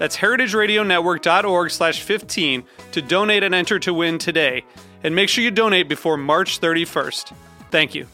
That's 0.00 0.16
heritageradionetwork.org 0.16 1.70
slash 1.70 2.00
15 2.00 2.64
to 2.92 3.02
donate 3.02 3.42
and 3.42 3.54
enter 3.54 3.78
to 3.80 3.92
win 3.92 4.16
today. 4.16 4.64
And 5.04 5.14
make 5.14 5.28
sure 5.28 5.44
you 5.44 5.50
donate 5.50 5.90
before 5.90 6.16
March 6.16 6.58
31st. 6.58 7.34
Thank 7.70 7.94
you. 7.94 8.06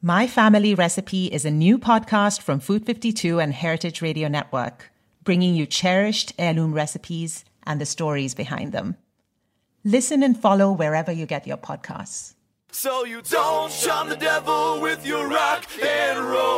My 0.00 0.26
Family 0.26 0.74
Recipe 0.74 1.26
is 1.26 1.44
a 1.44 1.50
new 1.50 1.78
podcast 1.78 2.40
from 2.40 2.58
Food 2.58 2.86
52 2.86 3.38
and 3.38 3.52
Heritage 3.52 4.00
Radio 4.00 4.28
Network, 4.28 4.90
bringing 5.22 5.54
you 5.54 5.66
cherished 5.66 6.32
heirloom 6.38 6.72
recipes 6.72 7.44
and 7.64 7.78
the 7.78 7.86
stories 7.86 8.34
behind 8.34 8.72
them. 8.72 8.96
Listen 9.84 10.22
and 10.22 10.40
follow 10.40 10.72
wherever 10.72 11.12
you 11.12 11.26
get 11.26 11.46
your 11.46 11.58
podcasts. 11.58 12.32
So 12.70 13.04
you 13.04 13.20
don't 13.22 13.70
shun 13.70 14.08
the 14.08 14.16
devil 14.16 14.80
with 14.80 15.06
your 15.06 15.28
rock 15.28 15.66
and 15.82 16.18
roll 16.18 16.55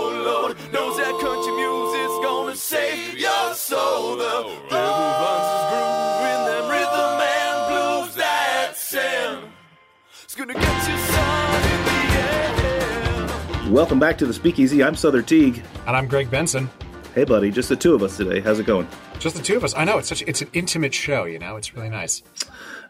Welcome 13.78 14.00
back 14.00 14.18
to 14.18 14.26
the 14.26 14.34
Speakeasy. 14.34 14.82
I'm 14.82 14.96
Sother 14.96 15.24
Teague. 15.24 15.62
And 15.86 15.96
I'm 15.96 16.08
Greg 16.08 16.28
Benson. 16.28 16.68
Hey, 17.14 17.22
buddy, 17.22 17.52
just 17.52 17.68
the 17.68 17.76
two 17.76 17.94
of 17.94 18.02
us 18.02 18.16
today. 18.16 18.40
How's 18.40 18.58
it 18.58 18.66
going? 18.66 18.88
Just 19.20 19.36
the 19.36 19.42
two 19.42 19.56
of 19.56 19.62
us. 19.62 19.72
I 19.76 19.84
know 19.84 19.98
it's 19.98 20.08
such 20.08 20.20
it's 20.22 20.42
an 20.42 20.50
intimate 20.52 20.92
show. 20.92 21.26
You 21.26 21.38
know, 21.38 21.54
it's 21.54 21.76
really 21.76 21.88
nice. 21.88 22.24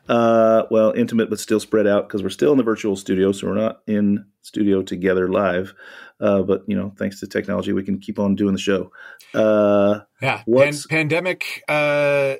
Uh, 0.08 0.62
well, 0.70 0.92
intimate 0.92 1.28
but 1.28 1.40
still 1.40 1.60
spread 1.60 1.86
out 1.86 2.08
because 2.08 2.22
we're 2.22 2.30
still 2.30 2.52
in 2.52 2.56
the 2.56 2.64
virtual 2.64 2.96
studio, 2.96 3.32
so 3.32 3.48
we're 3.48 3.54
not 3.54 3.82
in 3.86 4.24
studio 4.40 4.80
together 4.80 5.28
live. 5.28 5.74
Uh, 6.20 6.40
but 6.40 6.62
you 6.66 6.74
know, 6.74 6.94
thanks 6.96 7.20
to 7.20 7.26
technology, 7.26 7.74
we 7.74 7.82
can 7.82 7.98
keep 7.98 8.18
on 8.18 8.34
doing 8.34 8.54
the 8.54 8.58
show. 8.58 8.90
Uh, 9.34 10.00
Yeah, 10.22 10.42
Pan- 10.50 10.72
pandemic. 10.88 11.64
Uh, 11.68 12.36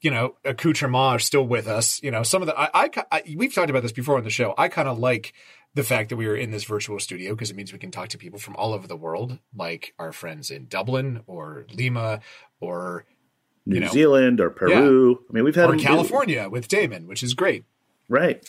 you 0.00 0.10
know, 0.10 0.34
accoutrement 0.44 0.96
are 0.96 1.18
still 1.20 1.46
with 1.46 1.68
us. 1.68 2.02
You 2.02 2.10
know, 2.10 2.24
some 2.24 2.42
of 2.42 2.46
the 2.46 2.58
I, 2.58 2.70
I, 2.74 2.90
I 3.12 3.22
we've 3.36 3.54
talked 3.54 3.70
about 3.70 3.84
this 3.84 3.92
before 3.92 4.18
on 4.18 4.24
the 4.24 4.30
show. 4.30 4.52
I 4.58 4.66
kind 4.66 4.88
of 4.88 4.98
like 4.98 5.32
the 5.74 5.82
fact 5.82 6.08
that 6.10 6.16
we 6.16 6.26
are 6.26 6.36
in 6.36 6.50
this 6.50 6.64
virtual 6.64 6.98
studio 7.00 7.34
because 7.34 7.50
it 7.50 7.56
means 7.56 7.72
we 7.72 7.78
can 7.78 7.90
talk 7.90 8.08
to 8.08 8.18
people 8.18 8.38
from 8.38 8.54
all 8.56 8.72
over 8.72 8.86
the 8.86 8.96
world, 8.96 9.38
like 9.54 9.94
our 9.98 10.12
friends 10.12 10.50
in 10.50 10.66
Dublin 10.66 11.22
or 11.26 11.66
Lima 11.72 12.20
or 12.60 13.04
New 13.66 13.76
you 13.76 13.80
know, 13.80 13.88
Zealand 13.88 14.40
or 14.40 14.50
Peru? 14.50 15.20
I 15.28 15.32
mean, 15.32 15.44
we've 15.44 15.54
had 15.54 15.70
or 15.70 15.76
California 15.76 16.48
with 16.48 16.68
Damon, 16.68 17.06
which 17.06 17.22
is 17.22 17.34
great. 17.34 17.64
right? 18.08 18.48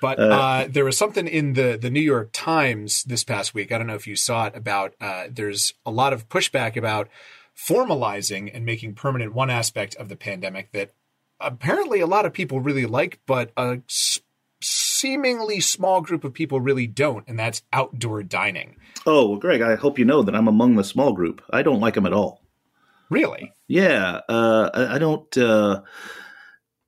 But 0.00 0.18
Uh, 0.18 0.22
uh, 0.22 0.68
there 0.68 0.84
was 0.84 0.96
something 0.98 1.28
in 1.28 1.52
the 1.52 1.78
the 1.80 1.90
New 1.90 2.00
York 2.00 2.30
Times 2.32 3.04
this 3.04 3.22
past 3.22 3.54
week. 3.54 3.70
I 3.70 3.78
don't 3.78 3.86
know 3.86 3.94
if 3.94 4.06
you 4.06 4.16
saw 4.16 4.46
it 4.46 4.56
about. 4.56 4.94
Uh, 5.00 5.26
there's 5.30 5.74
a 5.86 5.90
lot 5.90 6.12
of 6.12 6.28
pushback 6.28 6.76
about 6.76 7.08
formalizing 7.56 8.50
and 8.52 8.64
making 8.64 8.94
permanent 8.94 9.34
one 9.34 9.50
aspect 9.50 9.94
of 9.96 10.08
the 10.08 10.16
pandemic 10.16 10.72
that 10.72 10.90
apparently 11.38 12.00
a 12.00 12.06
lot 12.06 12.26
of 12.26 12.32
people 12.32 12.60
really 12.60 12.86
like, 12.86 13.20
but 13.26 13.52
a 13.56 13.78
seemingly 14.62 15.60
small 15.60 16.00
group 16.00 16.24
of 16.24 16.32
people 16.32 16.60
really 16.60 16.86
don't, 16.86 17.26
and 17.28 17.38
that's 17.38 17.62
outdoor 17.72 18.22
dining. 18.22 18.76
Oh, 19.06 19.30
well, 19.30 19.38
Greg, 19.38 19.62
I 19.62 19.74
hope 19.74 19.98
you 19.98 20.04
know 20.04 20.22
that 20.22 20.34
I'm 20.34 20.48
among 20.48 20.76
the 20.76 20.84
small 20.84 21.12
group. 21.12 21.42
I 21.50 21.62
don't 21.62 21.80
like 21.80 21.94
them 21.94 22.06
at 22.06 22.12
all. 22.12 22.42
Really? 23.10 23.52
Yeah, 23.68 24.20
uh, 24.28 24.70
I, 24.72 24.94
I 24.94 24.98
don't. 24.98 25.36
Uh, 25.36 25.82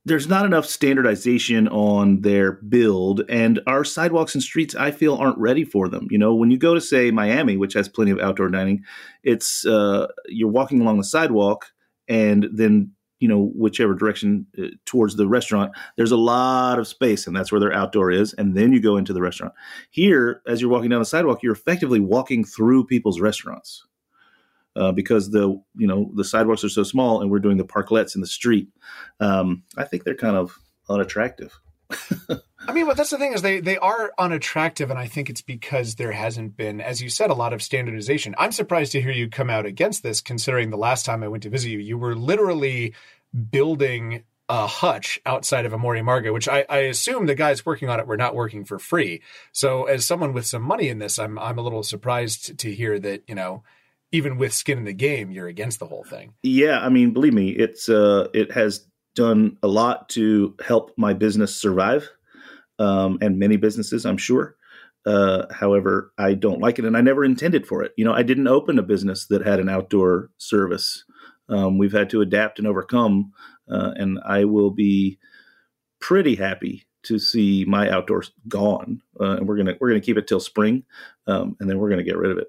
there's 0.06 0.28
not 0.28 0.44
enough 0.44 0.66
standardization 0.66 1.66
on 1.68 2.20
their 2.20 2.52
build, 2.52 3.22
and 3.28 3.60
our 3.66 3.84
sidewalks 3.84 4.34
and 4.34 4.42
streets, 4.42 4.74
I 4.74 4.90
feel, 4.90 5.16
aren't 5.16 5.38
ready 5.38 5.64
for 5.64 5.88
them. 5.88 6.08
You 6.10 6.18
know, 6.18 6.34
when 6.34 6.50
you 6.50 6.58
go 6.58 6.74
to 6.74 6.80
say 6.80 7.10
Miami, 7.10 7.56
which 7.56 7.74
has 7.74 7.88
plenty 7.88 8.10
of 8.10 8.20
outdoor 8.20 8.50
dining, 8.50 8.84
it's 9.22 9.64
uh, 9.66 10.08
you're 10.26 10.50
walking 10.50 10.80
along 10.82 10.98
the 10.98 11.04
sidewalk, 11.04 11.66
and 12.06 12.48
then 12.52 12.92
you 13.24 13.28
know 13.28 13.50
whichever 13.56 13.94
direction 13.94 14.46
uh, 14.58 14.66
towards 14.84 15.16
the 15.16 15.26
restaurant, 15.26 15.72
there's 15.96 16.12
a 16.12 16.18
lot 16.18 16.78
of 16.78 16.86
space, 16.86 17.26
and 17.26 17.34
that's 17.34 17.50
where 17.50 17.58
their 17.58 17.72
outdoor 17.72 18.10
is, 18.10 18.34
and 18.34 18.54
then 18.54 18.70
you 18.70 18.80
go 18.80 18.98
into 18.98 19.14
the 19.14 19.22
restaurant. 19.22 19.54
Here, 19.88 20.42
as 20.46 20.60
you're 20.60 20.68
walking 20.68 20.90
down 20.90 20.98
the 20.98 21.06
sidewalk, 21.06 21.42
you're 21.42 21.54
effectively 21.54 22.00
walking 22.00 22.44
through 22.44 22.84
people's 22.84 23.20
restaurants 23.20 23.86
uh, 24.76 24.92
because 24.92 25.30
the 25.30 25.58
you 25.74 25.86
know 25.86 26.10
the 26.14 26.24
sidewalks 26.24 26.64
are 26.64 26.68
so 26.68 26.82
small 26.82 27.22
and 27.22 27.30
we're 27.30 27.38
doing 27.38 27.56
the 27.56 27.64
parklets 27.64 28.14
in 28.14 28.20
the 28.20 28.26
street. 28.26 28.68
Um, 29.20 29.62
I 29.78 29.84
think 29.84 30.04
they're 30.04 30.14
kind 30.14 30.36
of 30.36 30.58
unattractive. 30.90 31.58
I 32.66 32.72
mean, 32.72 32.86
but 32.86 32.96
that's 32.96 33.10
the 33.10 33.18
thing 33.18 33.32
is 33.32 33.42
they 33.42 33.60
they 33.60 33.76
are 33.78 34.12
unattractive, 34.18 34.90
and 34.90 34.98
I 34.98 35.06
think 35.06 35.28
it's 35.30 35.42
because 35.42 35.96
there 35.96 36.12
hasn't 36.12 36.56
been, 36.56 36.80
as 36.80 37.02
you 37.02 37.08
said, 37.08 37.30
a 37.30 37.34
lot 37.34 37.52
of 37.52 37.62
standardization. 37.62 38.34
I'm 38.38 38.52
surprised 38.52 38.92
to 38.92 39.02
hear 39.02 39.12
you 39.12 39.28
come 39.28 39.50
out 39.50 39.66
against 39.66 40.02
this, 40.02 40.20
considering 40.20 40.70
the 40.70 40.76
last 40.76 41.04
time 41.04 41.22
I 41.22 41.28
went 41.28 41.42
to 41.42 41.50
visit 41.50 41.70
you, 41.70 41.78
you 41.78 41.98
were 41.98 42.14
literally 42.14 42.94
building 43.50 44.24
a 44.48 44.66
hutch 44.66 45.20
outside 45.24 45.64
of 45.66 45.72
Amor 45.72 45.94
y 45.94 46.00
Amargo, 46.00 46.32
which 46.32 46.48
I, 46.48 46.64
I 46.68 46.78
assume 46.78 47.26
the 47.26 47.34
guys 47.34 47.64
working 47.64 47.88
on 47.88 47.98
it 47.98 48.06
were 48.06 48.16
not 48.16 48.34
working 48.34 48.64
for 48.64 48.78
free. 48.78 49.22
So, 49.52 49.84
as 49.84 50.04
someone 50.04 50.32
with 50.32 50.46
some 50.46 50.62
money 50.62 50.88
in 50.88 50.98
this, 50.98 51.18
I'm 51.18 51.38
I'm 51.38 51.58
a 51.58 51.62
little 51.62 51.82
surprised 51.82 52.58
to 52.58 52.74
hear 52.74 52.98
that 52.98 53.22
you 53.26 53.34
know, 53.34 53.62
even 54.12 54.38
with 54.38 54.52
skin 54.52 54.78
in 54.78 54.84
the 54.84 54.92
game, 54.92 55.30
you're 55.30 55.48
against 55.48 55.80
the 55.80 55.86
whole 55.86 56.04
thing. 56.04 56.34
Yeah, 56.42 56.78
I 56.78 56.88
mean, 56.88 57.12
believe 57.12 57.34
me, 57.34 57.50
it's 57.50 57.88
uh, 57.88 58.28
it 58.32 58.52
has 58.52 58.86
done 59.14 59.58
a 59.62 59.68
lot 59.68 60.08
to 60.10 60.54
help 60.64 60.92
my 60.96 61.14
business 61.14 61.54
survive, 61.54 62.10
um, 62.78 63.18
and 63.20 63.38
many 63.38 63.56
businesses, 63.56 64.06
I'm 64.06 64.16
sure. 64.16 64.56
Uh, 65.06 65.46
however, 65.52 66.12
I 66.16 66.34
don't 66.34 66.60
like 66.60 66.78
it, 66.78 66.84
and 66.84 66.96
I 66.96 67.02
never 67.02 67.24
intended 67.24 67.66
for 67.66 67.82
it. 67.82 67.92
You 67.96 68.04
know, 68.04 68.12
I 68.12 68.22
didn't 68.22 68.48
open 68.48 68.78
a 68.78 68.82
business 68.82 69.26
that 69.26 69.44
had 69.44 69.60
an 69.60 69.68
outdoor 69.68 70.30
service. 70.38 71.04
Um, 71.48 71.76
we've 71.76 71.92
had 71.92 72.08
to 72.10 72.22
adapt 72.22 72.58
and 72.58 72.66
overcome, 72.66 73.32
uh, 73.70 73.92
and 73.96 74.18
I 74.24 74.44
will 74.44 74.70
be 74.70 75.18
pretty 76.00 76.36
happy 76.36 76.86
to 77.02 77.18
see 77.18 77.66
my 77.66 77.90
outdoors 77.90 78.32
gone. 78.48 79.02
Uh, 79.20 79.36
and 79.36 79.46
we're 79.46 79.58
gonna 79.58 79.74
we're 79.78 79.90
gonna 79.90 80.00
keep 80.00 80.16
it 80.16 80.26
till 80.26 80.40
spring, 80.40 80.84
um, 81.26 81.56
and 81.60 81.68
then 81.68 81.78
we're 81.78 81.90
gonna 81.90 82.02
get 82.02 82.16
rid 82.16 82.30
of 82.30 82.38
it. 82.38 82.48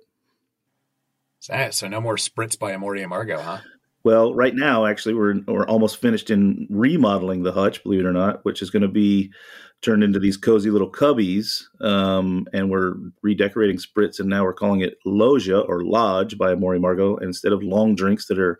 So, 1.71 1.87
no 1.87 2.01
more 2.01 2.15
spritz 2.15 2.57
by 2.57 2.73
Amori 2.73 3.01
and 3.01 3.09
Margo, 3.09 3.39
huh? 3.39 3.59
Well, 4.05 4.35
right 4.35 4.53
now, 4.53 4.85
actually, 4.85 5.15
we're 5.15 5.41
we're 5.47 5.65
almost 5.65 5.97
finished 5.97 6.29
in 6.29 6.67
remodeling 6.69 7.41
the 7.41 7.51
hutch, 7.51 7.81
believe 7.81 8.01
it 8.01 8.05
or 8.05 8.13
not, 8.13 8.45
which 8.45 8.61
is 8.61 8.69
going 8.69 8.83
to 8.83 8.87
be 8.87 9.33
turned 9.81 10.03
into 10.03 10.19
these 10.19 10.37
cozy 10.37 10.69
little 10.69 10.91
cubbies, 10.91 11.63
um, 11.81 12.45
and 12.53 12.69
we're 12.69 12.93
redecorating 13.23 13.77
Spritz, 13.77 14.19
and 14.19 14.29
now 14.29 14.43
we're 14.43 14.53
calling 14.53 14.81
it 14.81 14.99
Loja 15.07 15.67
or 15.67 15.83
Lodge 15.83 16.37
by 16.37 16.51
Amor 16.51 16.73
y 16.73 16.77
Amargo 16.77 17.19
instead 17.23 17.51
of 17.51 17.63
long 17.63 17.95
drinks 17.95 18.27
that 18.27 18.37
are 18.37 18.59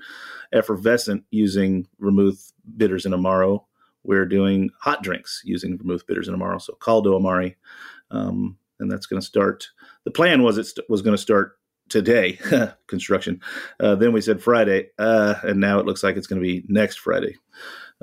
effervescent 0.52 1.24
using 1.30 1.88
vermouth 2.00 2.52
bitters 2.76 3.06
and 3.06 3.14
amaro. 3.14 3.66
We're 4.04 4.26
doing 4.26 4.72
hot 4.82 5.04
drinks 5.04 5.44
using 5.46 5.78
vermouth 5.78 6.08
bitters 6.08 6.28
and 6.28 6.36
amaro, 6.36 6.60
so 6.60 6.74
Caldo 6.82 7.16
Amari, 7.16 7.56
um, 8.10 8.58
and 8.80 8.92
that's 8.92 9.06
going 9.06 9.22
to 9.22 9.28
start. 9.28 9.68
The 10.06 10.12
plan 10.12 10.42
was 10.42 10.58
it 10.58 10.72
was 10.90 11.04
going 11.04 11.16
to 11.16 11.22
start 11.22 11.60
today 11.90 12.40
construction 12.88 13.40
uh, 13.80 13.96
then 13.96 14.12
we 14.12 14.22
said 14.22 14.42
friday 14.42 14.90
uh, 14.98 15.36
and 15.44 15.60
now 15.60 15.80
it 15.80 15.86
looks 15.86 16.04
like 16.04 16.16
it's 16.18 16.28
going 16.28 16.42
to 16.42 16.46
be 16.46 16.64
next 16.68 17.00
friday. 17.00 17.36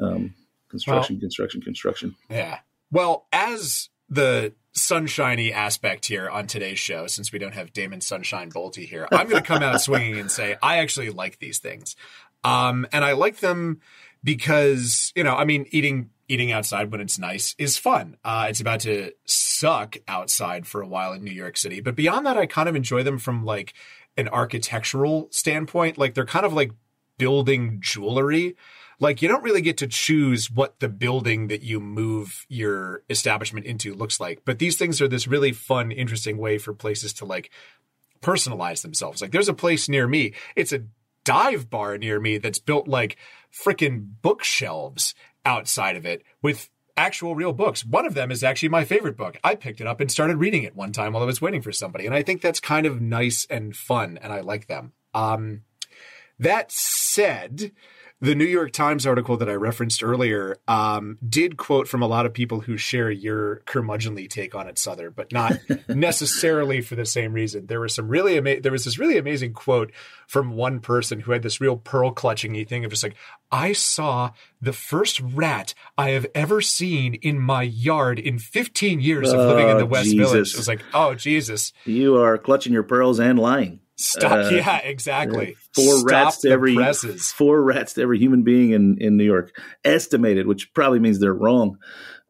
Um, 0.00 0.34
construction 0.72 1.20
construction 1.20 1.60
construction. 1.60 2.16
Yeah. 2.28 2.58
Well, 2.90 3.26
as 3.32 3.90
the 4.08 4.54
sunshiny 4.72 5.52
aspect 5.52 6.06
here 6.06 6.28
on 6.28 6.46
today's 6.46 6.78
show, 6.78 7.06
since 7.06 7.30
we 7.30 7.38
don't 7.38 7.54
have 7.54 7.72
Damon 7.72 8.00
Sunshine 8.00 8.50
Boelte 8.50 8.86
here, 8.86 9.06
I'm 9.12 9.28
going 9.28 9.42
to 9.42 9.46
come 9.46 9.62
out 9.62 9.80
swinging 9.80 10.18
and 10.18 10.30
say 10.30 10.56
I 10.62 10.78
actually 10.78 11.10
like 11.10 11.38
these 11.38 11.58
things, 11.58 11.94
um, 12.42 12.86
and 12.92 13.04
I 13.04 13.12
like 13.12 13.38
them 13.38 13.80
because 14.24 15.12
you 15.14 15.22
know, 15.22 15.36
I 15.36 15.44
mean, 15.44 15.66
eating 15.70 16.10
eating 16.32 16.50
outside 16.50 16.90
when 16.90 17.00
it's 17.00 17.18
nice 17.18 17.54
is 17.58 17.76
fun. 17.76 18.16
Uh, 18.24 18.46
it's 18.48 18.60
about 18.60 18.80
to 18.80 19.12
suck 19.26 19.98
outside 20.08 20.66
for 20.66 20.80
a 20.80 20.88
while 20.88 21.12
in 21.12 21.22
New 21.22 21.30
York 21.30 21.58
City, 21.58 21.80
but 21.80 21.94
beyond 21.94 22.24
that, 22.24 22.38
I 22.38 22.46
kind 22.46 22.68
of 22.68 22.74
enjoy 22.74 23.02
them 23.02 23.18
from 23.18 23.44
like 23.44 23.74
an 24.16 24.28
architectural 24.28 25.28
standpoint. 25.30 25.98
Like 25.98 26.14
they're 26.14 26.24
kind 26.24 26.46
of 26.46 26.52
like 26.52 26.72
building 27.18 27.78
jewelry. 27.80 28.56
Like 28.98 29.20
you 29.20 29.28
don't 29.28 29.42
really 29.42 29.60
get 29.60 29.76
to 29.78 29.86
choose 29.86 30.50
what 30.50 30.80
the 30.80 30.88
building 30.88 31.48
that 31.48 31.62
you 31.62 31.80
move 31.80 32.46
your 32.48 33.02
establishment 33.10 33.66
into 33.66 33.94
looks 33.94 34.18
like, 34.18 34.42
but 34.44 34.58
these 34.58 34.76
things 34.76 35.00
are 35.00 35.08
this 35.08 35.26
really 35.26 35.52
fun, 35.52 35.92
interesting 35.92 36.38
way 36.38 36.56
for 36.56 36.72
places 36.72 37.12
to 37.14 37.24
like 37.24 37.50
personalize 38.22 38.82
themselves. 38.82 39.20
Like 39.20 39.32
there's 39.32 39.48
a 39.48 39.54
place 39.54 39.88
near 39.88 40.06
me. 40.06 40.34
It's 40.56 40.72
a 40.72 40.84
dive 41.24 41.68
bar 41.68 41.98
near 41.98 42.20
me 42.20 42.38
that's 42.38 42.58
built 42.58 42.88
like 42.88 43.16
freaking 43.52 44.06
bookshelves 44.22 45.14
outside 45.44 45.96
of 45.96 46.06
it 46.06 46.22
with 46.40 46.70
actual 46.96 47.34
real 47.34 47.52
books. 47.52 47.84
One 47.84 48.06
of 48.06 48.14
them 48.14 48.30
is 48.30 48.44
actually 48.44 48.68
my 48.68 48.84
favorite 48.84 49.16
book. 49.16 49.38
I 49.42 49.54
picked 49.54 49.80
it 49.80 49.86
up 49.86 50.00
and 50.00 50.10
started 50.10 50.36
reading 50.36 50.62
it 50.62 50.76
one 50.76 50.92
time 50.92 51.12
while 51.12 51.22
I 51.22 51.26
was 51.26 51.40
waiting 51.40 51.62
for 51.62 51.72
somebody. 51.72 52.06
And 52.06 52.14
I 52.14 52.22
think 52.22 52.42
that's 52.42 52.60
kind 52.60 52.86
of 52.86 53.00
nice 53.00 53.46
and 53.48 53.74
fun 53.74 54.18
and 54.20 54.32
I 54.32 54.40
like 54.40 54.66
them. 54.66 54.92
Um, 55.14 55.62
that 56.38 56.70
said, 56.70 57.72
the 58.22 58.34
New 58.36 58.44
York 58.46 58.72
Times 58.72 59.04
article 59.06 59.36
that 59.36 59.48
I 59.50 59.54
referenced 59.54 60.02
earlier 60.02 60.56
um, 60.68 61.18
did 61.28 61.56
quote 61.56 61.88
from 61.88 62.02
a 62.02 62.06
lot 62.06 62.24
of 62.24 62.32
people 62.32 62.60
who 62.60 62.76
share 62.76 63.10
your 63.10 63.62
curmudgeonly 63.66 64.30
take 64.30 64.54
on 64.54 64.68
it, 64.68 64.76
Sother, 64.76 65.10
but 65.14 65.32
not 65.32 65.54
necessarily 65.88 66.80
for 66.80 66.94
the 66.94 67.04
same 67.04 67.32
reason. 67.32 67.66
There 67.66 67.80
was 67.80 67.94
some 67.94 68.08
really 68.08 68.36
ama- 68.38 68.60
there 68.60 68.72
was 68.72 68.84
this 68.84 68.98
really 68.98 69.18
amazing 69.18 69.52
quote 69.54 69.92
from 70.26 70.52
one 70.56 70.80
person 70.80 71.20
who 71.20 71.32
had 71.32 71.42
this 71.42 71.60
real 71.60 71.76
pearl 71.76 72.12
clutching 72.12 72.64
thing 72.64 72.84
of 72.84 72.90
just 72.92 73.02
like, 73.02 73.16
I 73.50 73.72
saw 73.72 74.30
the 74.60 74.72
first 74.72 75.20
rat 75.20 75.74
I 75.98 76.10
have 76.10 76.26
ever 76.34 76.60
seen 76.60 77.14
in 77.14 77.38
my 77.38 77.62
yard 77.62 78.18
in 78.18 78.38
15 78.38 79.00
years 79.00 79.32
of 79.32 79.40
living 79.40 79.68
in 79.68 79.76
the 79.78 79.82
Oh, 79.82 79.86
West. 79.86 80.16
Village. 80.16 80.54
It 80.54 80.56
was 80.56 80.68
like, 80.68 80.82
oh 80.94 81.14
Jesus, 81.14 81.72
You 81.84 82.16
are 82.16 82.38
clutching 82.38 82.72
your 82.72 82.82
pearls 82.84 83.18
and 83.20 83.38
lying. 83.38 83.80
Stop! 84.02 84.32
Uh, 84.32 84.48
yeah, 84.50 84.78
exactly. 84.78 85.56
Four 85.74 85.98
Stop 85.98 86.10
rats 86.10 86.38
to 86.38 86.50
every 86.50 86.74
presses. 86.74 87.30
four 87.32 87.62
rats 87.62 87.94
to 87.94 88.02
every 88.02 88.18
human 88.18 88.42
being 88.42 88.70
in 88.70 88.98
in 89.00 89.16
New 89.16 89.24
York, 89.24 89.54
estimated, 89.84 90.46
which 90.46 90.72
probably 90.74 90.98
means 91.00 91.18
they're 91.18 91.32
wrong. 91.34 91.78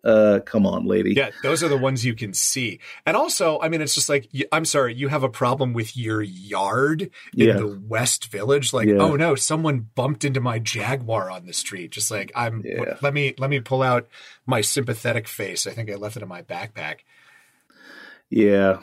Uh, 0.05 0.41
come 0.45 0.67
on, 0.67 0.85
lady. 0.85 1.15
Yeah, 1.15 1.31
those 1.45 1.63
are 1.63 1.69
the 1.69 1.79
ones 1.79 2.05
you 2.05 2.15
can 2.17 2.35
see. 2.35 2.81
And 3.07 3.17
also, 3.17 3.61
I 3.61 3.69
mean, 3.69 3.81
it's 3.81 3.95
just 3.95 4.09
like, 4.09 4.29
I'm 4.51 4.65
sorry, 4.65 4.95
you 4.97 5.07
have 5.07 5.23
a 5.23 5.29
problem 5.29 5.75
with 5.75 5.97
your 5.97 6.21
yard 6.21 7.03
in 7.03 7.11
Yeah. 7.47 7.53
the 7.59 7.81
West 7.87 8.29
Village. 8.33 8.73
Like, 8.73 8.89
Yeah. 8.89 8.97
oh 8.97 9.15
no, 9.15 9.37
someone 9.37 9.87
bumped 9.95 10.25
into 10.25 10.41
my 10.41 10.59
Jaguar 10.59 11.31
on 11.31 11.47
the 11.47 11.53
street. 11.53 11.93
Just 11.93 12.11
like, 12.11 12.33
I'm, 12.35 12.63
Yeah. 12.65 12.97
let 13.01 13.15
me, 13.15 13.35
let 13.39 13.49
me 13.49 13.61
pull 13.61 13.81
out 13.81 14.09
my 14.45 14.61
sympathetic 14.61 15.29
face. 15.29 15.69
I 15.69 15.71
think 15.71 15.89
I 15.89 15.95
left 15.95 16.17
it 16.17 16.23
in 16.25 16.29
my 16.29 16.43
backpack. 16.43 16.97
Yeah. 18.33 18.79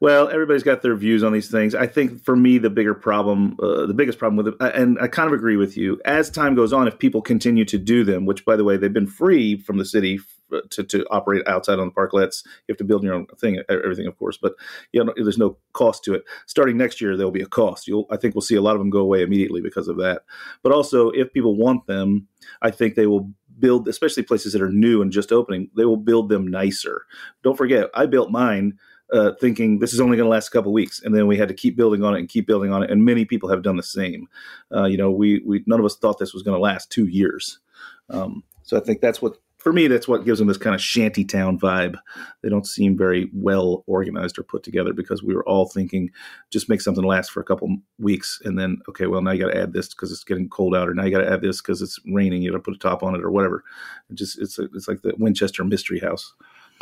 Well, 0.00 0.30
everybody's 0.30 0.62
got 0.62 0.80
their 0.80 0.96
views 0.96 1.22
on 1.22 1.34
these 1.34 1.50
things. 1.50 1.74
I 1.74 1.86
think 1.86 2.24
for 2.24 2.34
me, 2.34 2.56
the 2.56 2.70
bigger 2.70 2.94
problem, 2.94 3.54
uh, 3.62 3.84
the 3.84 3.92
biggest 3.92 4.18
problem 4.18 4.38
with 4.38 4.48
it, 4.48 4.54
and 4.74 4.98
I 4.98 5.08
kind 5.08 5.26
of 5.26 5.34
agree 5.34 5.58
with 5.58 5.76
you, 5.76 6.00
as 6.06 6.30
time 6.30 6.54
goes 6.54 6.72
on, 6.72 6.88
if 6.88 6.98
people 6.98 7.20
continue 7.20 7.66
to 7.66 7.76
do 7.76 8.02
them, 8.02 8.24
which 8.24 8.46
by 8.46 8.56
the 8.56 8.64
way, 8.64 8.78
they've 8.78 8.90
been 8.90 9.06
free 9.06 9.58
from 9.58 9.76
the 9.76 9.84
city 9.84 10.20
to, 10.70 10.82
to 10.84 11.04
operate 11.10 11.46
outside 11.46 11.78
on 11.78 11.88
the 11.88 11.92
parklets, 11.92 12.46
you 12.46 12.72
have 12.72 12.78
to 12.78 12.84
build 12.84 13.02
your 13.02 13.12
own 13.12 13.26
thing, 13.38 13.62
everything, 13.68 14.06
of 14.06 14.18
course, 14.18 14.38
but 14.40 14.54
you 14.92 15.04
know, 15.04 15.12
there's 15.16 15.36
no 15.36 15.58
cost 15.74 16.02
to 16.04 16.14
it. 16.14 16.24
Starting 16.46 16.78
next 16.78 17.02
year, 17.02 17.14
there'll 17.14 17.30
be 17.30 17.42
a 17.42 17.46
cost. 17.46 17.86
You'll, 17.86 18.06
I 18.10 18.16
think 18.16 18.34
we'll 18.34 18.40
see 18.40 18.54
a 18.54 18.62
lot 18.62 18.74
of 18.74 18.78
them 18.78 18.88
go 18.88 19.00
away 19.00 19.20
immediately 19.20 19.60
because 19.60 19.86
of 19.86 19.98
that. 19.98 20.22
But 20.62 20.72
also, 20.72 21.10
if 21.10 21.30
people 21.34 21.56
want 21.56 21.86
them, 21.86 22.26
I 22.62 22.70
think 22.70 22.94
they 22.94 23.06
will 23.06 23.30
build, 23.58 23.86
especially 23.86 24.22
places 24.22 24.54
that 24.54 24.62
are 24.62 24.72
new 24.72 25.02
and 25.02 25.12
just 25.12 25.30
opening, 25.30 25.68
they 25.76 25.84
will 25.84 25.98
build 25.98 26.30
them 26.30 26.46
nicer. 26.46 27.04
Don't 27.42 27.58
forget, 27.58 27.90
I 27.94 28.06
built 28.06 28.30
mine 28.30 28.78
uh, 29.12 29.32
thinking 29.40 29.78
this 29.78 29.92
is 29.92 30.00
only 30.00 30.16
going 30.16 30.26
to 30.26 30.30
last 30.30 30.48
a 30.48 30.50
couple 30.50 30.72
weeks, 30.72 31.02
and 31.02 31.14
then 31.14 31.26
we 31.26 31.36
had 31.36 31.48
to 31.48 31.54
keep 31.54 31.76
building 31.76 32.02
on 32.02 32.14
it 32.14 32.18
and 32.18 32.28
keep 32.28 32.46
building 32.46 32.72
on 32.72 32.82
it. 32.82 32.90
And 32.90 33.04
many 33.04 33.24
people 33.24 33.48
have 33.48 33.62
done 33.62 33.76
the 33.76 33.82
same. 33.82 34.28
Uh, 34.74 34.84
you 34.84 34.96
know, 34.96 35.10
we 35.10 35.42
we 35.44 35.62
none 35.66 35.80
of 35.80 35.86
us 35.86 35.96
thought 35.96 36.18
this 36.18 36.34
was 36.34 36.42
going 36.42 36.56
to 36.56 36.62
last 36.62 36.90
two 36.90 37.06
years. 37.06 37.58
Um, 38.10 38.42
so 38.62 38.76
I 38.76 38.80
think 38.80 39.00
that's 39.00 39.20
what 39.20 39.36
for 39.58 39.72
me 39.72 39.86
that's 39.86 40.06
what 40.06 40.26
gives 40.26 40.38
them 40.38 40.48
this 40.48 40.58
kind 40.58 40.74
of 40.74 40.80
shanty 40.80 41.24
town 41.24 41.58
vibe. 41.58 41.96
They 42.42 42.50
don't 42.50 42.66
seem 42.66 42.98
very 42.98 43.30
well 43.32 43.82
organized 43.86 44.38
or 44.38 44.42
put 44.42 44.62
together 44.62 44.92
because 44.92 45.22
we 45.22 45.34
were 45.34 45.48
all 45.48 45.66
thinking 45.66 46.10
just 46.50 46.68
make 46.68 46.82
something 46.82 47.04
last 47.04 47.30
for 47.30 47.40
a 47.40 47.44
couple 47.44 47.76
weeks, 47.98 48.40
and 48.44 48.58
then 48.58 48.80
okay, 48.88 49.06
well 49.06 49.22
now 49.22 49.30
you 49.30 49.40
got 49.40 49.52
to 49.52 49.60
add 49.60 49.72
this 49.72 49.88
because 49.88 50.12
it's 50.12 50.24
getting 50.24 50.48
cold 50.48 50.74
out, 50.74 50.88
or 50.88 50.94
now 50.94 51.04
you 51.04 51.10
got 51.10 51.22
to 51.22 51.32
add 51.32 51.40
this 51.40 51.62
because 51.62 51.80
it's 51.80 51.98
raining. 52.12 52.42
You 52.42 52.50
got 52.50 52.58
to 52.58 52.62
put 52.62 52.74
a 52.74 52.78
top 52.78 53.02
on 53.02 53.14
it 53.14 53.22
or 53.22 53.30
whatever. 53.30 53.64
It 54.10 54.16
just 54.16 54.38
it's 54.40 54.58
it's 54.58 54.88
like 54.88 55.02
the 55.02 55.14
Winchester 55.18 55.64
Mystery 55.64 56.00
House. 56.00 56.34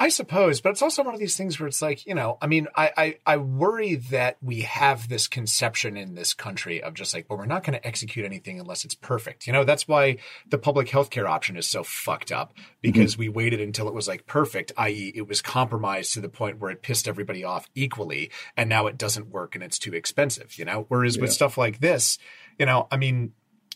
I 0.03 0.09
suppose, 0.09 0.61
but 0.61 0.71
it's 0.71 0.83
also 0.83 1.05
one 1.05 1.15
of 1.15 1.21
these 1.21 1.37
things 1.37 1.61
where 1.61 1.69
it's 1.69 1.81
like, 1.81 2.05
you 2.07 2.17
know, 2.17 2.37
I 2.43 2.49
mean, 2.49 2.67
I, 2.75 2.91
I, 2.97 3.19
I 3.25 3.37
worry 3.37 3.95
that 4.11 4.37
we 4.43 4.63
have 4.63 5.09
this 5.09 5.29
conception 5.29 5.97
in 5.97 6.17
this 6.17 6.35
country 6.35 6.83
of 6.83 6.95
just 6.95 7.15
like, 7.15 7.31
well, 7.31 7.39
we're 7.39 7.47
not 7.47 7.63
going 7.63 7.79
to 7.79 7.87
execute 7.87 8.27
anything 8.27 8.59
unless 8.59 8.85
it's 8.85 8.97
perfect. 8.97 9.47
You 9.47 9.53
know, 9.53 9.63
that's 9.63 9.87
why 9.87 10.17
the 10.49 10.59
public 10.59 10.89
healthcare 10.89 11.29
option 11.29 11.57
is 11.57 11.69
so 11.69 11.85
fucked 11.85 12.33
up 12.33 12.53
because 12.81 13.13
mm-hmm. 13.13 13.21
we 13.21 13.29
waited 13.29 13.61
until 13.61 13.87
it 13.87 13.95
was 13.95 14.09
like 14.09 14.27
perfect, 14.27 14.73
i.e., 14.77 15.13
it 15.15 15.29
was 15.29 15.41
compromised 15.41 16.15
to 16.15 16.21
the 16.21 16.29
point 16.29 16.59
where 16.59 16.73
it 16.73 16.83
pissed 16.83 17.07
everybody 17.07 17.45
off 17.45 17.71
equally, 17.77 18.33
and 18.57 18.69
now 18.69 18.89
it 18.89 18.99
doesn't 18.99 19.31
work 19.31 19.55
and 19.55 19.63
it's 19.63 19.79
too 19.79 19.95
expensive. 19.95 20.59
You 20.59 20.65
know, 20.65 20.85
whereas 20.89 21.17
with 21.17 21.33
stuff 21.33 21.57
like 21.57 21.79
this, 21.79 22.19
you 22.59 22.67
know, 22.67 22.89
I 22.91 22.97
mean, 22.97 23.35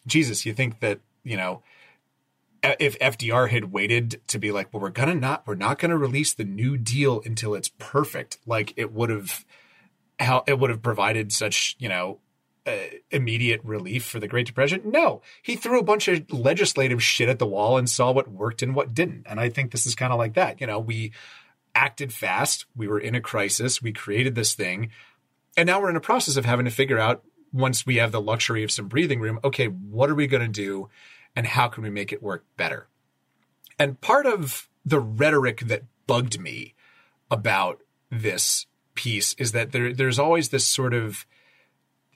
Jesus, 0.08 0.44
you 0.44 0.55
think 0.55 0.81
that 0.81 0.99
you 1.23 1.37
know 1.37 1.62
if 2.78 2.98
FDR 2.98 3.48
had 3.48 3.72
waited 3.72 4.20
to 4.28 4.38
be 4.38 4.52
like, 4.52 4.72
well, 4.72 4.80
we're 4.80 4.90
gonna 4.90 5.14
not, 5.14 5.46
we're 5.46 5.54
not 5.54 5.78
gonna 5.78 5.96
release 5.96 6.34
the 6.34 6.44
New 6.44 6.76
Deal 6.76 7.22
until 7.24 7.54
it's 7.54 7.70
perfect, 7.78 8.38
like 8.46 8.72
it 8.76 8.92
would 8.92 9.10
have, 9.10 9.44
how 10.18 10.44
it 10.46 10.58
would 10.58 10.70
have 10.70 10.82
provided 10.82 11.32
such, 11.32 11.76
you 11.78 11.88
know, 11.88 12.20
uh, 12.66 12.76
immediate 13.10 13.60
relief 13.62 14.04
for 14.04 14.18
the 14.18 14.26
Great 14.26 14.46
Depression. 14.46 14.82
No, 14.84 15.22
he 15.42 15.54
threw 15.54 15.78
a 15.78 15.84
bunch 15.84 16.08
of 16.08 16.32
legislative 16.32 17.02
shit 17.02 17.28
at 17.28 17.38
the 17.38 17.46
wall 17.46 17.78
and 17.78 17.88
saw 17.88 18.10
what 18.10 18.28
worked 18.28 18.62
and 18.62 18.74
what 18.74 18.92
didn't. 18.92 19.26
And 19.28 19.38
I 19.38 19.50
think 19.50 19.70
this 19.70 19.86
is 19.86 19.94
kind 19.94 20.12
of 20.12 20.18
like 20.18 20.34
that. 20.34 20.60
You 20.60 20.66
know, 20.66 20.80
we 20.80 21.12
acted 21.74 22.12
fast, 22.12 22.66
we 22.74 22.88
were 22.88 22.98
in 22.98 23.14
a 23.14 23.20
crisis, 23.20 23.80
we 23.80 23.92
created 23.92 24.34
this 24.34 24.54
thing, 24.54 24.90
and 25.56 25.66
now 25.66 25.80
we're 25.80 25.90
in 25.90 25.96
a 25.96 26.00
process 26.00 26.36
of 26.36 26.44
having 26.44 26.64
to 26.64 26.70
figure 26.70 26.98
out 26.98 27.22
once 27.52 27.86
we 27.86 27.96
have 27.96 28.12
the 28.12 28.20
luxury 28.20 28.64
of 28.64 28.70
some 28.70 28.88
breathing 28.88 29.20
room, 29.20 29.38
okay, 29.44 29.66
what 29.66 30.10
are 30.10 30.14
we 30.14 30.26
going 30.26 30.42
to 30.42 30.48
do 30.48 30.88
and 31.37 31.47
how 31.47 31.69
can 31.69 31.85
we 31.85 31.91
make 31.91 32.12
it 32.12 32.23
work 32.23 32.44
better? 32.56 32.88
And 33.79 34.00
part 34.00 34.26
of 34.26 34.69
the 34.85 34.99
rhetoric 34.99 35.61
that 35.61 35.85
bugged 36.07 36.40
me 36.40 36.75
about 37.31 37.83
this 38.11 38.66
piece 38.95 39.35
is 39.35 39.52
that 39.52 39.73
there, 39.73 39.93
there's 39.93 40.19
always 40.19 40.49
this 40.49 40.66
sort 40.66 40.95
of 40.95 41.26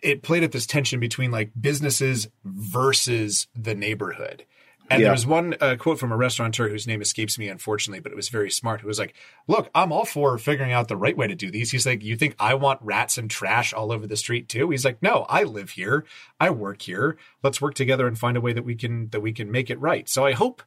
it 0.02 0.22
played 0.22 0.42
at 0.42 0.52
this 0.52 0.66
tension 0.66 0.98
between 0.98 1.30
like 1.30 1.50
businesses 1.60 2.28
versus 2.42 3.48
the 3.54 3.74
neighborhood. 3.74 4.46
And 4.90 5.00
Yeah. 5.00 5.06
there 5.06 5.12
was 5.12 5.26
one 5.26 5.54
uh, 5.60 5.76
quote 5.78 6.00
from 6.00 6.10
a 6.10 6.16
restaurateur 6.16 6.68
whose 6.68 6.86
name 6.88 7.00
escapes 7.00 7.38
me, 7.38 7.48
unfortunately, 7.48 8.00
but 8.00 8.10
it 8.10 8.16
was 8.16 8.28
very 8.28 8.50
smart. 8.50 8.80
Who 8.80 8.88
was 8.88 8.98
like, 8.98 9.14
"Look, 9.46 9.70
I'm 9.72 9.92
all 9.92 10.04
for 10.04 10.36
figuring 10.36 10.72
out 10.72 10.88
the 10.88 10.96
right 10.96 11.16
way 11.16 11.28
to 11.28 11.36
do 11.36 11.48
these." 11.48 11.70
He's 11.70 11.86
like, 11.86 12.02
"You 12.02 12.16
think 12.16 12.34
I 12.40 12.54
want 12.54 12.80
rats 12.82 13.16
and 13.16 13.30
trash 13.30 13.72
all 13.72 13.92
over 13.92 14.08
the 14.08 14.16
street 14.16 14.48
too?" 14.48 14.68
He's 14.70 14.84
like, 14.84 15.00
"No, 15.00 15.26
I 15.28 15.44
live 15.44 15.70
here, 15.70 16.04
I 16.40 16.50
work 16.50 16.82
here. 16.82 17.16
Let's 17.42 17.60
work 17.62 17.74
together 17.74 18.08
and 18.08 18.18
find 18.18 18.36
a 18.36 18.40
way 18.40 18.52
that 18.52 18.64
we 18.64 18.74
can 18.74 19.08
that 19.10 19.20
we 19.20 19.32
can 19.32 19.50
make 19.50 19.70
it 19.70 19.80
right." 19.80 20.08
So 20.08 20.26
I 20.26 20.32
hope 20.32 20.62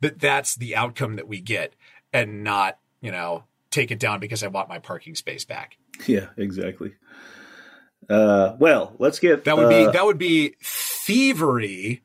that 0.00 0.20
that's 0.20 0.54
the 0.54 0.76
outcome 0.76 1.16
that 1.16 1.26
we 1.26 1.40
get, 1.40 1.74
and 2.12 2.44
not 2.44 2.78
you 3.00 3.10
know 3.10 3.44
take 3.70 3.90
it 3.90 3.98
down 3.98 4.20
because 4.20 4.42
I 4.42 4.48
want 4.48 4.68
my 4.68 4.80
parking 4.80 5.14
space 5.14 5.46
back. 5.46 5.78
Yeah, 6.06 6.26
exactly. 6.36 6.92
Uh, 8.10 8.56
well, 8.58 8.94
let's 8.98 9.18
get 9.18 9.44
That 9.44 9.56
would 9.56 9.68
be 9.70 9.86
uh, 9.86 9.92
that 9.92 10.04
would 10.04 10.18
be 10.18 10.56
thievery 10.62 12.02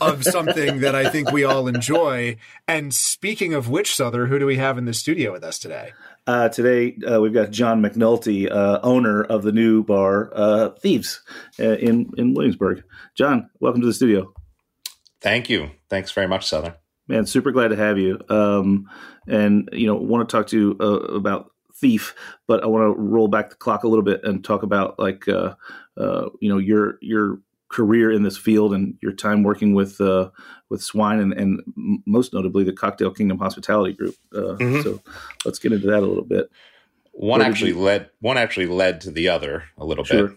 of 0.00 0.24
something 0.24 0.80
that 0.80 0.94
I 0.94 1.08
think 1.08 1.30
we 1.30 1.44
all 1.44 1.68
enjoy. 1.68 2.36
And 2.66 2.92
speaking 2.92 3.54
of 3.54 3.68
which, 3.68 3.90
Sother, 3.90 4.28
who 4.28 4.38
do 4.38 4.46
we 4.46 4.56
have 4.56 4.78
in 4.78 4.84
the 4.84 4.94
studio 4.94 5.32
with 5.32 5.44
us 5.44 5.58
today? 5.58 5.92
uh, 6.26 6.48
today. 6.48 6.96
Uh, 7.06 7.20
we've 7.20 7.32
got 7.32 7.50
John 7.50 7.82
McNulty, 7.82 8.50
uh, 8.50 8.80
owner 8.82 9.22
of 9.22 9.42
the 9.42 9.52
new 9.52 9.84
bar 9.84 10.30
uh, 10.34 10.70
Thieves 10.70 11.22
uh, 11.60 11.76
in 11.76 12.10
in 12.16 12.34
Williamsburg. 12.34 12.84
John, 13.14 13.50
welcome 13.60 13.80
to 13.80 13.86
the 13.86 13.94
studio. 13.94 14.32
Thank 15.20 15.48
you. 15.48 15.70
Thanks 15.88 16.12
very 16.12 16.28
much, 16.28 16.46
Sother. 16.46 16.76
Man, 17.08 17.26
super 17.26 17.52
glad 17.52 17.68
to 17.68 17.76
have 17.76 17.98
you. 17.98 18.20
Um, 18.28 18.90
and 19.28 19.68
you 19.72 19.86
know, 19.86 19.94
want 19.94 20.28
to 20.28 20.36
talk 20.36 20.48
to 20.48 20.58
you 20.58 20.76
uh, 20.80 21.14
about 21.14 21.52
Thief, 21.76 22.14
but 22.46 22.62
I 22.62 22.66
want 22.66 22.82
to 22.82 23.00
roll 23.00 23.28
back 23.28 23.50
the 23.50 23.56
clock 23.56 23.84
a 23.84 23.88
little 23.88 24.04
bit 24.04 24.24
and 24.24 24.44
talk 24.44 24.62
about 24.62 24.98
like 24.98 25.28
uh, 25.28 25.54
uh, 25.96 26.30
you 26.40 26.48
know 26.48 26.58
your 26.58 26.98
your 27.00 27.40
career 27.68 28.10
in 28.12 28.22
this 28.22 28.36
field 28.36 28.72
and 28.74 28.96
your 29.02 29.12
time 29.12 29.42
working 29.42 29.74
with 29.74 30.00
uh, 30.00 30.30
with 30.70 30.82
Swine 30.82 31.20
and, 31.20 31.32
and 31.32 31.60
most 32.06 32.32
notably 32.32 32.64
the 32.64 32.72
Cocktail 32.72 33.10
Kingdom 33.10 33.38
Hospitality 33.38 33.92
Group. 33.92 34.14
Uh, 34.34 34.56
Mhm. 34.58 34.82
So 34.82 35.00
let's 35.44 35.58
get 35.58 35.72
into 35.72 35.86
that 35.88 35.98
a 36.02 36.06
little 36.06 36.24
bit. 36.24 36.50
One 37.12 37.40
did 37.40 37.48
actually 37.48 37.70
you- 37.72 37.80
led 37.80 38.10
one 38.20 38.36
actually 38.38 38.66
led 38.66 39.00
to 39.02 39.10
the 39.10 39.28
other 39.28 39.64
a 39.78 39.84
little 39.84 40.04
Sure. 40.04 40.28
bit. 40.28 40.36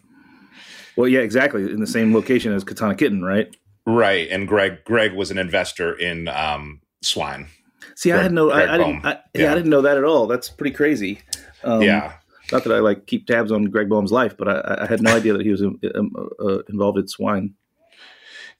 Well, 0.96 1.08
yeah, 1.08 1.20
exactly. 1.20 1.64
In 1.64 1.80
the 1.80 1.88
same 1.88 2.14
location 2.14 2.52
as 2.54 2.64
Katana 2.64 2.96
Kitten, 2.96 3.24
right? 3.24 3.56
Right. 3.86 4.28
And 4.30 4.48
Greg 4.48 4.84
Greg 4.86 5.14
was 5.14 5.32
an 5.32 5.38
investor 5.38 5.94
in 5.94 6.28
um 6.28 6.82
swine. 7.02 7.48
See, 7.96 8.12
I 8.12 8.22
had 8.24 8.32
no, 8.34 8.50
I, 8.52 8.76
I 8.76 8.78
didn't, 8.78 9.06
I, 9.06 9.12
yeah. 9.12 9.20
Yeah. 9.44 9.52
I 9.52 9.56
didn't 9.56 9.70
know 9.70 9.82
that 9.82 9.98
at 9.98 10.04
all. 10.06 10.26
That's 10.28 10.50
pretty 10.50 10.74
crazy. 10.76 11.20
Um, 11.64 11.82
yeah. 11.82 12.14
Not 12.52 12.64
that 12.64 12.74
I 12.74 12.80
like 12.80 13.06
keep 13.06 13.28
tabs 13.28 13.52
on 13.52 13.66
Greg 13.66 13.90
Boehm's 13.90 14.12
life, 14.12 14.36
but 14.38 14.48
I, 14.48 14.84
I 14.84 14.88
had 14.88 15.02
no 15.02 15.16
idea 15.16 15.34
that 15.34 15.46
he 15.46 15.52
was 15.52 15.62
um, 15.62 15.80
uh, 16.40 16.60
involved 16.70 16.98
in 16.98 17.08
swine. 17.08 17.54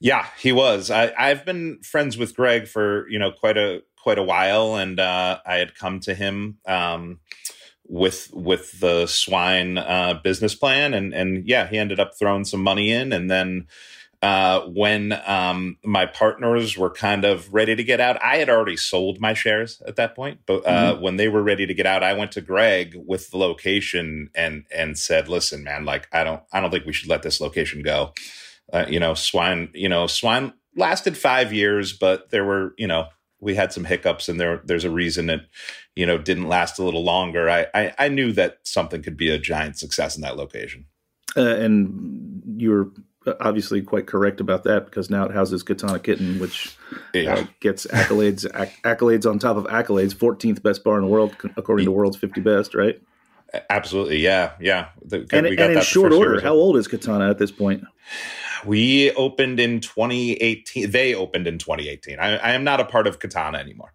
Yeah, 0.00 0.26
he 0.38 0.52
was. 0.52 0.90
I, 0.90 1.12
I've 1.18 1.44
been 1.44 1.80
friends 1.82 2.16
with 2.16 2.34
Greg 2.34 2.66
for 2.66 3.08
you 3.08 3.18
know 3.18 3.32
quite 3.32 3.58
a 3.58 3.82
quite 4.02 4.18
a 4.18 4.22
while, 4.22 4.76
and 4.76 4.98
uh, 4.98 5.38
I 5.44 5.56
had 5.56 5.74
come 5.74 6.00
to 6.00 6.14
him 6.14 6.58
um, 6.66 7.20
with 7.86 8.30
with 8.32 8.80
the 8.80 9.06
swine 9.06 9.76
uh, 9.76 10.20
business 10.22 10.54
plan, 10.54 10.94
and 10.94 11.12
and 11.12 11.46
yeah, 11.46 11.66
he 11.66 11.76
ended 11.76 12.00
up 12.00 12.12
throwing 12.18 12.44
some 12.44 12.62
money 12.62 12.90
in, 12.90 13.12
and 13.12 13.30
then 13.30 13.66
uh, 14.22 14.60
when 14.66 15.18
um, 15.24 15.78
my 15.82 16.04
partners 16.04 16.76
were 16.76 16.90
kind 16.90 17.24
of 17.24 17.52
ready 17.54 17.74
to 17.74 17.82
get 17.82 18.00
out, 18.00 18.22
I 18.22 18.36
had 18.36 18.50
already 18.50 18.76
sold 18.76 19.18
my 19.18 19.32
shares 19.32 19.80
at 19.86 19.96
that 19.96 20.14
point. 20.14 20.40
But 20.44 20.66
uh, 20.66 20.96
when 20.96 21.16
they 21.16 21.28
were 21.28 21.42
ready 21.42 21.66
to 21.66 21.72
get 21.72 21.86
out, 21.86 22.02
I 22.02 22.12
went 22.12 22.32
to 22.32 22.42
Greg 22.42 22.94
with 22.96 23.30
the 23.30 23.38
location 23.38 24.28
and 24.34 24.64
and 24.74 24.98
said, 24.98 25.28
"Listen, 25.28 25.64
man, 25.64 25.86
like 25.86 26.06
I 26.12 26.24
don't 26.24 26.42
I 26.52 26.60
don't 26.60 26.70
think 26.70 26.84
we 26.84 26.92
should 26.92 27.08
let 27.08 27.22
this 27.22 27.40
location 27.40 27.82
go." 27.82 28.12
Uh, 28.70 28.84
you 28.88 29.00
know, 29.00 29.14
swine. 29.14 29.70
You 29.72 29.88
know, 29.88 30.06
swine 30.06 30.52
lasted 30.76 31.16
five 31.16 31.52
years, 31.52 31.94
but 31.94 32.30
there 32.30 32.44
were 32.44 32.74
you 32.76 32.86
know 32.86 33.06
we 33.40 33.54
had 33.54 33.72
some 33.72 33.84
hiccups, 33.84 34.28
and 34.28 34.38
there 34.38 34.60
there's 34.66 34.84
a 34.84 34.90
reason 34.90 35.30
it 35.30 35.40
you 35.96 36.04
know 36.04 36.18
didn't 36.18 36.48
last 36.48 36.78
a 36.78 36.84
little 36.84 37.04
longer. 37.04 37.48
I 37.48 37.68
I, 37.72 37.94
I 37.98 38.08
knew 38.08 38.32
that 38.32 38.58
something 38.64 39.02
could 39.02 39.16
be 39.16 39.30
a 39.30 39.38
giant 39.38 39.78
success 39.78 40.14
in 40.14 40.20
that 40.22 40.36
location. 40.36 40.84
Uh, 41.36 41.54
and 41.56 42.42
you 42.56 42.70
were 42.70 42.90
obviously 43.40 43.82
quite 43.82 44.06
correct 44.06 44.40
about 44.40 44.64
that 44.64 44.86
because 44.86 45.10
now 45.10 45.24
it 45.26 45.32
houses 45.32 45.62
Katana 45.62 45.98
Kitten, 45.98 46.38
which 46.38 46.76
Yeah. 47.12 47.34
uh, 47.34 47.46
gets 47.60 47.86
accolades, 47.86 48.46
acc- 48.54 48.82
accolades 48.82 49.28
on 49.28 49.38
top 49.38 49.56
of 49.56 49.64
accolades. 49.64 50.14
14th 50.14 50.62
best 50.62 50.82
bar 50.84 50.96
in 50.96 51.02
the 51.04 51.10
world, 51.10 51.36
according 51.56 51.84
to 51.84 51.92
World's 51.92 52.16
50 52.16 52.40
Best, 52.40 52.74
right? 52.74 53.00
Absolutely, 53.68 54.18
yeah, 54.18 54.52
yeah. 54.60 54.88
The- 55.04 55.26
And, 55.32 55.46
we 55.48 55.56
got 55.56 55.70
and 55.70 55.78
in 55.78 55.84
short 55.84 56.12
year 56.12 56.20
order, 56.28 56.40
how 56.40 56.54
old 56.54 56.76
is 56.76 56.88
Katana 56.88 57.28
at 57.28 57.38
this 57.38 57.50
point? 57.50 57.84
We 58.64 59.10
opened 59.12 59.58
in 59.58 59.80
2018. 59.80 60.90
They 60.90 61.14
opened 61.14 61.46
in 61.46 61.58
2018. 61.58 62.18
I, 62.18 62.36
I 62.36 62.50
am 62.52 62.62
not 62.64 62.80
a 62.80 62.84
part 62.84 63.06
of 63.06 63.18
Katana 63.18 63.58
anymore. 63.58 63.92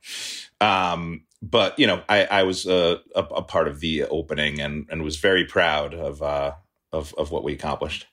Um, 0.59 1.23
but 1.41 1.77
you 1.79 1.85
know, 1.87 2.01
I, 2.09 2.25
I 2.25 2.43
was 2.43 2.65
uh, 2.67 2.97
a, 3.15 3.21
a 3.23 3.41
part 3.43 3.67
of 3.67 3.79
the 3.79 4.03
opening 4.05 4.59
and, 4.59 4.87
and 4.89 5.03
was 5.03 5.17
very 5.17 5.45
proud 5.45 5.93
of, 5.93 6.21
uh, 6.21 6.53
of, 6.91 7.13
of 7.17 7.31
what 7.31 7.43
we 7.43 7.53
accomplished. 7.53 8.07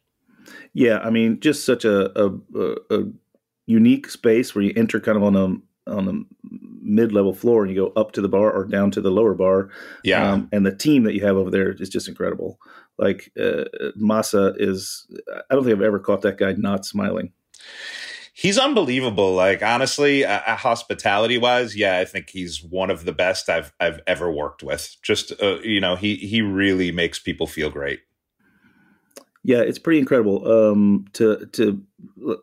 Yeah, 0.72 0.98
I 0.98 1.10
mean, 1.10 1.40
just 1.40 1.64
such 1.64 1.84
a, 1.84 2.10
a, 2.20 2.32
a, 2.90 3.04
unique 3.66 4.08
space 4.10 4.54
where 4.54 4.64
you 4.64 4.72
enter 4.76 4.98
kind 4.98 5.16
of 5.16 5.22
on 5.22 5.36
a 5.36 5.90
on 5.90 6.08
a 6.08 6.48
mid 6.82 7.12
level 7.12 7.32
floor 7.32 7.64
and 7.64 7.74
you 7.74 7.86
go 7.86 8.00
up 8.00 8.12
to 8.12 8.20
the 8.20 8.28
bar 8.28 8.52
or 8.52 8.64
down 8.64 8.90
to 8.90 9.00
the 9.00 9.10
lower 9.10 9.34
bar. 9.34 9.70
Yeah. 10.04 10.32
Um, 10.32 10.48
and 10.52 10.64
the 10.64 10.74
team 10.74 11.04
that 11.04 11.14
you 11.14 11.24
have 11.24 11.36
over 11.36 11.50
there 11.50 11.72
is 11.72 11.88
just 11.88 12.08
incredible. 12.08 12.58
Like 12.98 13.32
uh, 13.38 13.64
Masa 14.00 14.54
is, 14.58 15.06
I 15.50 15.54
don't 15.54 15.64
think 15.64 15.76
I've 15.76 15.82
ever 15.82 15.98
caught 15.98 16.22
that 16.22 16.38
guy 16.38 16.52
not 16.52 16.84
smiling. 16.84 17.32
He's 18.34 18.58
unbelievable. 18.58 19.34
Like 19.34 19.62
honestly, 19.62 20.24
uh, 20.24 20.56
hospitality 20.56 21.38
wise, 21.38 21.76
yeah, 21.76 21.98
I 21.98 22.04
think 22.04 22.30
he's 22.30 22.62
one 22.62 22.90
of 22.90 23.04
the 23.04 23.12
best 23.12 23.48
I've 23.48 23.72
I've 23.78 24.00
ever 24.06 24.32
worked 24.32 24.62
with. 24.62 24.96
Just 25.02 25.32
uh, 25.42 25.58
you 25.60 25.80
know, 25.80 25.96
he 25.96 26.16
he 26.16 26.40
really 26.40 26.92
makes 26.92 27.18
people 27.18 27.46
feel 27.46 27.68
great. 27.68 28.00
Yeah, 29.44 29.60
it's 29.60 29.78
pretty 29.78 29.98
incredible. 29.98 30.46
Um, 30.50 31.06
to 31.14 31.46
to 31.52 31.82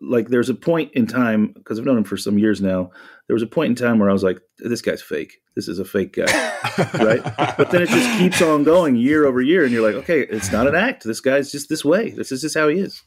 like, 0.01 0.27
there's 0.27 0.49
a 0.49 0.53
point 0.53 0.91
in 0.93 1.07
time 1.07 1.47
because 1.47 1.79
I've 1.79 1.85
known 1.85 1.97
him 1.97 2.03
for 2.03 2.17
some 2.17 2.37
years 2.37 2.61
now. 2.61 2.91
There 3.27 3.33
was 3.33 3.43
a 3.43 3.47
point 3.47 3.69
in 3.69 3.75
time 3.75 3.99
where 3.99 4.09
I 4.09 4.13
was 4.13 4.23
like, 4.23 4.39
"This 4.57 4.81
guy's 4.81 5.01
fake. 5.01 5.41
This 5.55 5.69
is 5.69 5.79
a 5.79 5.85
fake 5.85 6.13
guy." 6.13 6.25
right? 6.95 7.23
But 7.57 7.71
then 7.71 7.83
it 7.83 7.89
just 7.89 8.19
keeps 8.19 8.41
on 8.41 8.63
going 8.63 8.97
year 8.97 9.25
over 9.25 9.41
year, 9.41 9.63
and 9.63 9.71
you're 9.71 9.85
like, 9.85 9.95
okay, 10.03 10.21
it's 10.21 10.51
not 10.51 10.67
an 10.67 10.75
act. 10.75 11.05
This 11.05 11.21
guy's 11.21 11.51
just 11.51 11.69
this 11.69 11.85
way. 11.85 12.11
This 12.11 12.33
is 12.33 12.41
just 12.41 12.57
how 12.57 12.67
he 12.67 12.79
is. 12.79 13.01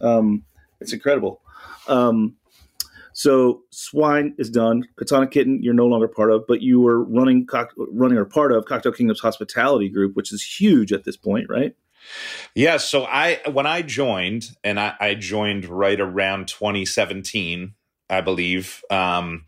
Um, 0.00 0.44
it's 0.80 0.92
incredible. 0.92 1.40
Um, 1.86 2.36
so 3.12 3.62
Swine 3.70 4.34
is 4.38 4.48
done. 4.48 4.84
Katana 4.96 5.26
Kitten, 5.26 5.60
you're 5.62 5.74
no 5.74 5.86
longer 5.86 6.06
part 6.06 6.30
of, 6.30 6.44
but 6.46 6.62
you 6.62 6.80
were 6.80 7.02
running, 7.02 7.46
cock- 7.46 7.74
running 7.76 8.16
or 8.16 8.24
part 8.24 8.52
of 8.52 8.64
Cocktail 8.64 8.92
Kingdom's 8.92 9.20
hospitality 9.20 9.88
group, 9.88 10.14
which 10.14 10.32
is 10.32 10.42
huge 10.42 10.92
at 10.92 11.02
this 11.02 11.16
point, 11.16 11.46
right? 11.48 11.74
Yeah, 12.54 12.76
so 12.78 13.04
I 13.04 13.40
when 13.50 13.66
I 13.66 13.82
joined, 13.82 14.50
and 14.64 14.78
I, 14.80 14.94
I 15.00 15.14
joined 15.14 15.66
right 15.66 16.00
around 16.00 16.48
2017, 16.48 17.74
I 18.10 18.20
believe. 18.20 18.82
Um, 18.90 19.44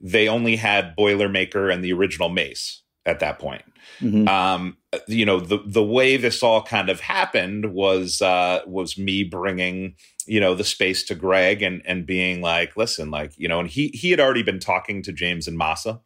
they 0.00 0.28
only 0.28 0.56
had 0.56 0.96
Boilermaker 0.96 1.72
and 1.72 1.84
the 1.84 1.92
original 1.92 2.28
Mace 2.28 2.82
at 3.06 3.20
that 3.20 3.38
point. 3.38 3.62
Mhm. 4.00 4.28
Um, 4.28 4.76
you 5.06 5.24
know, 5.24 5.40
the 5.40 5.62
the 5.66 5.82
way 5.82 6.16
this 6.16 6.42
all 6.42 6.62
kind 6.62 6.88
of 6.88 7.00
happened 7.00 7.72
was 7.72 8.22
uh, 8.22 8.60
was 8.66 8.98
me 8.98 9.24
bringing 9.24 9.94
you 10.26 10.40
know 10.40 10.54
the 10.54 10.64
space 10.64 11.04
to 11.04 11.14
Greg 11.14 11.62
and 11.62 11.82
and 11.84 12.06
being 12.06 12.40
like, 12.40 12.76
listen, 12.76 13.10
like 13.10 13.32
you 13.36 13.48
know, 13.48 13.60
and 13.60 13.68
he 13.68 13.88
he 13.88 14.10
had 14.10 14.20
already 14.20 14.42
been 14.42 14.60
talking 14.60 15.02
to 15.02 15.12
James 15.12 15.46
and 15.46 15.56
Massa 15.56 16.00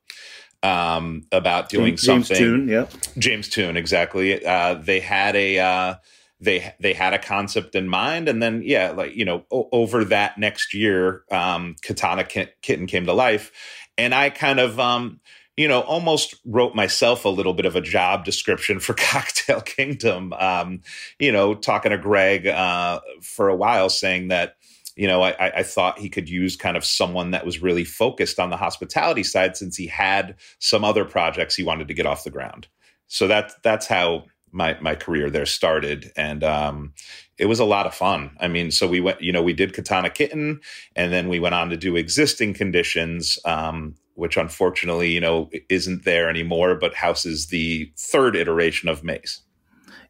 um, 0.64 1.26
about 1.30 1.68
doing 1.68 1.96
James 1.96 2.28
something. 2.28 2.36
Toon, 2.36 2.68
yeah. 2.68 2.86
James 3.18 3.48
Toon, 3.48 3.76
exactly. 3.76 4.44
Uh, 4.44 4.74
they 4.74 4.98
had 4.98 5.36
a 5.36 5.58
uh, 5.58 5.94
they 6.40 6.74
they 6.80 6.94
had 6.94 7.12
a 7.12 7.18
concept 7.18 7.74
in 7.74 7.86
mind, 7.86 8.28
and 8.28 8.42
then 8.42 8.62
yeah, 8.64 8.90
like 8.90 9.14
you 9.14 9.24
know, 9.24 9.44
o- 9.52 9.68
over 9.72 10.04
that 10.06 10.38
next 10.38 10.72
year, 10.72 11.24
um, 11.30 11.76
Katana 11.82 12.24
Ki- 12.24 12.48
Kitten 12.62 12.86
came 12.86 13.04
to 13.06 13.12
life, 13.12 13.52
and 13.98 14.14
I 14.14 14.30
kind 14.30 14.58
of 14.58 14.80
um, 14.80 15.20
you 15.56 15.68
know 15.68 15.82
almost 15.82 16.36
wrote 16.46 16.74
myself 16.74 17.26
a 17.26 17.28
little 17.30 17.54
bit 17.54 17.66
of 17.66 17.76
a 17.76 17.82
job 17.82 18.24
description 18.24 18.80
for 18.80 18.94
Cocktail 18.98 19.60
Kingdom. 19.60 20.32
Um, 20.32 20.80
you 21.18 21.30
know, 21.30 21.54
talking 21.54 21.90
to 21.90 21.98
Greg 21.98 22.46
uh, 22.46 23.00
for 23.22 23.50
a 23.50 23.56
while, 23.56 23.90
saying 23.90 24.28
that 24.28 24.56
you 24.96 25.06
know, 25.06 25.22
I, 25.22 25.58
I- 25.58 25.62
thought 25.62 25.98
he 25.98 26.08
could 26.08 26.28
use 26.28 26.56
kind 26.56 26.76
of 26.76 26.84
someone 26.84 27.32
that 27.32 27.44
was 27.44 27.62
really 27.62 27.84
focused 27.84 28.38
on 28.38 28.50
the 28.50 28.56
hospitality 28.56 29.22
side 29.24 29.56
since 29.56 29.76
he 29.76 29.86
had 29.86 30.36
some 30.58 30.84
other 30.84 31.04
projects 31.04 31.56
he 31.56 31.62
wanted 31.64 31.88
to 31.88 31.94
get 31.94 32.06
off 32.06 32.24
the 32.24 32.30
ground. 32.30 32.68
So 33.08 33.26
that 33.28 33.52
that's 33.62 33.86
how 33.86 34.24
my 34.52 34.78
my 34.80 34.94
career 34.94 35.30
there 35.30 35.46
started, 35.46 36.12
and 36.16 36.44
um, 36.44 36.94
it 37.38 37.46
was 37.46 37.58
a 37.58 37.64
lot 37.64 37.86
of 37.86 37.94
fun. 37.94 38.30
I 38.40 38.48
mean, 38.48 38.70
so 38.70 38.86
we 38.86 39.00
went, 39.00 39.20
you 39.20 39.32
know, 39.32 39.42
we 39.42 39.52
did 39.52 39.74
Katana 39.74 40.10
Kitten, 40.10 40.60
and 40.94 41.12
then 41.12 41.28
we 41.28 41.40
went 41.40 41.54
on 41.54 41.70
to 41.70 41.76
do 41.76 41.96
existing 41.96 42.54
conditions. 42.54 43.38
Um, 43.44 43.96
which 44.14 44.36
unfortunately, 44.36 45.10
you 45.10 45.20
know, 45.20 45.50
isn't 45.68 46.04
there 46.04 46.30
anymore, 46.30 46.76
but 46.76 46.94
houses 46.94 47.48
the 47.48 47.92
third 47.98 48.36
iteration 48.36 48.88
of 48.88 49.02
Mace. 49.02 49.40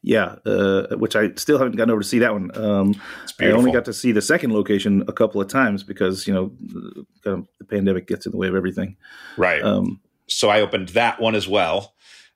Yeah, 0.06 0.36
uh, 0.44 0.96
which 0.96 1.16
I 1.16 1.32
still 1.36 1.56
haven't 1.56 1.76
gotten 1.76 1.90
over 1.90 2.02
to 2.02 2.06
see 2.06 2.18
that 2.18 2.34
one. 2.34 2.50
Um, 2.54 2.94
I 3.40 3.46
only 3.46 3.72
got 3.72 3.86
to 3.86 3.94
see 3.94 4.12
the 4.12 4.20
second 4.20 4.52
location 4.52 5.02
a 5.08 5.12
couple 5.14 5.40
of 5.40 5.48
times 5.48 5.82
because 5.82 6.26
you 6.26 6.34
know, 6.34 6.52
kind 7.24 7.38
of 7.38 7.48
the 7.58 7.64
pandemic 7.64 8.06
gets 8.06 8.26
in 8.26 8.32
the 8.32 8.36
way 8.36 8.46
of 8.48 8.54
everything. 8.54 8.96
right. 9.38 9.62
Um, 9.62 10.00
so 10.28 10.50
I 10.50 10.60
opened 10.60 10.90
that 10.90 11.20
one 11.20 11.34
as 11.34 11.48
well, 11.48 11.94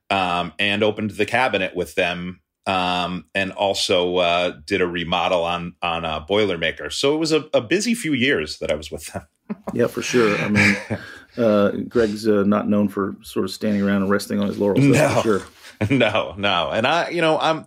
um, 0.09 0.55
and 0.59 0.83
opened 0.83 1.11
the 1.13 1.27
cabinet 1.27 1.77
with 1.77 1.95
them, 1.95 2.41
um, 2.67 3.27
and 3.35 3.53
also 3.53 4.17
uh, 4.17 4.53
did 4.65 4.81
a 4.81 4.87
remodel 4.87 5.45
on 5.45 5.75
on 5.83 6.07
a 6.07 6.25
Boilermaker. 6.29 6.91
So 6.91 7.15
it 7.15 7.19
was 7.19 7.33
a, 7.33 7.49
a 7.53 7.61
busy 7.61 7.95
few 7.95 8.15
years 8.15 8.59
that 8.61 8.71
I 8.71 8.77
was 8.77 8.91
with 8.91 9.07
them. 9.13 9.27
yeah, 9.75 9.89
for 9.89 10.01
sure. 10.01 10.37
I 10.39 10.49
mean, 10.49 10.77
uh, 11.37 11.71
Greg's 11.87 12.27
uh, 12.27 12.45
not 12.45 12.67
known 12.67 12.89
for 12.89 13.15
sort 13.23 13.45
of 13.45 13.51
standing 13.51 13.83
around 13.83 14.03
and 14.03 14.11
resting 14.11 14.41
on 14.41 14.47
his 14.47 14.59
laurels. 14.59 14.85
That's 14.91 15.15
No. 15.15 15.21
for 15.21 15.29
sure. 15.41 15.49
no, 15.91 16.35
no, 16.37 16.71
and 16.71 16.87
I, 16.87 17.11
you 17.11 17.21
know, 17.21 17.39
I'm 17.39 17.67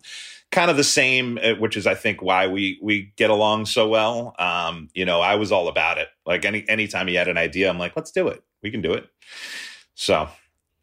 kind 0.51 0.69
of 0.69 0.77
the 0.77 0.83
same, 0.83 1.39
uh, 1.41 1.53
which 1.55 1.77
is 1.77 1.87
I 1.87 1.95
think 1.95 2.21
why 2.21 2.47
we 2.47 2.79
we 2.81 3.13
get 3.15 3.29
along 3.29 3.65
so 3.65 3.87
well. 3.87 4.35
Um, 4.37 4.89
you 4.93 5.05
know, 5.05 5.21
I 5.21 5.35
was 5.35 5.51
all 5.51 5.67
about 5.67 5.97
it. 5.97 6.09
Like 6.25 6.45
any 6.45 6.67
anytime 6.67 7.07
he 7.07 7.15
had 7.15 7.27
an 7.27 7.37
idea, 7.37 7.69
I'm 7.69 7.79
like, 7.79 7.95
let's 7.95 8.11
do 8.11 8.27
it. 8.27 8.43
We 8.61 8.71
can 8.71 8.81
do 8.81 8.93
it. 8.93 9.07
So. 9.95 10.29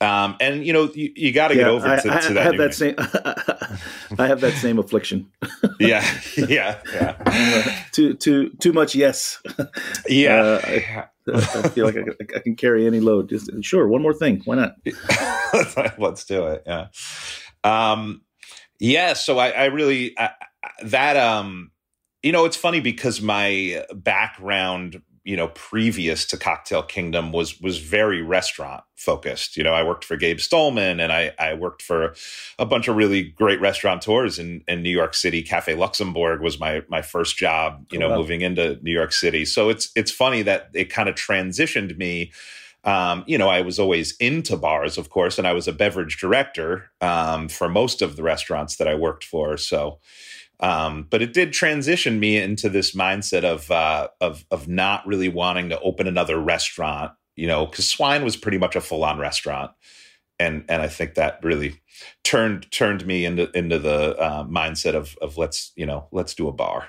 Um, 0.01 0.37
and 0.41 0.65
you 0.65 0.73
know 0.73 0.85
you, 0.95 1.13
you 1.17 1.33
got 1.33 1.49
to 1.49 1.55
get 1.57 1.67
over 1.67 1.87
I, 1.89 1.99
to, 2.01 2.13
I- 2.15 2.21
to 2.21 2.29
I 2.29 2.33
that. 2.35 2.45
have 2.45 2.57
that 2.59 2.75
same. 2.75 2.95
I 4.19 4.27
have 4.29 4.41
that 4.43 4.53
same 4.55 4.79
affliction. 4.79 5.29
yeah, 5.81 6.05
yeah, 6.37 6.79
yeah, 6.95 7.17
Uh, 7.27 7.73
too 7.93 8.15
too 8.15 8.51
too 8.61 8.73
much. 8.73 8.95
Yes, 8.95 9.43
yeah. 10.09 10.37
Uh, 10.37 11.03
I 11.35 11.69
feel 11.71 11.87
like 11.87 11.97
I, 11.97 12.37
I 12.37 12.39
can 12.39 12.55
carry 12.55 12.87
any 12.87 13.01
load. 13.01 13.29
Just 13.29 13.51
sure, 13.63 13.89
one 13.89 14.01
more 14.03 14.15
thing. 14.15 14.41
Why 14.45 14.55
not? 14.57 14.77
Let's 15.99 16.25
do 16.25 16.47
it. 16.47 16.63
Yeah. 16.67 16.87
Um, 17.65 18.23
yeah. 18.81 19.13
So 19.15 19.39
I, 19.39 19.51
I 19.51 19.65
really, 19.67 20.17
I, 20.19 20.31
I- 20.63 20.71
that, 20.85 21.17
um, 21.17 21.71
you 22.23 22.33
know, 22.33 22.45
it's 22.45 22.57
funny 22.57 22.81
because 22.81 23.21
my 23.21 23.85
background, 23.95 25.03
you 25.29 25.37
know, 25.37 25.49
previous 25.49 26.25
to 26.25 26.39
Cocktail 26.39 26.83
Kingdom 26.83 27.33
was, 27.33 27.61
was 27.61 27.77
very 27.77 28.23
restaurant 28.23 28.83
focused. 28.97 29.59
You 29.59 29.63
know, 29.63 29.75
I 29.75 29.83
worked 29.83 30.07
for 30.07 30.17
Gabe 30.17 30.39
Stulman 30.39 31.03
and 31.05 31.13
I, 31.13 31.35
I 31.39 31.53
worked 31.53 31.83
for 31.83 32.15
a 32.59 32.65
bunch 32.65 32.89
of 32.89 32.97
really 32.97 33.25
great 33.25 33.61
restaurateurs 33.61 34.39
in, 34.39 34.65
in 34.67 34.83
New 34.83 34.89
York 34.89 35.13
City. 35.13 35.43
Cafe 35.43 35.75
Luxembourg 35.75 36.41
was 36.41 36.59
my, 36.59 36.83
my 36.89 37.03
first 37.03 37.37
job, 37.37 37.85
you 37.93 37.99
Oh, 37.99 38.01
know, 38.01 38.09
wow. 38.09 38.17
moving 38.17 38.41
into 38.41 38.79
New 38.81 38.91
York 38.91 39.13
City. 39.13 39.45
So 39.45 39.69
it's, 39.69 39.91
it's 39.95 40.11
funny 40.11 40.41
that 40.43 40.71
it 40.73 40.87
kind 40.89 41.11
of 41.11 41.15
transitioned 41.15 41.99
me 41.99 42.33
um, 42.85 43.25
you 43.27 43.37
know, 43.37 43.49
I 43.49 43.61
was 43.63 43.79
always 43.79 44.17
into 44.19 44.57
bars, 44.57 44.97
of 44.97 45.11
course, 45.11 45.37
and 45.37 45.47
I 45.47 45.53
was 45.53 45.69
a 45.69 45.73
beverage 45.73 46.17
director 46.19 46.91
um, 47.03 47.49
for 47.49 47.69
most 47.69 48.01
of 48.01 48.17
the 48.17 48.23
restaurants 48.23 48.77
that 48.77 48.89
I 48.89 48.95
worked 48.95 49.25
for. 49.25 49.57
So, 49.59 49.99
um, 50.61 51.07
but 51.09 51.23
it 51.23 51.33
did 51.33 51.53
transition 51.53 52.19
me 52.19 52.37
into 52.37 52.69
this 52.69 52.95
mindset 52.95 53.45
of 53.45 53.71
uh, 53.71 54.09
of 54.21 54.45
of 54.51 54.69
not 54.69 55.07
really 55.07 55.29
wanting 55.29 55.69
to 55.69 55.81
open 55.81 56.07
another 56.07 56.39
restaurant, 56.39 57.13
you 57.37 57.47
know, 57.47 57.67
because 57.67 57.87
Swine 57.87 58.25
was 58.25 58.37
pretty 58.37 58.59
much 58.59 58.75
a 58.77 58.81
full 58.81 59.05
on 59.05 59.19
restaurant, 59.19 59.71
and 60.39 60.65
and 60.69 60.83
I 60.83 60.89
think 60.89 61.15
that 61.15 61.39
really 61.45 61.81
turned 62.25 62.71
turned 62.71 63.07
me 63.07 63.25
into 63.25 63.51
into 63.57 63.79
the 63.79 64.17
uh, 64.19 64.45
mindset 64.45 64.95
of 64.95 65.17
of 65.23 65.37
let's 65.39 65.73
you 65.77 65.87
know 65.87 66.09
let's 66.11 66.35
do 66.35 66.49
a 66.49 66.53
bar. 66.53 66.89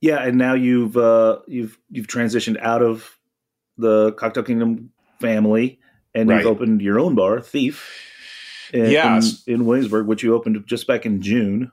Yeah, 0.00 0.22
and 0.22 0.38
now 0.38 0.54
you've 0.54 0.96
uh, 0.96 1.40
you've 1.46 1.78
you've 1.90 2.06
transitioned 2.06 2.58
out 2.60 2.82
of 2.82 3.18
the 3.76 4.12
Cocktail 4.12 4.44
Kingdom 4.44 4.92
family, 5.20 5.80
and 6.14 6.28
Right. 6.28 6.38
you've 6.38 6.46
opened 6.46 6.82
your 6.82 6.98
own 7.00 7.14
bar, 7.14 7.40
Thief. 7.40 8.06
In, 8.72 8.90
Yes. 8.92 9.42
in, 9.48 9.54
in 9.54 9.66
Williamsburg, 9.66 10.06
which 10.06 10.22
you 10.22 10.34
opened 10.34 10.62
just 10.66 10.86
back 10.86 11.04
in 11.04 11.20
June. 11.20 11.72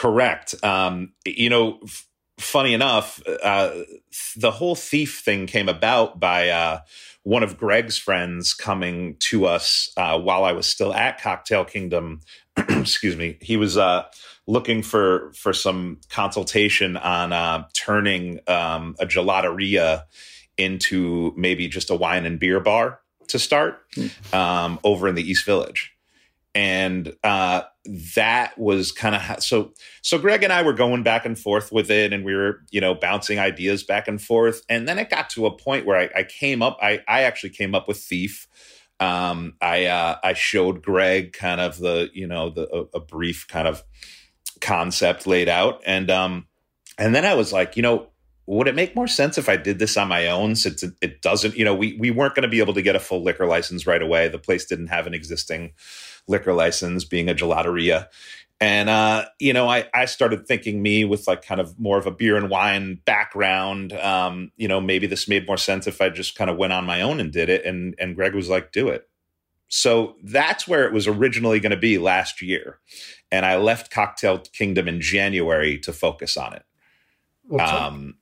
Correct. 0.00 0.54
Um, 0.64 1.12
you 1.26 1.50
know, 1.50 1.78
f- 1.84 2.06
funny 2.38 2.72
enough, 2.72 3.22
uh, 3.42 3.70
the 4.34 4.50
whole 4.50 4.74
thief 4.74 5.20
thing 5.22 5.46
came 5.46 5.68
about 5.68 6.18
by 6.18 6.48
uh, 6.48 6.80
one 7.22 7.42
of 7.42 7.58
Greg's 7.58 7.98
friends 7.98 8.54
coming 8.54 9.16
to 9.18 9.44
us 9.44 9.92
uh, 9.98 10.18
while 10.18 10.44
I 10.44 10.52
was 10.52 10.66
still 10.66 10.94
at 10.94 11.20
Cocktail 11.20 11.66
Kingdom. 11.66 12.20
Excuse 12.56 13.14
me. 13.14 13.36
He 13.42 13.58
was 13.58 13.76
uh, 13.76 14.04
looking 14.46 14.82
for 14.82 15.34
for 15.34 15.52
some 15.52 16.00
consultation 16.08 16.96
on 16.96 17.34
uh, 17.34 17.66
turning 17.74 18.40
um, 18.46 18.96
a 19.00 19.04
gelateria 19.04 20.04
into 20.56 21.34
maybe 21.36 21.68
just 21.68 21.90
a 21.90 21.94
wine 21.94 22.24
and 22.24 22.40
beer 22.40 22.60
bar 22.60 23.00
to 23.28 23.38
start 23.38 23.82
um, 24.32 24.80
over 24.82 25.08
in 25.08 25.14
the 25.14 25.30
East 25.30 25.44
Village 25.44 25.92
and 26.54 27.14
uh, 27.22 27.62
that 28.16 28.58
was 28.58 28.92
kind 28.92 29.14
of 29.14 29.42
so 29.42 29.72
so 30.02 30.18
greg 30.18 30.42
and 30.42 30.52
i 30.52 30.62
were 30.62 30.72
going 30.72 31.02
back 31.02 31.24
and 31.24 31.38
forth 31.38 31.70
with 31.72 31.90
it 31.90 32.12
and 32.12 32.24
we 32.24 32.34
were 32.34 32.62
you 32.70 32.80
know 32.80 32.94
bouncing 32.94 33.38
ideas 33.38 33.82
back 33.82 34.08
and 34.08 34.20
forth. 34.20 34.62
And 34.68 34.88
then 34.88 34.98
it 34.98 35.10
got 35.10 35.30
to 35.30 35.46
a 35.46 35.56
point 35.56 35.86
where 35.86 35.96
i, 35.96 36.20
I 36.20 36.24
came 36.24 36.62
up 36.62 36.78
I, 36.82 37.00
I 37.08 37.22
actually 37.22 37.50
came 37.50 37.74
up 37.74 37.88
with 37.88 37.98
thief. 37.98 38.48
Um, 38.98 39.54
i 39.60 39.86
uh, 39.86 40.16
i 40.22 40.34
showed 40.34 40.82
greg 40.82 41.32
kind 41.32 41.60
of 41.60 41.78
the 41.78 42.10
you 42.12 42.26
know 42.26 42.50
the 42.50 42.68
a, 42.74 42.98
a 42.98 43.00
brief 43.00 43.46
kind 43.48 43.68
of 43.68 43.82
concept 44.60 45.26
laid 45.26 45.48
out. 45.48 45.80
And 45.86 46.10
um 46.10 46.46
and 46.98 47.14
then 47.14 47.24
i 47.24 47.34
was 47.34 47.52
like 47.52 47.76
you 47.76 47.82
know 47.82 48.08
would 48.46 48.66
it 48.66 48.74
make 48.74 48.96
more 48.96 49.06
sense 49.06 49.38
if 49.38 49.48
I 49.48 49.56
did 49.56 49.78
this 49.78 49.96
on 49.96 50.08
my 50.08 50.26
own 50.26 50.56
since 50.56 50.82
it, 50.82 50.94
it 51.00 51.22
doesn't, 51.22 51.56
you 51.56 51.64
know, 51.64 51.74
we, 51.74 51.96
we 52.00 52.10
weren't 52.10 52.34
going 52.34 52.42
to 52.42 52.48
be 52.48 52.58
able 52.58 52.74
to 52.74 52.82
get 52.82 52.96
a 52.96 52.98
full 52.98 53.22
liquor 53.22 53.46
license 53.46 53.86
right 53.86 54.02
away. 54.02 54.26
The 54.26 54.40
place 54.40 54.64
didn't 54.64 54.88
have 54.88 55.06
an 55.06 55.14
existing 55.14 55.72
liquor 56.28 56.52
license 56.52 57.04
being 57.04 57.28
a 57.28 57.34
gelateria. 57.34 58.08
And, 58.60 58.90
uh, 58.90 59.24
you 59.38 59.52
know, 59.52 59.68
I, 59.68 59.88
I 59.94 60.04
started 60.04 60.46
thinking 60.46 60.82
me 60.82 61.04
with 61.04 61.26
like 61.26 61.42
kind 61.42 61.60
of 61.60 61.78
more 61.80 61.96
of 61.96 62.06
a 62.06 62.10
beer 62.10 62.36
and 62.36 62.50
wine 62.50 63.00
background. 63.06 63.94
Um, 63.94 64.52
you 64.56 64.68
know, 64.68 64.80
maybe 64.80 65.06
this 65.06 65.28
made 65.28 65.46
more 65.46 65.56
sense 65.56 65.86
if 65.86 66.00
I 66.00 66.10
just 66.10 66.34
kind 66.34 66.50
of 66.50 66.58
went 66.58 66.74
on 66.74 66.84
my 66.84 67.00
own 67.00 67.20
and 67.20 67.32
did 67.32 67.48
it. 67.48 67.64
And, 67.64 67.94
and 67.98 68.14
Greg 68.14 68.34
was 68.34 68.50
like, 68.50 68.70
do 68.70 68.88
it. 68.88 69.08
So 69.68 70.16
that's 70.22 70.68
where 70.68 70.84
it 70.86 70.92
was 70.92 71.06
originally 71.06 71.60
going 71.60 71.70
to 71.70 71.76
be 71.78 71.96
last 71.96 72.42
year. 72.42 72.80
And 73.32 73.46
I 73.46 73.56
left 73.56 73.90
Cocktail 73.90 74.38
Kingdom 74.38 74.88
in 74.88 75.00
January 75.00 75.78
to 75.78 75.92
focus 75.92 76.36
on 76.36 76.52
it. 76.52 76.64
Well, 77.48 77.84
Um, 77.84 78.16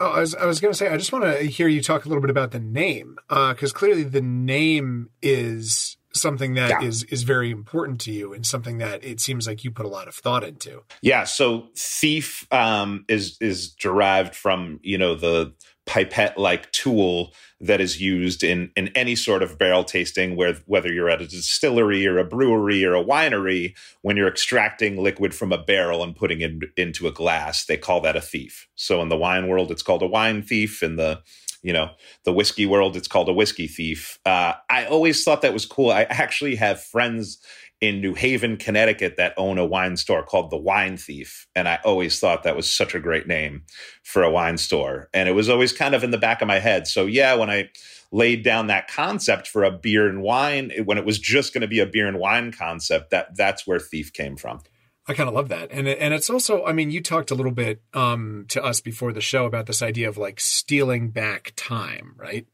Oh, 0.00 0.12
I 0.12 0.20
was, 0.20 0.34
I 0.34 0.46
was 0.46 0.60
going 0.60 0.72
to 0.72 0.76
say, 0.76 0.88
I 0.88 0.96
just 0.96 1.12
want 1.12 1.24
to 1.24 1.44
hear 1.44 1.68
you 1.68 1.82
talk 1.82 2.04
a 2.04 2.08
little 2.08 2.22
bit 2.22 2.30
about 2.30 2.50
the 2.50 2.58
name, 2.58 3.16
because 3.28 3.72
clearly 3.72 4.02
the 4.02 4.22
name 4.22 5.10
is 5.22 5.98
something 6.14 6.54
that 6.54 6.82
is 6.82 7.02
Yeah. 7.02 7.14
is 7.14 7.22
very 7.24 7.50
important 7.50 8.00
to 8.02 8.12
you 8.12 8.32
and 8.32 8.46
something 8.46 8.78
that 8.78 9.04
it 9.04 9.20
seems 9.20 9.46
like 9.46 9.64
you 9.64 9.70
put 9.70 9.86
a 9.86 9.88
lot 9.88 10.08
of 10.08 10.14
thought 10.14 10.44
into. 10.44 10.82
Yeah, 11.02 11.24
so 11.24 11.68
thief 11.76 12.46
um, 12.52 13.04
is 13.08 13.36
is 13.40 13.70
derived 13.70 14.34
from 14.34 14.80
you 14.82 14.98
know 14.98 15.14
the 15.14 15.52
pipette 15.86 16.38
like 16.38 16.72
tool 16.72 17.34
that 17.60 17.78
is 17.80 18.00
used 18.00 18.42
in 18.42 18.70
in 18.74 18.88
any 18.94 19.14
sort 19.14 19.42
of 19.42 19.58
barrel 19.58 19.84
tasting, 19.84 20.34
where 20.36 20.54
whether 20.66 20.90
you're 20.92 21.10
at 21.10 21.20
a 21.20 21.26
distillery 21.26 22.06
or 22.06 22.18
a 22.18 22.24
brewery 22.24 22.84
or 22.84 22.94
a 22.94 23.04
winery, 23.04 23.74
when 24.02 24.16
you're 24.16 24.28
extracting 24.28 24.96
liquid 24.96 25.34
from 25.34 25.52
a 25.52 25.62
barrel 25.62 26.02
and 26.02 26.16
putting 26.16 26.40
it 26.40 26.52
into 26.76 27.06
a 27.06 27.12
glass, 27.12 27.64
they 27.66 27.76
call 27.76 28.00
that 28.00 28.16
a 28.16 28.20
thief. 28.20 28.66
So 28.76 29.02
in 29.02 29.08
the 29.08 29.16
wine 29.16 29.46
world, 29.48 29.70
it's 29.70 29.82
called 29.82 30.02
a 30.02 30.06
wine 30.06 30.42
thief. 30.42 30.82
In 30.82 30.96
the 30.96 31.22
you 31.64 31.72
know 31.72 31.90
the 32.24 32.32
whiskey 32.32 32.66
world, 32.66 32.96
it's 32.96 33.08
called 33.08 33.28
a 33.28 33.32
whiskey 33.32 33.66
thief. 33.66 34.20
Uh, 34.24 34.52
I 34.70 34.84
always 34.84 35.24
thought 35.24 35.42
that 35.42 35.52
was 35.52 35.66
cool. 35.66 35.90
I 35.90 36.02
actually 36.02 36.54
have 36.56 36.80
friends 36.80 37.38
in 37.80 38.00
New 38.00 38.14
Haven, 38.14 38.56
Connecticut, 38.56 39.16
that 39.16 39.34
own 39.36 39.58
a 39.58 39.64
wine 39.64 39.96
store 39.96 40.22
called 40.22 40.50
the 40.50 40.56
Wine 40.56 40.96
Thief. 40.96 41.46
And 41.54 41.68
I 41.68 41.80
always 41.84 42.18
thought 42.18 42.42
that 42.42 42.56
was 42.56 42.70
such 42.70 42.94
a 42.94 43.00
great 43.00 43.26
name 43.26 43.64
for 44.02 44.22
a 44.22 44.30
wine 44.30 44.56
store. 44.56 45.10
And 45.12 45.28
it 45.28 45.32
was 45.32 45.50
always 45.50 45.72
kind 45.72 45.94
of 45.94 46.04
in 46.04 46.10
the 46.10 46.18
back 46.18 46.40
of 46.40 46.48
my 46.48 46.60
head. 46.60 46.86
So, 46.86 47.04
yeah, 47.04 47.34
when 47.34 47.50
I 47.50 47.68
laid 48.10 48.42
down 48.42 48.68
that 48.68 48.88
concept 48.88 49.48
for 49.48 49.64
a 49.64 49.70
beer 49.70 50.08
and 50.08 50.22
wine, 50.22 50.72
when 50.84 50.98
it 50.98 51.04
was 51.04 51.18
just 51.18 51.52
going 51.52 51.62
to 51.62 51.68
be 51.68 51.80
a 51.80 51.86
beer 51.86 52.06
and 52.06 52.18
wine 52.18 52.52
concept, 52.52 53.10
that 53.10 53.36
that's 53.36 53.66
where 53.66 53.80
Thief 53.80 54.12
came 54.12 54.36
from. 54.36 54.60
I 55.06 55.14
kind 55.14 55.28
of 55.28 55.34
love 55.34 55.48
that, 55.50 55.70
and 55.70 55.86
and 55.86 56.14
it's 56.14 56.30
also, 56.30 56.64
I 56.64 56.72
mean, 56.72 56.90
you 56.90 57.02
talked 57.02 57.30
a 57.30 57.34
little 57.34 57.52
bit 57.52 57.82
um, 57.92 58.46
to 58.48 58.64
us 58.64 58.80
before 58.80 59.12
the 59.12 59.20
show 59.20 59.44
about 59.44 59.66
this 59.66 59.82
idea 59.82 60.08
of 60.08 60.16
like 60.16 60.40
stealing 60.40 61.10
back 61.10 61.52
time, 61.56 62.14
right? 62.16 62.46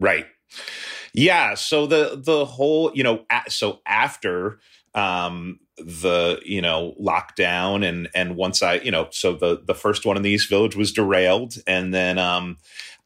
Right. 0.00 0.26
Yeah. 1.12 1.54
So 1.54 1.86
the 1.86 2.20
the 2.22 2.44
whole, 2.44 2.90
you 2.94 3.02
know, 3.02 3.24
so 3.48 3.80
after 3.86 4.58
um 4.94 5.60
the 5.78 6.40
you 6.44 6.62
know 6.62 6.94
lockdown 7.00 7.86
and 7.86 8.08
and 8.14 8.34
once 8.34 8.62
I 8.62 8.74
you 8.76 8.90
know 8.90 9.08
so 9.10 9.34
the 9.34 9.62
the 9.64 9.74
first 9.74 10.06
one 10.06 10.16
in 10.16 10.22
the 10.22 10.30
East 10.30 10.48
Village 10.48 10.74
was 10.74 10.92
derailed 10.92 11.54
and 11.66 11.92
then 11.92 12.18
um 12.18 12.56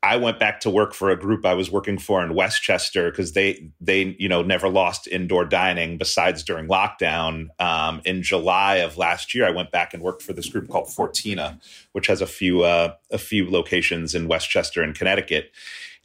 I 0.02 0.16
went 0.16 0.38
back 0.38 0.60
to 0.60 0.70
work 0.70 0.94
for 0.94 1.10
a 1.10 1.16
group 1.16 1.44
I 1.44 1.54
was 1.54 1.70
working 1.70 1.98
for 1.98 2.22
in 2.24 2.34
Westchester 2.34 3.10
because 3.10 3.32
they 3.32 3.70
they 3.80 4.16
you 4.18 4.28
know 4.28 4.42
never 4.42 4.68
lost 4.68 5.06
indoor 5.06 5.44
dining 5.44 5.98
besides 5.98 6.42
during 6.42 6.68
lockdown. 6.68 7.48
Um, 7.58 8.00
in 8.04 8.22
July 8.22 8.76
of 8.76 8.96
last 8.96 9.34
year, 9.34 9.46
I 9.46 9.50
went 9.50 9.70
back 9.70 9.92
and 9.92 10.02
worked 10.02 10.22
for 10.22 10.32
this 10.32 10.48
group 10.48 10.68
called 10.68 10.86
Fortina, 10.86 11.60
which 11.92 12.06
has 12.06 12.20
a 12.22 12.26
few 12.26 12.62
uh, 12.62 12.94
a 13.10 13.18
few 13.18 13.50
locations 13.50 14.14
in 14.14 14.26
Westchester 14.26 14.82
and 14.82 14.94
Connecticut, 14.94 15.50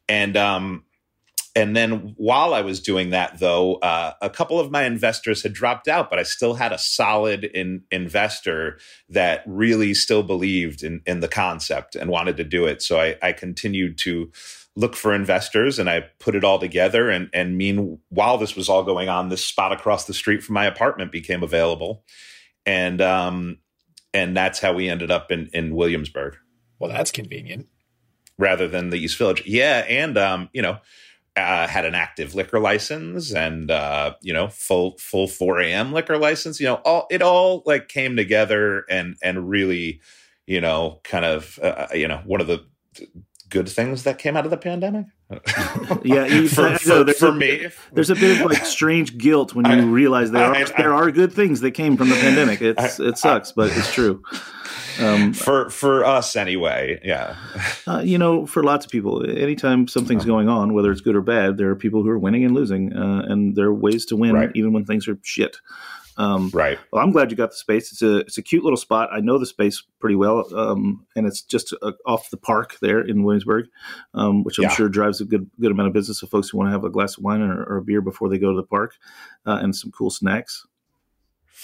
and 0.10 0.36
um, 0.36 0.84
and 1.56 1.74
then 1.74 2.14
while 2.18 2.54
I 2.54 2.62
was 2.62 2.82
doing 2.82 3.12
that, 3.12 3.40
though, 3.40 3.76
uh, 3.76 4.14
a 4.22 4.30
couple 4.30 4.60
of 4.60 4.72
my 4.72 4.84
investors 4.84 5.42
had 5.42 5.54
dropped 5.54 5.88
out, 5.88 6.10
but 6.10 6.20
I 6.20 6.24
still 6.24 6.56
had 6.56 6.74
a 6.74 6.78
solid 6.78 7.46
in, 7.46 7.84
investor 7.92 8.78
that 9.08 9.42
really 9.46 9.94
still 9.94 10.22
believed 10.22 10.84
in, 10.84 11.02
in 11.06 11.22
the 11.22 11.30
concept 11.30 11.96
and 11.96 12.10
wanted 12.10 12.36
to 12.38 12.44
do 12.44 12.66
it. 12.66 12.82
So 12.82 13.00
I, 13.00 13.16
I 13.22 13.32
continued 13.32 13.98
to 14.00 14.32
look 14.76 14.98
for 14.98 15.14
investors 15.14 15.80
and 15.80 15.90
I 15.90 16.02
put 16.20 16.36
it 16.36 16.44
all 16.44 16.60
together. 16.60 17.10
And, 17.10 17.30
and 17.32 17.58
mean, 17.58 18.00
while 18.10 18.38
this 18.38 18.58
was 18.58 18.68
all 18.68 18.84
going 18.84 19.08
on, 19.08 19.30
this 19.30 19.46
spot 19.46 19.72
across 19.72 20.04
the 20.04 20.14
street 20.14 20.44
from 20.44 20.56
my 20.56 20.66
apartment 20.66 21.14
became 21.14 21.42
available. 21.42 22.04
And, 22.66 23.00
um, 23.00 23.60
and 24.14 24.36
that's 24.36 24.60
how 24.60 24.74
we 24.74 24.90
ended 24.90 25.10
up 25.10 25.32
in, 25.32 25.50
in 25.54 25.74
Williamsburg 25.74 26.36
Well, 26.80 26.92
that's 26.92 27.12
convenient. 27.12 27.68
rather 28.38 28.68
than 28.68 28.90
the 28.90 28.98
East 28.98 29.18
Village. 29.18 29.44
Yeah, 29.46 29.86
and 29.88 30.18
um, 30.18 30.50
you 30.52 30.62
know, 30.62 30.80
uh, 31.38 31.68
had 31.68 31.86
an 31.86 31.96
active 31.96 32.34
liquor 32.36 32.60
license 32.60 33.34
and 33.34 33.70
uh, 33.70 34.14
you 34.22 34.34
know, 34.34 34.48
full 34.48 34.98
full 35.00 35.28
4 35.28 35.60
a.m. 35.62 35.92
liquor 35.94 36.18
license. 36.18 36.60
You 36.60 36.68
know, 36.68 36.76
all 36.86 37.08
it 37.12 37.22
all 37.22 37.64
like 37.66 37.88
came 37.90 38.16
together 38.16 38.86
and 38.90 39.16
and 39.22 39.50
really, 39.50 40.02
you 40.48 40.62
know, 40.62 41.02
kind 41.04 41.26
of 41.26 41.60
uh, 41.62 41.88
you 41.94 42.08
know, 42.08 42.22
one 42.26 42.40
of 42.42 42.48
the 42.48 42.66
good 43.50 43.68
things 43.70 44.04
that 44.04 44.18
came 44.18 44.36
out 44.38 44.46
of 44.46 44.52
the 44.52 44.58
pandemic. 44.58 45.06
Yeah, 46.04 46.26
you- 46.28 46.48
for, 46.50 46.68
I 46.68 46.78
for, 46.78 47.06
for 47.14 47.28
a- 47.30 47.34
me. 47.34 47.68
There's 47.94 48.10
a 48.12 48.16
bit 48.16 48.40
of 48.40 48.46
like 48.52 48.64
strange 48.66 49.18
guilt 49.18 49.56
when 49.56 49.66
you 49.70 49.72
I- 49.72 49.84
realize 49.86 50.32
there 50.32 50.44
are 50.44 50.56
I- 50.56 50.62
I- 50.62 50.74
there 50.78 50.94
are 50.94 51.12
good 51.12 51.34
things 51.34 51.62
that 51.62 51.72
came 51.72 51.98
from 51.98 52.10
the 52.10 52.16
pandemic. 52.16 52.62
It's 52.62 53.00
it 53.00 53.18
sucks, 53.18 53.52
but 53.52 53.72
it's 53.76 53.92
true. 53.94 54.22
Um, 55.00 55.34
For 55.34 55.70
for 55.70 56.06
us 56.06 56.36
anyway, 56.36 57.00
yeah. 57.04 57.36
uh, 57.88 58.00
you 58.04 58.18
know, 58.18 58.46
for 58.46 58.64
lots 58.64 58.86
of 58.86 58.92
people, 58.92 59.24
anytime 59.30 59.88
something's 59.88 60.24
Uh-huh. 60.24 60.32
going 60.34 60.50
on, 60.50 60.74
whether 60.74 60.92
it's 60.92 61.02
good 61.02 61.16
or 61.16 61.22
bad, 61.22 61.58
there 61.58 61.70
are 61.70 61.76
people 61.76 62.04
who 62.04 62.10
are 62.10 62.20
winning 62.20 62.46
and 62.46 62.54
losing, 62.54 62.94
uh, 62.94 63.26
and 63.28 63.56
there 63.56 63.68
are 63.68 63.74
ways 63.74 64.06
to 64.08 64.16
win 64.16 64.34
Right. 64.34 64.52
even 64.56 64.74
when 64.74 64.86
things 64.86 65.08
are 65.08 65.18
shit. 65.24 65.58
Um, 66.18 66.50
Right. 66.54 66.80
well, 66.94 67.04
I'm 67.04 67.12
glad 67.12 67.30
you 67.30 67.36
got 67.36 67.50
the 67.50 67.58
space. 67.58 67.92
It's 67.92 68.02
a 68.02 68.18
it's 68.20 68.38
a 68.38 68.42
cute 68.42 68.64
little 68.64 68.78
spot. 68.78 69.10
I 69.12 69.20
know 69.20 69.38
the 69.38 69.46
space 69.46 69.84
pretty 70.00 70.16
well, 70.16 70.46
um, 70.56 71.06
and 71.14 71.28
it's 71.28 71.42
just 71.42 71.74
uh, 71.82 71.92
off 72.06 72.30
the 72.30 72.38
park 72.38 72.78
there 72.82 73.02
in 73.02 73.24
Williamsburg, 73.24 73.66
um, 74.14 74.44
which 74.46 74.58
I'm 74.58 74.64
Yeah. 74.64 74.70
sure 74.70 74.88
drives 74.88 75.20
a 75.20 75.26
good 75.26 75.50
good 75.60 75.72
amount 75.72 75.88
of 75.90 75.94
business 75.94 76.24
of 76.24 76.30
folks 76.30 76.48
who 76.50 76.58
want 76.58 76.68
to 76.70 76.72
have 76.72 76.86
a 76.86 76.90
glass 76.90 77.18
of 77.18 77.24
wine 77.26 77.42
or, 77.42 77.64
or 77.66 77.78
a 77.78 77.82
beer 77.84 78.00
before 78.02 78.30
they 78.30 78.38
go 78.38 78.52
to 78.52 78.56
the 78.56 78.64
park, 78.68 78.94
uh, 79.46 79.60
and 79.62 79.76
some 79.76 79.92
cool 79.92 80.10
snacks. 80.10 80.66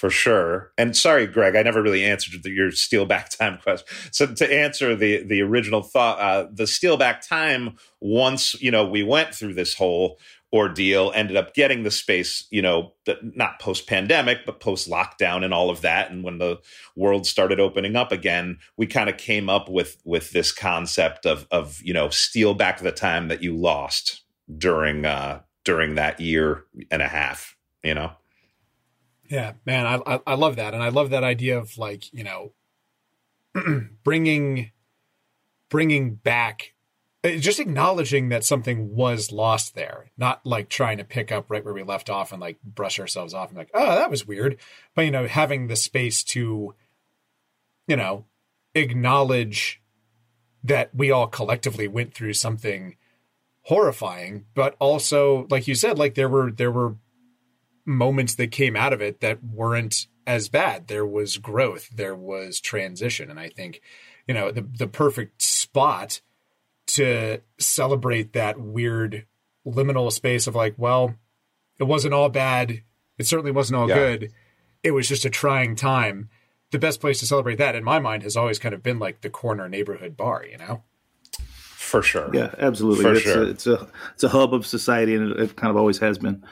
For 0.01 0.09
sure. 0.09 0.71
And 0.79 0.97
sorry, 0.97 1.27
Greg, 1.27 1.55
I 1.55 1.61
never 1.61 1.79
really 1.79 2.03
answered 2.03 2.43
your 2.43 2.71
steal 2.71 3.05
back 3.05 3.29
time 3.37 3.59
question. 3.59 3.85
So 4.09 4.25
to 4.25 4.51
answer 4.51 4.95
the 4.95 5.21
the 5.21 5.43
original 5.43 5.83
thought, 5.83 6.17
uh, 6.17 6.47
the 6.51 6.65
steal 6.65 6.97
back 6.97 7.21
time 7.21 7.77
once 7.99 8.59
you 8.59 8.71
know 8.71 8.83
we 8.83 9.03
went 9.03 9.35
through 9.35 9.53
this 9.53 9.75
whole 9.75 10.17
ordeal, 10.51 11.11
ended 11.13 11.37
up 11.37 11.53
getting 11.53 11.83
the 11.83 11.91
space, 11.91 12.47
you 12.49 12.63
know, 12.63 12.93
not 13.21 13.59
post 13.59 13.85
pandemic, 13.85 14.39
but 14.43 14.59
post 14.59 14.89
lockdown 14.89 15.45
and 15.45 15.53
all 15.53 15.69
of 15.69 15.81
that. 15.81 16.09
And 16.09 16.23
when 16.23 16.39
the 16.39 16.57
world 16.95 17.27
started 17.27 17.59
opening 17.59 17.95
up 17.95 18.11
again, 18.11 18.57
we 18.77 18.87
kind 18.87 19.07
of 19.07 19.17
came 19.17 19.51
up 19.51 19.69
with 19.69 20.01
with 20.03 20.31
this 20.31 20.51
concept 20.51 21.27
of 21.27 21.45
of 21.51 21.79
you 21.83 21.93
know 21.93 22.09
steal 22.09 22.55
back 22.55 22.79
the 22.79 22.91
time 22.91 23.27
that 23.27 23.43
you 23.43 23.55
lost 23.55 24.23
during 24.57 25.05
uh 25.05 25.41
during 25.63 25.93
that 25.93 26.19
year 26.19 26.63
and 26.89 27.03
a 27.03 27.07
half. 27.07 27.55
You 27.83 27.93
know. 27.93 28.13
Yeah, 29.31 29.53
man, 29.65 29.87
I, 29.87 30.15
I, 30.15 30.19
I 30.27 30.33
love 30.35 30.57
that, 30.57 30.73
and 30.73 30.83
I 30.83 30.89
love 30.89 31.11
that 31.11 31.23
idea 31.23 31.57
of 31.57 31.77
like 31.77 32.13
you 32.13 32.23
know, 32.23 32.51
bringing 34.03 34.71
bringing 35.69 36.15
back 36.15 36.73
uh, 37.23 37.37
just 37.37 37.59
acknowledging 37.59 38.29
that 38.29 38.43
something 38.43 38.95
was 38.95 39.31
lost 39.31 39.75
there, 39.75 40.11
not 40.17 40.43
like 40.43 40.69
trying 40.69 40.97
to 40.97 41.03
pick 41.03 41.31
up 41.31 41.45
right 41.49 41.63
where 41.63 41.73
we 41.73 41.83
left 41.83 42.09
off 42.09 42.31
and 42.31 42.41
like 42.41 42.59
brush 42.63 42.99
ourselves 42.99 43.33
off 43.33 43.49
and 43.49 43.57
like, 43.57 43.69
oh, 43.73 43.95
that 43.95 44.09
was 44.09 44.25
weird. 44.25 44.57
But 44.95 45.05
you 45.05 45.11
know, 45.11 45.27
having 45.27 45.67
the 45.67 45.75
space 45.75 46.23
to, 46.25 46.73
you 47.87 47.95
know, 47.95 48.25
acknowledge 48.73 49.81
that 50.63 50.93
we 50.95 51.11
all 51.11 51.27
collectively 51.27 51.87
went 51.87 52.13
through 52.13 52.33
something 52.33 52.95
horrifying, 53.63 54.45
but 54.55 54.75
also, 54.79 55.45
like 55.51 55.67
you 55.67 55.75
said, 55.75 55.99
like 55.99 56.15
there 56.15 56.29
were 56.29 56.51
there 56.51 56.71
were 56.71 56.95
moments 57.85 58.35
that 58.35 58.51
came 58.51 58.75
out 58.75 58.93
of 58.93 59.01
it 59.01 59.21
that 59.21 59.43
weren't 59.43 60.07
as 60.27 60.49
bad. 60.49 60.87
There 60.87 61.05
was 61.05 61.37
growth, 61.37 61.89
there 61.89 62.15
was 62.15 62.59
transition, 62.59 63.29
and 63.29 63.39
I 63.39 63.49
think, 63.49 63.81
you 64.27 64.33
know, 64.33 64.51
the 64.51 64.61
the 64.61 64.87
perfect 64.87 65.41
spot 65.41 66.21
to 66.87 67.39
celebrate 67.57 68.33
that 68.33 68.59
weird 68.59 69.25
liminal 69.65 70.11
space 70.11 70.47
of 70.47 70.55
like, 70.55 70.75
well, 70.77 71.15
it 71.79 71.85
wasn't 71.85 72.13
all 72.13 72.29
bad. 72.29 72.81
It 73.17 73.27
certainly 73.27 73.51
wasn't 73.51 73.77
all 73.77 73.89
yeah. 73.89 73.95
good. 73.95 74.31
It 74.83 74.91
was 74.91 75.07
just 75.07 75.25
a 75.25 75.29
trying 75.29 75.75
time. 75.75 76.29
The 76.71 76.79
best 76.79 77.01
place 77.01 77.19
to 77.19 77.25
celebrate 77.25 77.57
that, 77.57 77.75
in 77.75 77.83
my 77.83 77.99
mind, 77.99 78.23
has 78.23 78.37
always 78.37 78.57
kind 78.57 78.73
of 78.73 78.81
been 78.81 78.99
like 78.99 79.21
the 79.21 79.29
corner 79.29 79.67
neighborhood 79.67 80.15
bar, 80.15 80.45
you 80.49 80.57
know? 80.57 80.83
For 81.91 82.01
sure. 82.01 82.29
Yeah, 82.33 82.53
absolutely. 82.57 83.03
For 83.03 83.13
it's, 83.13 83.21
sure. 83.21 83.43
a, 83.43 83.47
it's 83.47 83.67
a 83.67 83.87
it's 84.13 84.23
a 84.23 84.29
hub 84.29 84.53
of 84.53 84.65
society, 84.65 85.13
and 85.13 85.31
it, 85.31 85.39
it 85.39 85.55
kind 85.55 85.69
of 85.69 85.77
always 85.77 85.97
has 85.99 86.17
been. 86.17 86.43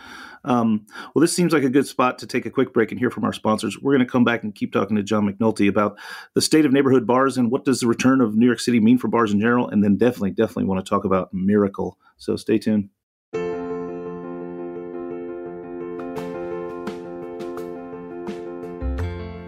Um, 0.44 0.86
well, 1.14 1.22
this 1.22 1.36
seems 1.36 1.54
like 1.54 1.64
a 1.64 1.70
good 1.70 1.88
spot 1.88 2.20
to 2.20 2.28
take 2.28 2.46
a 2.46 2.50
quick 2.50 2.74
break 2.74 2.92
and 2.92 3.00
hear 3.00 3.10
from 3.10 3.24
our 3.24 3.34
sponsors. 3.34 3.78
We're 3.80 3.94
going 3.94 4.06
to 4.06 4.12
come 4.12 4.24
back 4.24 4.44
and 4.44 4.56
keep 4.56 4.72
talking 4.72 4.96
to 4.96 5.04
John 5.04 5.28
McNulty 5.28 5.68
about 5.68 5.98
the 6.34 6.42
state 6.42 6.66
of 6.66 6.72
neighborhood 6.72 7.06
bars 7.06 7.38
and 7.38 7.52
what 7.52 7.66
does 7.66 7.80
the 7.80 7.88
return 7.88 8.22
of 8.22 8.36
New 8.36 8.46
York 8.46 8.60
City 8.60 8.80
mean 8.80 8.98
for 8.98 9.08
bars 9.08 9.32
in 9.34 9.40
general, 9.40 9.68
and 9.70 9.84
then 9.84 9.98
definitely, 9.98 10.32
definitely 10.32 10.66
want 10.66 10.84
to 10.84 10.90
talk 10.90 11.06
about 11.06 11.34
Miracle. 11.34 11.98
So 12.18 12.36
stay 12.36 12.58
tuned. 12.58 12.90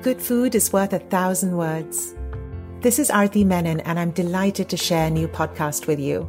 Good 0.02 0.20
food 0.20 0.56
is 0.56 0.74
worth 0.74 0.94
a 0.94 1.00
thousand 1.00 1.56
words. 1.56 2.16
This 2.82 2.98
is 2.98 3.12
Arti 3.12 3.44
Menon, 3.44 3.82
and 3.82 4.00
I'm 4.00 4.10
delighted 4.10 4.68
to 4.70 4.78
share 4.78 5.06
a 5.06 5.12
new 5.12 5.28
podcast 5.28 5.86
with 5.86 6.00
you 6.00 6.28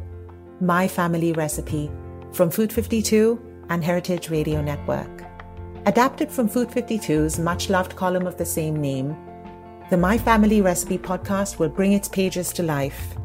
My 0.61 0.87
Family 0.87 1.33
Recipe 1.33 1.89
from 2.31 2.51
Food 2.51 2.71
52 2.71 3.52
and 3.73 3.83
Heritage 3.83 4.29
Radio 4.29 4.61
Network. 4.61 5.23
Adapted 5.87 6.29
from 6.31 6.47
Food 6.47 6.69
52's 6.69 7.39
much 7.39 7.71
loved 7.71 7.95
column 7.95 8.27
of 8.27 8.37
the 8.37 8.45
same 8.45 8.79
name, 8.79 9.17
the 9.89 9.97
My 9.97 10.15
Family 10.15 10.61
Recipe 10.61 10.99
podcast 10.99 11.57
will 11.57 11.69
bring 11.69 11.93
its 11.93 12.07
pages 12.07 12.53
to 12.53 12.61
life. 12.61 13.15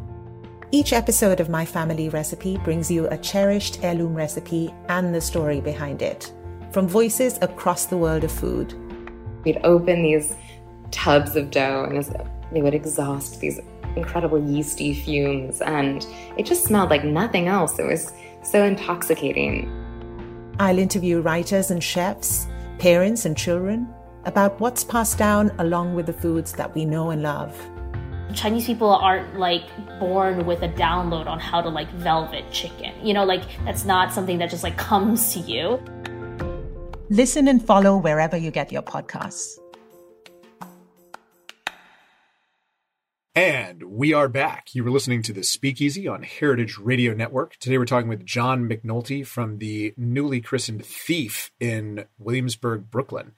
Each 0.70 0.94
episode 0.94 1.40
of 1.40 1.50
My 1.50 1.66
Family 1.66 2.08
Recipe 2.08 2.56
brings 2.64 2.90
you 2.90 3.08
a 3.08 3.18
cherished 3.18 3.84
heirloom 3.84 4.14
recipe 4.14 4.72
and 4.88 5.14
the 5.14 5.20
story 5.20 5.60
behind 5.60 6.00
it, 6.00 6.32
from 6.72 6.88
voices 6.88 7.38
across 7.42 7.84
the 7.84 7.98
world 7.98 8.24
of 8.24 8.32
food. 8.32 8.72
We'd 9.44 9.60
open 9.64 10.02
these 10.02 10.34
tubs 10.90 11.36
of 11.36 11.50
dough 11.50 11.84
and 11.90 12.26
they 12.52 12.62
would 12.62 12.74
exhaust 12.74 13.38
these 13.40 13.60
incredible 13.96 14.42
yeasty 14.42 14.94
fumes, 14.94 15.60
and 15.60 16.06
it 16.38 16.46
just 16.46 16.64
smelled 16.64 16.88
like 16.88 17.04
nothing 17.04 17.48
else. 17.48 17.78
It 17.78 17.86
was 17.86 18.14
so 18.42 18.64
intoxicating. 18.64 19.84
I'll 20.60 20.78
interview 20.78 21.20
writers 21.20 21.70
and 21.70 21.82
chefs, 21.82 22.48
parents 22.78 23.24
and 23.24 23.36
children 23.36 23.88
about 24.24 24.58
what's 24.58 24.82
passed 24.82 25.16
down 25.16 25.52
along 25.58 25.94
with 25.94 26.06
the 26.06 26.12
foods 26.12 26.52
that 26.54 26.74
we 26.74 26.84
know 26.84 27.10
and 27.10 27.22
love. 27.22 27.56
Chinese 28.34 28.66
people 28.66 28.90
aren't 28.90 29.38
like 29.38 29.62
born 30.00 30.44
with 30.44 30.62
a 30.62 30.68
download 30.68 31.26
on 31.26 31.38
how 31.38 31.60
to 31.60 31.68
like 31.68 31.88
velvet 31.92 32.50
chicken. 32.50 32.92
You 33.02 33.14
know, 33.14 33.24
like 33.24 33.42
that's 33.64 33.84
not 33.84 34.12
something 34.12 34.38
that 34.38 34.50
just 34.50 34.64
like 34.64 34.76
comes 34.76 35.32
to 35.34 35.38
you. 35.40 35.80
Listen 37.08 37.46
and 37.46 37.64
follow 37.64 37.96
wherever 37.96 38.36
you 38.36 38.50
get 38.50 38.72
your 38.72 38.82
podcasts. 38.82 39.58
And 43.38 43.84
we 43.84 44.12
are 44.14 44.26
back. 44.26 44.74
You 44.74 44.82
were 44.82 44.90
listening 44.90 45.22
to 45.22 45.32
the 45.32 45.44
Speakeasy 45.44 46.08
on 46.08 46.24
Heritage 46.24 46.76
Radio 46.76 47.14
Network. 47.14 47.56
Today 47.58 47.78
we're 47.78 47.84
talking 47.84 48.08
with 48.08 48.26
John 48.26 48.68
McNulty 48.68 49.24
from 49.24 49.58
the 49.58 49.94
newly 49.96 50.40
christened 50.40 50.84
Thief 50.84 51.52
in 51.60 52.06
Williamsburg, 52.18 52.90
Brooklyn. 52.90 53.34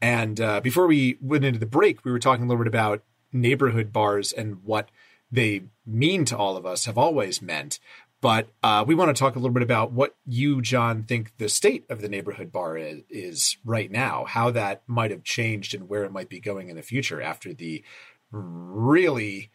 And 0.00 0.40
uh, 0.40 0.62
before 0.62 0.86
we 0.86 1.18
went 1.20 1.44
into 1.44 1.58
the 1.58 1.66
break, 1.66 2.02
we 2.02 2.10
were 2.10 2.18
talking 2.18 2.46
a 2.46 2.48
little 2.48 2.64
bit 2.64 2.66
about 2.66 3.02
neighborhood 3.30 3.92
bars 3.92 4.32
and 4.32 4.64
what 4.64 4.90
they 5.30 5.64
mean 5.84 6.24
to 6.24 6.36
all 6.38 6.56
of 6.56 6.64
us, 6.64 6.86
have 6.86 6.96
always 6.96 7.42
meant. 7.42 7.78
But 8.22 8.48
uh, 8.62 8.84
we 8.86 8.94
want 8.94 9.14
to 9.14 9.20
talk 9.20 9.36
a 9.36 9.38
little 9.38 9.52
bit 9.52 9.64
about 9.64 9.92
what 9.92 10.14
you, 10.24 10.62
John, 10.62 11.02
think 11.02 11.36
the 11.36 11.50
state 11.50 11.84
of 11.90 12.00
the 12.00 12.08
neighborhood 12.08 12.52
bar 12.52 12.78
is, 12.78 13.02
is 13.10 13.58
right 13.66 13.90
now, 13.90 14.24
how 14.24 14.50
that 14.52 14.82
might 14.86 15.10
have 15.10 15.24
changed 15.24 15.74
and 15.74 15.90
where 15.90 16.04
it 16.04 16.12
might 16.12 16.30
be 16.30 16.40
going 16.40 16.70
in 16.70 16.76
the 16.76 16.82
future 16.82 17.20
after 17.20 17.52
the 17.52 17.84
really 18.32 19.50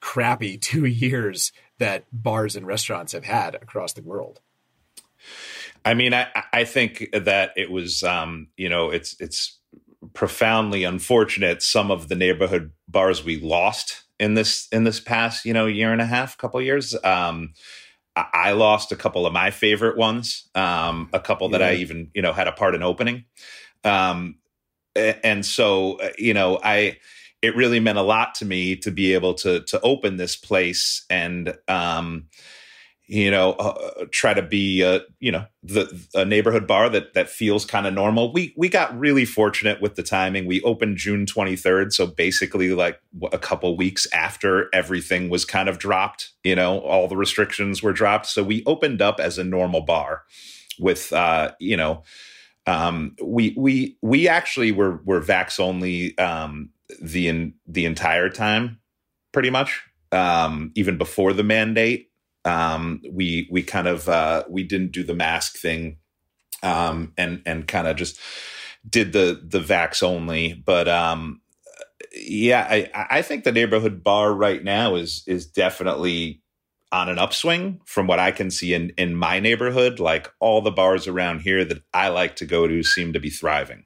crappy 0.00 0.58
two 0.58 0.84
years 0.84 1.52
that 1.78 2.04
bars 2.12 2.54
and 2.54 2.66
restaurants 2.66 3.12
have 3.12 3.24
had 3.24 3.54
across 3.54 3.92
the 3.92 4.02
world. 4.02 4.40
I 5.84 5.94
mean, 5.94 6.14
I, 6.14 6.28
I 6.52 6.64
think 6.64 7.08
that 7.12 7.52
it 7.56 7.70
was, 7.70 8.02
um, 8.02 8.48
you 8.56 8.68
know, 8.68 8.90
it's 8.90 9.16
it's 9.20 9.58
profoundly 10.14 10.84
unfortunate 10.84 11.62
some 11.62 11.90
of 11.90 12.08
the 12.08 12.14
neighborhood 12.14 12.72
bars 12.88 13.24
we 13.24 13.40
lost 13.40 14.02
in 14.20 14.34
this 14.34 14.68
in 14.70 14.84
this 14.84 15.00
past, 15.00 15.44
you 15.44 15.52
know, 15.52 15.66
year 15.66 15.92
and 15.92 16.00
a 16.00 16.06
half, 16.06 16.38
couple 16.38 16.60
years. 16.60 16.94
Um, 17.02 17.54
I, 18.14 18.26
I 18.32 18.52
lost 18.52 18.92
a 18.92 18.96
couple 18.96 19.26
of 19.26 19.32
my 19.32 19.50
favorite 19.50 19.96
ones, 19.96 20.48
um, 20.54 21.08
a 21.12 21.20
couple 21.20 21.50
yeah. 21.50 21.58
that 21.58 21.68
I 21.68 21.74
even, 21.74 22.10
you 22.14 22.22
know, 22.22 22.32
had 22.32 22.48
a 22.48 22.52
part 22.52 22.74
in 22.74 22.82
opening. 22.82 23.24
Um, 23.84 24.36
and 24.94 25.44
so, 25.44 25.94
uh, 25.94 26.10
you 26.18 26.34
know, 26.34 26.60
I 26.62 26.98
it 27.42 27.56
really 27.56 27.80
meant 27.80 27.98
a 27.98 28.02
lot 28.02 28.34
to 28.36 28.44
me 28.44 28.76
to 28.76 28.90
be 28.90 29.12
able 29.12 29.34
to 29.34 29.60
to 29.64 29.80
open 29.80 30.16
this 30.16 30.36
place 30.36 31.04
and 31.10 31.56
um, 31.68 32.28
you 33.08 33.30
know 33.30 33.52
uh, 33.52 34.06
try 34.10 34.32
to 34.32 34.42
be 34.42 34.80
a, 34.82 35.00
you 35.18 35.32
know 35.32 35.44
the 35.62 36.06
a 36.14 36.24
neighborhood 36.24 36.66
bar 36.66 36.88
that 36.88 37.14
that 37.14 37.28
feels 37.28 37.66
kind 37.66 37.86
of 37.86 37.92
normal. 37.92 38.32
We 38.32 38.54
we 38.56 38.68
got 38.68 38.98
really 38.98 39.24
fortunate 39.24 39.82
with 39.82 39.96
the 39.96 40.02
timing. 40.02 40.46
We 40.46 40.62
opened 40.62 40.96
June 40.96 41.26
23rd 41.26 41.92
so 41.92 42.06
basically 42.06 42.70
like 42.70 43.00
a 43.32 43.38
couple 43.38 43.76
weeks 43.76 44.06
after 44.14 44.70
everything 44.72 45.28
was 45.28 45.44
kind 45.44 45.68
of 45.68 45.78
dropped 45.78 46.30
you 46.44 46.54
know 46.54 46.78
all 46.78 47.08
the 47.08 47.16
restrictions 47.16 47.82
were 47.82 47.92
dropped. 47.92 48.26
So 48.26 48.42
we 48.42 48.62
opened 48.66 49.02
up 49.02 49.20
as 49.20 49.36
a 49.36 49.44
normal 49.44 49.82
bar 49.82 50.22
with 50.78 51.12
uh 51.12 51.52
you 51.58 51.76
know 51.76 52.04
um 52.66 53.16
we 53.22 53.54
we 53.58 53.98
we 54.00 54.28
actually 54.28 54.70
were 54.70 55.00
were 55.04 55.20
vax 55.20 55.58
only 55.58 56.16
um 56.18 56.70
the 57.00 57.28
in, 57.28 57.54
the 57.66 57.84
entire 57.84 58.28
time, 58.28 58.80
pretty 59.32 59.50
much. 59.50 59.82
Um, 60.10 60.72
even 60.74 60.98
before 60.98 61.32
the 61.32 61.42
mandate, 61.42 62.10
um, 62.44 63.00
we 63.10 63.48
we 63.50 63.62
kind 63.62 63.86
of 63.86 64.08
uh, 64.08 64.44
we 64.48 64.64
didn't 64.64 64.92
do 64.92 65.02
the 65.02 65.14
mask 65.14 65.56
thing, 65.56 65.98
um, 66.62 67.12
and 67.16 67.42
and 67.46 67.66
kind 67.66 67.86
of 67.86 67.96
just 67.96 68.18
did 68.88 69.12
the 69.12 69.40
the 69.42 69.60
vax 69.60 70.02
only. 70.02 70.52
But 70.54 70.88
um, 70.88 71.40
yeah, 72.12 72.66
I 72.68 73.06
I 73.10 73.22
think 73.22 73.44
the 73.44 73.52
neighborhood 73.52 74.02
bar 74.02 74.32
right 74.32 74.62
now 74.62 74.96
is 74.96 75.22
is 75.26 75.46
definitely 75.46 76.42
on 76.90 77.08
an 77.08 77.18
upswing 77.18 77.80
from 77.86 78.06
what 78.06 78.18
I 78.18 78.32
can 78.32 78.50
see 78.50 78.74
in 78.74 78.90
in 78.98 79.14
my 79.14 79.40
neighborhood. 79.40 80.00
Like 80.00 80.30
all 80.40 80.60
the 80.60 80.70
bars 80.70 81.06
around 81.06 81.40
here 81.40 81.64
that 81.64 81.82
I 81.94 82.08
like 82.08 82.36
to 82.36 82.46
go 82.46 82.66
to 82.66 82.82
seem 82.82 83.12
to 83.12 83.20
be 83.20 83.30
thriving 83.30 83.84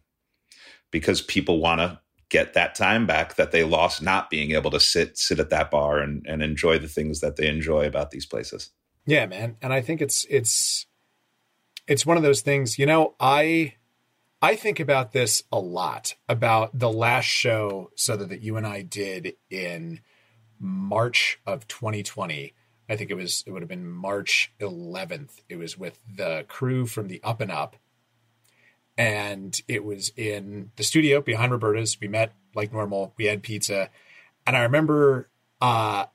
because 0.90 1.20
people 1.20 1.60
want 1.60 1.80
to 1.80 2.00
get 2.28 2.54
that 2.54 2.74
time 2.74 3.06
back 3.06 3.36
that 3.36 3.52
they 3.52 3.62
lost 3.62 4.02
not 4.02 4.30
being 4.30 4.52
able 4.52 4.70
to 4.70 4.80
sit 4.80 5.16
sit 5.16 5.38
at 5.38 5.50
that 5.50 5.70
bar 5.70 5.98
and, 5.98 6.26
and 6.26 6.42
enjoy 6.42 6.78
the 6.78 6.88
things 6.88 7.20
that 7.20 7.36
they 7.36 7.46
enjoy 7.46 7.86
about 7.86 8.10
these 8.10 8.26
places. 8.26 8.70
Yeah, 9.06 9.26
man. 9.26 9.56
And 9.62 9.72
I 9.72 9.80
think 9.80 10.02
it's 10.02 10.26
it's 10.28 10.86
it's 11.86 12.04
one 12.04 12.16
of 12.16 12.22
those 12.22 12.40
things, 12.40 12.78
you 12.78 12.86
know, 12.86 13.14
I 13.20 13.74
I 14.42 14.56
think 14.56 14.80
about 14.80 15.12
this 15.12 15.44
a 15.50 15.58
lot 15.58 16.14
about 16.28 16.78
the 16.78 16.90
last 16.90 17.26
show 17.26 17.90
so 17.94 18.16
that, 18.16 18.28
that 18.28 18.42
you 18.42 18.56
and 18.56 18.66
I 18.66 18.82
did 18.82 19.34
in 19.50 20.00
March 20.58 21.40
of 21.46 21.66
2020. 21.68 22.52
I 22.88 22.96
think 22.96 23.10
it 23.10 23.14
was 23.14 23.44
it 23.46 23.52
would 23.52 23.62
have 23.62 23.68
been 23.68 23.88
March 23.88 24.52
11th. 24.60 25.40
It 25.48 25.56
was 25.56 25.78
with 25.78 25.98
the 26.12 26.44
crew 26.48 26.86
from 26.86 27.08
the 27.08 27.20
Up 27.22 27.40
and 27.40 27.50
Up, 27.50 27.76
and 28.98 29.60
it 29.68 29.84
was 29.84 30.12
in 30.16 30.70
the 30.76 30.82
studio 30.82 31.20
behind 31.20 31.52
Roberta's. 31.52 32.00
We 32.00 32.08
met 32.08 32.32
like 32.54 32.72
normal. 32.72 33.12
We 33.16 33.26
had 33.26 33.42
pizza, 33.42 33.90
and 34.46 34.56
I 34.56 34.62
remember 34.62 35.28
uh, 35.60 36.06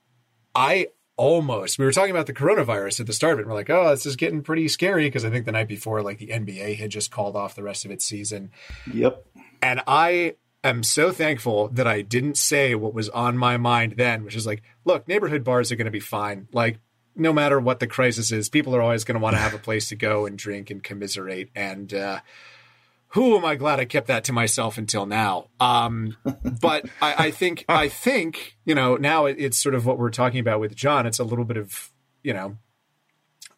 I 0.55 0.87
almost 1.17 1.77
we 1.77 1.85
were 1.85 1.91
talking 1.91 2.11
about 2.11 2.25
the 2.25 2.33
coronavirus 2.33 3.01
at 3.01 3.07
the 3.07 3.13
start 3.13 3.33
of 3.33 3.39
it. 3.41 3.47
we're 3.47 3.53
like, 3.53 3.69
oh, 3.69 3.89
this 3.91 4.05
is 4.05 4.15
getting 4.15 4.41
pretty 4.41 4.67
scary 4.67 5.05
because 5.05 5.25
I 5.25 5.29
think 5.29 5.45
the 5.45 5.51
night 5.51 5.67
before, 5.67 6.01
like 6.01 6.17
the 6.17 6.27
NBA 6.27 6.77
had 6.77 6.89
just 6.89 7.11
called 7.11 7.35
off 7.35 7.55
the 7.55 7.63
rest 7.63 7.85
of 7.85 7.91
its 7.91 8.05
season. 8.05 8.51
Yep. 8.91 9.25
And 9.61 9.81
I 9.85 10.35
am 10.63 10.83
so 10.83 11.11
thankful 11.11 11.67
that 11.69 11.87
I 11.87 12.01
didn't 12.01 12.37
say 12.37 12.75
what 12.75 12.93
was 12.93 13.09
on 13.09 13.37
my 13.37 13.57
mind 13.57 13.93
then, 13.97 14.23
which 14.23 14.35
is 14.35 14.45
like, 14.47 14.63
look, 14.85 15.07
neighborhood 15.07 15.43
bars 15.43 15.71
are 15.71 15.75
going 15.75 15.85
to 15.85 15.91
be 15.91 15.99
fine. 15.99 16.47
Like, 16.51 16.79
no 17.15 17.33
matter 17.33 17.59
what 17.59 17.79
the 17.79 17.87
crisis 17.87 18.31
is, 18.31 18.49
people 18.49 18.75
are 18.75 18.81
always 18.81 19.03
going 19.03 19.15
to 19.15 19.21
want 19.21 19.35
to 19.35 19.41
have 19.41 19.53
a 19.53 19.59
place 19.59 19.89
to 19.89 19.95
go 19.95 20.25
and 20.25 20.37
drink 20.37 20.69
and 20.69 20.81
commiserate. 20.81 21.49
And 21.55 21.93
uh, 21.93 22.21
who 23.13 23.37
am 23.37 23.45
I 23.45 23.55
glad 23.55 23.79
I 23.79 23.85
kept 23.85 24.07
that 24.07 24.23
to 24.25 24.33
myself 24.33 24.77
until 24.77 25.05
now? 25.05 25.47
Um, 25.59 26.17
but 26.61 26.85
I, 27.01 27.25
I, 27.25 27.31
think, 27.31 27.65
I 27.67 27.89
think, 27.89 28.57
you 28.65 28.75
know, 28.75 28.95
now 28.95 29.25
it's 29.25 29.57
sort 29.57 29.75
of 29.75 29.85
what 29.85 29.97
we're 29.97 30.09
talking 30.11 30.39
about 30.39 30.59
with 30.59 30.75
John. 30.75 31.05
It's 31.05 31.19
a 31.19 31.23
little 31.23 31.45
bit 31.45 31.57
of, 31.57 31.91
you 32.23 32.33
know, 32.33 32.57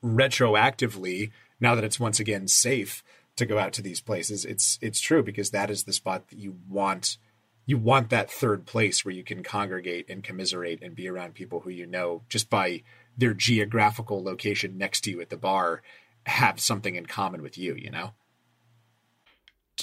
retroactively 0.03 1.31
now 1.59 1.75
that 1.75 1.83
it's 1.83 1.99
once 1.99 2.19
again 2.19 2.47
safe 2.47 3.03
to 3.35 3.45
go 3.45 3.57
out 3.57 3.73
to 3.73 3.81
these 3.81 4.01
places. 4.01 4.45
It's 4.45 4.77
it's 4.81 4.99
true 4.99 5.23
because 5.23 5.51
that 5.51 5.71
is 5.71 5.83
the 5.83 5.93
spot 5.93 6.29
that 6.29 6.37
you 6.37 6.57
want 6.69 7.17
you 7.65 7.77
want 7.77 8.09
that 8.09 8.29
third 8.29 8.65
place 8.65 9.05
where 9.05 9.13
you 9.13 9.23
can 9.23 9.41
congregate 9.41 10.09
and 10.09 10.23
commiserate 10.23 10.83
and 10.83 10.95
be 10.95 11.07
around 11.07 11.33
people 11.33 11.61
who 11.61 11.69
you 11.69 11.85
know 11.85 12.21
just 12.27 12.49
by 12.49 12.83
their 13.17 13.33
geographical 13.33 14.23
location 14.23 14.77
next 14.77 15.01
to 15.01 15.11
you 15.11 15.21
at 15.21 15.29
the 15.29 15.37
bar 15.37 15.81
have 16.25 16.59
something 16.59 16.95
in 16.95 17.05
common 17.05 17.41
with 17.41 17.57
you, 17.57 17.75
you 17.75 17.89
know? 17.89 18.11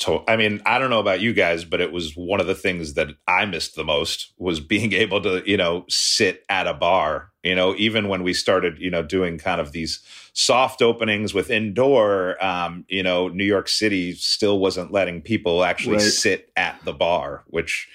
So, 0.01 0.25
I 0.27 0.37
mean, 0.37 0.63
I 0.65 0.79
don't 0.79 0.89
know 0.89 0.99
about 0.99 1.21
you 1.21 1.35
guys, 1.35 1.65
but 1.65 1.81
it 1.81 1.93
was 1.93 2.17
one 2.17 2.41
of 2.41 2.47
the 2.47 2.55
things 2.55 2.95
that 2.95 3.09
I 3.29 3.45
missed 3.45 3.77
the 3.77 3.85
most 3.85 4.33
was 4.39 4.59
being 4.75 4.93
able 4.93 5.21
to, 5.23 5.43
you 5.49 5.57
know, 5.57 5.85
sit 5.89 6.45
at 6.49 6.67
a 6.67 6.75
bar. 6.75 7.31
You 7.43 7.55
know, 7.55 7.75
even 7.77 8.09
when 8.09 8.23
we 8.23 8.35
started, 8.35 8.79
you 8.79 8.91
know, 8.91 9.03
doing 9.03 9.39
kind 9.39 9.61
of 9.61 9.73
these 9.73 10.03
soft 10.33 10.83
openings 10.83 11.33
with 11.33 11.51
indoor, 11.51 12.43
um, 12.45 12.85
you 12.89 13.03
know, 13.03 13.29
New 13.29 13.45
York 13.45 13.69
City 13.69 14.15
still 14.15 14.59
wasn't 14.59 14.93
letting 14.93 15.23
people 15.23 15.65
actually 15.65 15.97
right. 15.97 16.03
sit 16.03 16.51
at 16.57 16.79
the 16.85 16.93
bar, 16.93 17.45
which 17.47 17.89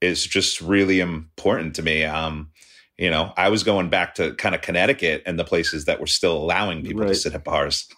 is 0.00 0.24
just 0.24 0.60
really 0.60 1.00
important 1.00 1.74
to 1.76 1.82
me. 1.82 2.04
Um, 2.04 2.50
you 2.98 3.10
know, 3.10 3.32
I 3.36 3.48
was 3.48 3.64
going 3.64 3.88
back 3.88 4.14
to 4.16 4.34
kind 4.34 4.54
of 4.54 4.60
Connecticut 4.60 5.22
and 5.26 5.38
the 5.38 5.44
places 5.44 5.86
that 5.86 5.98
were 5.98 6.06
still 6.06 6.36
allowing 6.36 6.84
people 6.84 7.02
right. 7.02 7.08
to 7.08 7.14
sit 7.14 7.34
at 7.34 7.42
bars, 7.42 7.88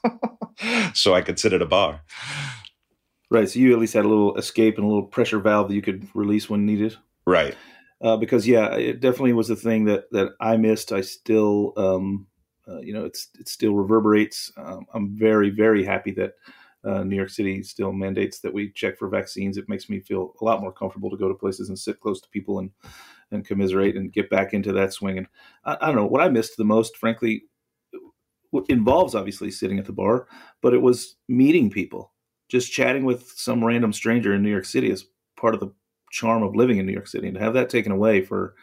so 0.95 1.15
I 1.15 1.21
could 1.21 1.39
sit 1.39 1.53
at 1.53 1.61
a 1.61 1.67
bar. 1.67 2.01
Right. 3.31 3.49
So 3.49 3.59
you 3.59 3.73
at 3.73 3.79
least 3.79 3.95
had 3.95 4.05
a 4.05 4.09
little 4.09 4.37
escape 4.37 4.77
and 4.77 4.85
a 4.85 4.89
little 4.89 5.07
pressure 5.07 5.39
valve 5.39 5.69
that 5.69 5.75
you 5.75 5.83
could 5.83 6.07
release 6.15 6.49
when 6.49 6.67
needed. 6.67 6.97
Right. 7.27 7.57
Uh, 8.03 8.17
because 8.17 8.47
yeah, 8.47 8.75
it 8.75 9.01
definitely 9.01 9.33
was 9.33 9.49
the 9.49 9.57
thing 9.57 9.85
that 9.87 10.11
that 10.13 10.33
I 10.41 10.57
missed. 10.57 10.93
I 10.93 11.01
still, 11.01 11.73
um, 11.77 12.27
uh, 12.69 12.81
you 12.81 12.93
know, 12.93 13.05
it's 13.05 13.29
it 13.39 13.49
still 13.49 13.75
reverberates. 13.75 14.53
Um, 14.57 14.87
I'm 14.93 15.17
very 15.17 15.51
very 15.51 15.85
happy 15.85 16.11
that 16.13 16.35
uh, 16.85 17.03
New 17.03 17.17
York 17.17 17.31
City 17.31 17.63
still 17.63 17.93
mandates 17.93 18.41
that 18.41 18.53
we 18.53 18.73
check 18.73 18.99
for 18.99 19.09
vaccines. 19.09 19.57
It 19.57 19.69
makes 19.69 19.89
me 19.89 20.01
feel 20.01 20.35
a 20.41 20.45
lot 20.45 20.61
more 20.61 20.73
comfortable 20.73 21.11
to 21.11 21.17
go 21.17 21.29
to 21.29 21.35
places 21.35 21.71
and 21.71 21.79
sit 21.79 22.01
close 22.01 22.21
to 22.21 22.29
people 22.29 22.59
and 22.59 22.71
and 23.31 23.47
commiserate 23.47 23.97
and 23.97 24.13
get 24.13 24.29
back 24.29 24.53
into 24.53 24.73
that 24.73 24.93
swing. 24.93 25.19
And 25.19 25.27
I, 25.65 25.79
I 25.81 25.87
don't 25.87 25.97
know 25.97 26.07
what 26.07 26.21
I 26.21 26.29
missed 26.29 26.57
the 26.57 26.65
most, 26.65 26.97
frankly, 26.99 27.45
involves 28.69 29.15
obviously 29.15 29.51
sitting 29.51 29.79
at 29.79 29.87
the 29.87 29.93
bar, 29.93 30.29
but 30.63 30.75
it 30.75 30.83
was 30.83 31.17
meeting 31.29 31.71
people 31.71 32.13
just 32.55 32.71
chatting 32.71 33.05
with 33.05 33.33
some 33.35 33.65
random 33.65 33.93
stranger 33.93 34.33
in 34.33 34.41
New 34.41 34.51
York 34.51 34.65
City 34.65 34.89
is 34.89 35.07
part 35.37 35.55
of 35.55 35.61
the 35.61 35.73
charm 36.13 36.45
of 36.45 36.55
living 36.55 36.79
in 36.79 36.87
New 36.87 36.93
York 36.93 37.09
City. 37.09 37.27
And 37.27 37.37
to 37.37 37.43
have 37.43 37.55
that 37.55 37.69
taken 37.69 37.91
away 37.91 38.23
for 38.23 38.55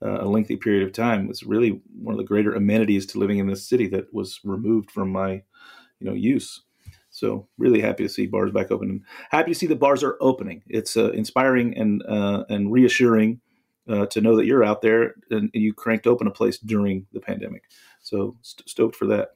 uh, 0.00 0.20
a 0.20 0.24
lengthy 0.24 0.54
period 0.54 0.84
of 0.84 0.92
time 0.92 1.26
was 1.26 1.42
really 1.42 1.82
one 2.00 2.14
of 2.14 2.18
the 2.18 2.24
greater 2.24 2.54
amenities 2.54 3.06
to 3.06 3.18
living 3.18 3.38
in 3.38 3.48
this 3.48 3.68
city 3.68 3.88
that 3.88 4.14
was 4.14 4.38
removed 4.44 4.92
from 4.92 5.10
my, 5.10 5.32
you 5.32 6.06
know, 6.06 6.12
use. 6.12 6.62
So 7.10 7.48
really 7.58 7.80
happy 7.80 8.04
to 8.04 8.08
see 8.08 8.26
bars 8.26 8.52
back 8.52 8.70
open 8.70 8.88
and 8.88 9.02
happy 9.30 9.50
to 9.50 9.58
see 9.58 9.66
the 9.66 9.74
bars 9.74 10.04
are 10.04 10.16
opening. 10.20 10.62
It's 10.68 10.96
uh, 10.96 11.10
inspiring 11.10 11.76
and 11.76 12.04
uh, 12.08 12.44
and 12.48 12.70
reassuring 12.70 13.40
uh, 13.88 14.06
to 14.06 14.20
know 14.20 14.36
that 14.36 14.46
you're 14.46 14.62
out 14.62 14.80
there 14.80 15.14
and, 15.32 15.50
you 15.52 15.74
cranked 15.74 16.06
open 16.06 16.28
a 16.28 16.30
place 16.30 16.56
during 16.56 17.08
the 17.12 17.20
pandemic. 17.20 17.64
So 18.00 18.36
st- 18.42 18.68
stoked 18.68 18.94
for 18.94 19.08
that. 19.08 19.30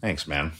Thanks, 0.00 0.26
man 0.26 0.54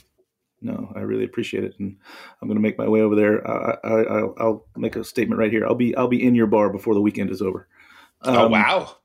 no, 0.64 0.90
I 0.96 1.00
really 1.00 1.24
appreciate 1.24 1.62
it, 1.62 1.74
and 1.78 1.96
I'm 2.40 2.48
going 2.48 2.56
to 2.56 2.62
make 2.62 2.78
my 2.78 2.88
way 2.88 3.02
over 3.02 3.14
there. 3.14 3.46
I, 3.46 3.76
I, 3.84 4.22
will 4.22 4.66
make 4.76 4.96
a 4.96 5.04
statement 5.04 5.38
right 5.38 5.52
here. 5.52 5.66
I'll 5.66 5.74
be 5.74 5.94
I'll 5.94 6.08
be 6.08 6.26
in 6.26 6.34
your 6.34 6.46
bar 6.46 6.70
before 6.70 6.94
the 6.94 7.02
weekend 7.02 7.30
is 7.30 7.42
over. 7.42 7.68
Oh, 8.22 8.30
um, 8.30 8.38
oh 8.38 8.48
wow! 8.48 8.96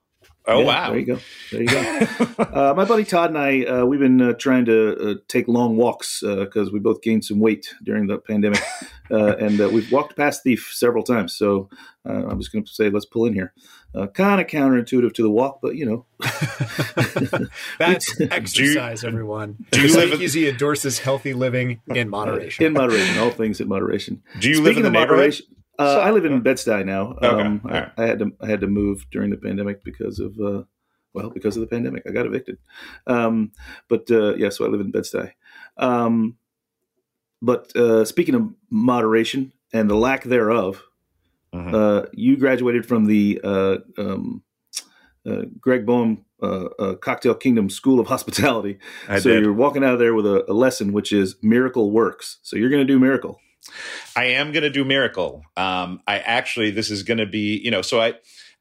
Oh 0.47 0.59
yeah, 0.61 0.65
wow! 0.65 0.89
There 0.89 0.99
you 0.99 1.05
go. 1.05 1.19
There 1.51 1.61
you 1.61 1.67
go. 1.67 2.43
uh, 2.43 2.73
my 2.75 2.85
buddy 2.85 3.03
Todd 3.03 3.31
and 3.31 3.37
I, 3.37 3.63
uh, 3.65 3.85
we've 3.85 3.99
been 3.99 4.21
uh, 4.21 4.33
trying 4.33 4.63
to 4.65 5.11
uh, 5.11 5.15
take 5.27 5.49
long 5.49 5.75
walks 5.75 6.21
because 6.21 6.69
uh, 6.69 6.71
we 6.71 6.79
both 6.79 7.01
gained 7.01 7.25
some 7.25 7.39
weight 7.39 7.75
during 7.83 8.07
the 8.07 8.19
pandemic, 8.19 8.61
uh, 9.11 9.35
and 9.35 9.59
we've 9.73 9.91
walked 9.91 10.15
past 10.15 10.43
Thief 10.43 10.71
several 10.73 11.03
times. 11.03 11.35
So 11.35 11.69
I'm 12.05 12.39
just 12.39 12.53
going 12.53 12.63
to 12.63 12.71
say, 12.71 12.89
let's 12.89 13.05
pull 13.05 13.25
in 13.25 13.33
here. 13.33 13.53
Kind 13.93 14.39
of 14.39 14.47
counterintuitive 14.47 15.13
to 15.15 15.23
the 15.23 15.29
walk, 15.29 15.59
but 15.61 15.75
you 15.75 15.85
know, 15.85 16.05
that's 17.79 18.19
exercise. 18.21 19.03
Everyone, 19.03 19.65
do 19.71 19.81
you 19.81 19.95
live 19.95 20.21
easy 20.21 20.47
endorses 20.47 20.99
healthy 20.99 21.33
living 21.33 21.81
in 21.87 22.09
moderation. 22.09 22.65
In 22.65 22.73
moderation, 22.73 23.17
all 23.17 23.31
things 23.31 23.59
in 23.59 23.67
moderation. 23.67 24.21
Do 24.39 24.49
you 24.49 24.55
Speaking 24.55 24.67
live 24.67 24.77
in 24.77 24.83
the 24.83 24.99
moderation? 24.99 25.45
Uh, 25.79 25.99
I 25.99 26.11
live 26.11 26.25
in 26.25 26.41
Bed-Stuy 26.41 26.85
now. 26.85 27.13
Okay. 27.13 27.27
Um, 27.27 27.61
I, 27.63 27.89
I, 27.97 28.05
had 28.05 28.19
to 28.19 28.31
I 28.41 28.47
had 28.47 28.59
to 28.61 28.67
move 28.67 29.05
during 29.11 29.29
the 29.29 29.37
pandemic 29.37 29.83
because 29.83 30.19
of 30.19 30.37
uh, 30.39 30.63
well 31.13 31.29
because 31.29 31.55
of 31.55 31.61
the 31.61 31.67
pandemic. 31.67 32.03
I 32.07 32.11
got 32.11 32.25
evicted. 32.25 32.57
Um, 33.07 33.53
but 33.87 34.11
uh, 34.11 34.35
yeah, 34.35 34.49
so 34.49 34.65
I 34.65 34.67
live 34.67 34.81
in 34.81 34.91
Bed-Stuy. 34.91 35.31
Um, 35.77 36.37
but 37.41 37.75
uh, 37.75 38.03
speaking 38.05 38.35
of 38.35 38.53
moderation 38.69 39.53
and 39.71 39.89
the 39.89 39.95
lack 39.95 40.23
thereof, 40.23 40.83
mm-hmm. 41.53 41.73
Uh, 41.73 42.05
you 42.13 42.37
graduated 42.37 42.85
from 42.85 43.05
the 43.05 43.39
uh, 43.43 43.77
um, 43.97 44.43
Greg 45.59 45.85
Boehm 45.85 46.25
Cocktail 47.01 47.35
Kingdom 47.35 47.69
School 47.69 47.99
of 47.99 48.07
Hospitality. 48.07 48.79
I 49.07 49.19
so 49.19 49.29
did. 49.29 49.43
you're 49.43 49.53
walking 49.53 49.83
out 49.83 49.93
of 49.93 49.99
there 49.99 50.13
with 50.13 50.25
a, 50.25 50.49
a 50.49 50.53
lesson, 50.53 50.93
which 50.93 51.11
is 51.11 51.35
miracle 51.41 51.91
works. 51.91 52.39
So 52.41 52.55
you're 52.55 52.69
going 52.69 52.85
to 52.85 52.93
do 52.93 52.99
miracle. 52.99 53.39
I 54.15 54.25
am 54.25 54.51
going 54.51 54.63
to 54.63 54.69
do 54.69 54.83
Miracle. 54.83 55.43
Um, 55.57 56.01
I 56.07 56.19
actually, 56.19 56.71
this 56.71 56.89
is 56.89 57.03
going 57.03 57.17
to 57.17 57.25
be, 57.25 57.59
you 57.63 57.71
know, 57.71 57.81
so 57.81 58.01
I, 58.01 58.15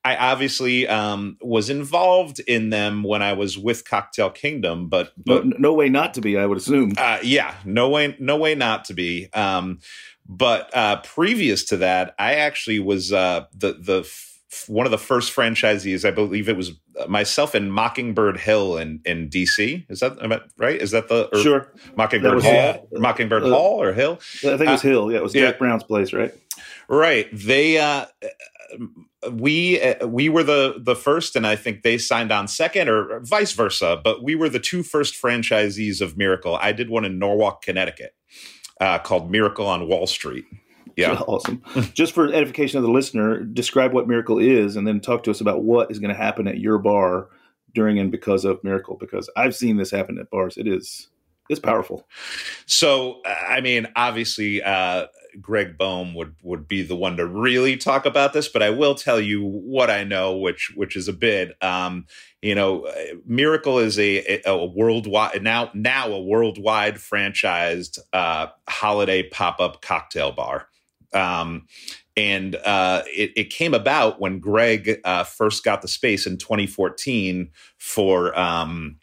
I 0.04 0.16
obviously 0.16 0.86
um, 0.86 1.38
was 1.40 1.70
involved 1.70 2.40
in 2.40 2.70
them 2.70 3.02
when 3.02 3.22
I 3.22 3.32
was 3.32 3.58
with 3.58 3.88
Cocktail 3.88 4.30
Kingdom, 4.30 4.88
but, 4.88 5.12
but 5.16 5.44
no, 5.46 5.56
no, 5.58 5.72
way 5.74 5.88
not 5.88 6.14
to 6.14 6.20
be. 6.20 6.38
I 6.38 6.46
would 6.46 6.58
assume. 6.58 6.92
Uh, 6.96 7.18
yeah, 7.22 7.54
no 7.64 7.88
way, 7.88 8.16
no 8.18 8.36
way 8.36 8.54
not 8.54 8.86
to 8.86 8.94
be. 8.94 9.28
Um, 9.32 9.80
but 10.28 10.74
uh, 10.76 11.00
previous 11.00 11.64
to 11.64 11.78
that, 11.78 12.14
I 12.18 12.34
actually 12.34 12.80
was 12.80 13.12
uh, 13.12 13.46
the 13.54 13.72
the 13.72 14.10
one 14.66 14.86
of 14.86 14.90
the 14.90 14.98
first 14.98 15.34
franchisees. 15.34 16.06
I 16.06 16.10
believe 16.10 16.48
it 16.48 16.56
was 16.56 16.72
myself 17.08 17.54
in 17.54 17.70
Mockingbird 17.70 18.38
Hill 18.38 18.76
in, 18.78 19.00
in 19.04 19.28
DC. 19.28 19.86
Is 19.88 20.00
that 20.00 20.18
right? 20.58 20.80
Is 20.80 20.90
that 20.90 21.08
the 21.08 21.28
sure 21.42 21.72
Mockingbird 21.96 22.42
Hall, 22.42 22.88
uh, 22.94 22.98
Mockingbird 22.98 23.44
uh, 23.44 23.50
Hall 23.50 23.82
or 23.82 23.92
Hill? 23.92 24.18
I 24.44 24.56
think 24.56 24.62
it 24.62 24.70
was 24.70 24.84
uh, 24.84 24.88
Hill. 24.88 25.12
Yeah, 25.12 25.18
it 25.18 25.22
was 25.22 25.32
Jack 25.32 25.54
yeah. 25.54 25.58
Brown's 25.58 25.84
place, 25.84 26.12
right? 26.12 26.34
Right. 26.88 27.28
They 27.32 27.78
uh, 27.78 28.06
we 29.30 29.80
uh, 29.80 30.06
we 30.06 30.28
were 30.28 30.42
the 30.42 30.76
the 30.78 30.96
first, 30.96 31.36
and 31.36 31.46
I 31.46 31.56
think 31.56 31.82
they 31.82 31.98
signed 31.98 32.32
on 32.32 32.48
second, 32.48 32.88
or 32.88 33.20
vice 33.20 33.52
versa. 33.52 34.00
But 34.02 34.22
we 34.22 34.34
were 34.34 34.48
the 34.48 34.60
two 34.60 34.82
first 34.82 35.20
franchisees 35.20 36.00
of 36.00 36.16
Miracle. 36.16 36.58
I 36.60 36.72
did 36.72 36.90
one 36.90 37.04
in 37.04 37.18
Norwalk, 37.18 37.62
Connecticut, 37.62 38.14
uh, 38.80 38.98
called 38.98 39.30
Miracle 39.30 39.66
on 39.66 39.88
Wall 39.88 40.06
Street. 40.06 40.44
Yeah. 40.96 41.20
Awesome. 41.28 41.62
Just 41.94 42.12
for 42.12 42.32
edification 42.32 42.78
of 42.78 42.84
the 42.84 42.90
listener, 42.90 43.40
describe 43.44 43.92
what 43.92 44.08
Miracle 44.08 44.38
is 44.38 44.74
and 44.74 44.86
then 44.86 45.00
talk 45.00 45.22
to 45.24 45.30
us 45.30 45.40
about 45.40 45.62
what 45.62 45.90
is 45.92 46.00
going 46.00 46.12
to 46.12 46.20
happen 46.20 46.48
at 46.48 46.58
your 46.58 46.78
bar 46.78 47.28
during 47.72 47.98
and 48.00 48.10
because 48.10 48.44
of 48.44 48.62
Miracle 48.64 48.96
because 48.98 49.30
I've 49.36 49.54
seen 49.54 49.76
this 49.76 49.92
happen 49.92 50.18
at 50.18 50.30
bars. 50.30 50.56
It 50.56 50.66
is 50.66 51.08
it's 51.48 51.60
powerful. 51.60 52.06
So, 52.66 53.20
I 53.24 53.60
mean, 53.60 53.88
obviously, 53.96 54.62
uh, 54.62 55.06
Greg 55.40 55.78
Boehm 55.78 56.14
would 56.14 56.36
would 56.42 56.68
be 56.68 56.82
the 56.82 56.96
one 56.96 57.16
to 57.16 57.26
really 57.26 57.76
talk 57.76 58.06
about 58.06 58.32
this, 58.32 58.48
but 58.48 58.62
I 58.62 58.70
will 58.70 58.94
tell 58.94 59.20
you 59.20 59.44
what 59.44 59.90
I 59.90 60.04
know, 60.04 60.36
which 60.36 60.72
which 60.74 60.96
is 60.96 61.08
a 61.08 61.12
bit. 61.12 61.56
Um, 61.62 62.06
you 62.42 62.54
know, 62.54 62.90
Miracle 63.26 63.78
is 63.78 63.98
a, 63.98 64.40
a 64.44 64.64
worldwide 64.64 65.42
now 65.42 65.70
now 65.74 66.08
a 66.08 66.20
worldwide 66.20 66.96
franchised 66.96 67.98
uh, 68.12 68.48
holiday 68.68 69.22
pop 69.22 69.60
up 69.60 69.82
cocktail 69.82 70.32
bar 70.32 70.68
Um, 71.12 71.66
and 72.16 72.56
uh, 72.56 73.02
it, 73.06 73.32
it, 73.36 73.50
came 73.50 73.74
about 73.74 74.20
when 74.20 74.40
Greg 74.40 75.00
uh, 75.04 75.24
first 75.24 75.64
got 75.64 75.82
the 75.82 75.88
space 75.88 76.26
in 76.26 76.36
2014 76.36 77.50
for 77.78 78.38
um, 78.38 78.98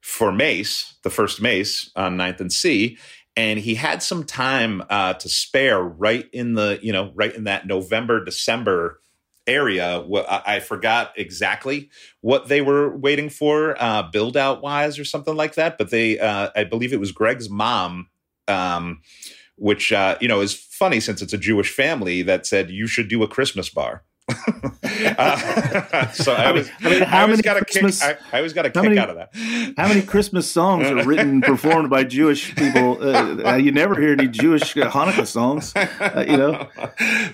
for 0.00 0.30
Mace, 0.32 0.94
the 1.02 1.10
first 1.10 1.40
Mace 1.40 1.90
on 1.96 2.18
9th 2.18 2.40
and 2.40 2.52
C, 2.52 2.98
and 3.36 3.58
he 3.58 3.74
had 3.74 4.02
some 4.02 4.24
time 4.24 4.82
uh, 4.88 5.14
to 5.14 5.28
spare 5.28 5.82
right 5.82 6.28
in 6.32 6.54
the 6.54 6.78
you 6.82 6.92
know 6.92 7.12
right 7.14 7.34
in 7.34 7.44
that 7.44 7.66
November 7.66 8.24
December 8.24 9.00
area. 9.46 10.02
I 10.26 10.60
forgot 10.60 11.12
exactly 11.16 11.90
what 12.22 12.48
they 12.48 12.62
were 12.62 12.96
waiting 12.96 13.28
for, 13.28 13.76
uh, 13.78 14.02
build 14.04 14.38
out 14.38 14.62
wise 14.62 14.98
or 14.98 15.04
something 15.04 15.36
like 15.36 15.56
that. 15.56 15.76
But 15.76 15.90
they, 15.90 16.18
uh, 16.18 16.48
I 16.56 16.64
believe 16.64 16.94
it 16.94 17.00
was 17.00 17.12
Greg's 17.12 17.50
mom 17.50 18.08
um, 18.48 19.00
which 19.56 19.92
uh, 19.92 20.16
you 20.20 20.28
know 20.28 20.40
is 20.40 20.54
funny 20.54 21.00
since 21.00 21.22
it's 21.22 21.32
a 21.32 21.38
Jewish 21.38 21.70
family 21.70 22.22
that 22.22 22.46
said 22.46 22.70
you 22.70 22.86
should 22.86 23.08
do 23.08 23.22
a 23.22 23.28
Christmas 23.28 23.68
bar. 23.68 24.02
Uh, 24.28 26.06
so 26.12 26.32
I 26.32 26.52
was, 26.52 26.70
I, 26.80 26.90
mean, 26.90 27.02
I 27.02 27.22
always 27.22 27.42
got 27.42 27.56
a 27.60 27.64
kick. 27.64 27.84
I, 28.02 28.16
I, 28.32 28.38
always 28.38 28.52
got 28.52 28.66
a 28.66 28.70
kick 28.70 28.82
many, 28.82 28.98
out 28.98 29.10
of 29.10 29.16
that. 29.16 29.30
How 29.76 29.88
many 29.88 30.02
Christmas 30.02 30.50
songs 30.50 30.86
are 30.86 31.04
written 31.04 31.42
performed 31.42 31.90
by 31.90 32.04
Jewish 32.04 32.54
people? 32.54 32.98
Uh, 33.02 33.42
uh, 33.44 33.54
you 33.56 33.70
never 33.72 34.00
hear 34.00 34.12
any 34.12 34.28
Jewish 34.28 34.74
Hanukkah 34.74 35.26
songs, 35.26 35.74
uh, 35.76 36.24
you 36.26 36.36
know. 36.36 36.68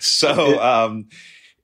So 0.00 0.60
um, 0.62 1.08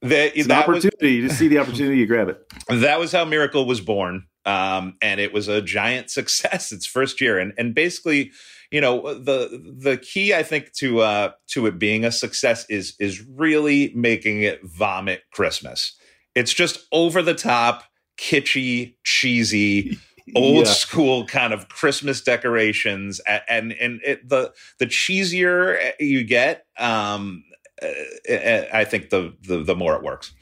the, 0.00 0.38
it's 0.38 0.46
an 0.46 0.52
opportunity 0.52 1.22
was, 1.22 1.32
to 1.32 1.36
see 1.36 1.48
the 1.48 1.58
opportunity, 1.58 1.98
you 1.98 2.06
grab 2.06 2.28
it. 2.28 2.40
That 2.68 3.00
was 3.00 3.12
how 3.12 3.24
Miracle 3.24 3.66
was 3.66 3.80
born, 3.80 4.26
um, 4.44 4.96
and 5.02 5.20
it 5.20 5.32
was 5.32 5.48
a 5.48 5.60
giant 5.62 6.10
success 6.10 6.72
its 6.72 6.86
first 6.86 7.20
year, 7.20 7.38
and 7.38 7.52
and 7.58 7.74
basically 7.74 8.32
you 8.70 8.80
know 8.80 9.14
the 9.14 9.74
the 9.78 9.96
key 9.96 10.34
I 10.34 10.42
think 10.42 10.72
to 10.74 11.00
uh 11.00 11.32
to 11.48 11.66
it 11.66 11.78
being 11.78 12.04
a 12.04 12.12
success 12.12 12.66
is 12.68 12.94
is 12.98 13.24
really 13.26 13.92
making 13.94 14.42
it 14.42 14.60
vomit 14.64 15.22
Christmas. 15.32 15.96
It's 16.34 16.52
just 16.52 16.86
over 16.92 17.22
the 17.22 17.34
top, 17.34 17.84
kitschy, 18.18 18.96
cheesy, 19.04 19.98
old 20.34 20.66
yeah. 20.66 20.72
school 20.72 21.26
kind 21.26 21.52
of 21.52 21.68
Christmas 21.68 22.20
decorations, 22.20 23.20
and 23.48 23.72
and 23.72 24.00
it, 24.04 24.28
the 24.28 24.52
the 24.78 24.86
cheesier 24.86 25.92
you 25.98 26.24
get, 26.24 26.64
um, 26.78 27.44
I 27.82 28.86
think 28.88 29.10
the, 29.10 29.34
the 29.42 29.62
the 29.62 29.76
more 29.76 29.94
it 29.96 30.02
works. 30.02 30.32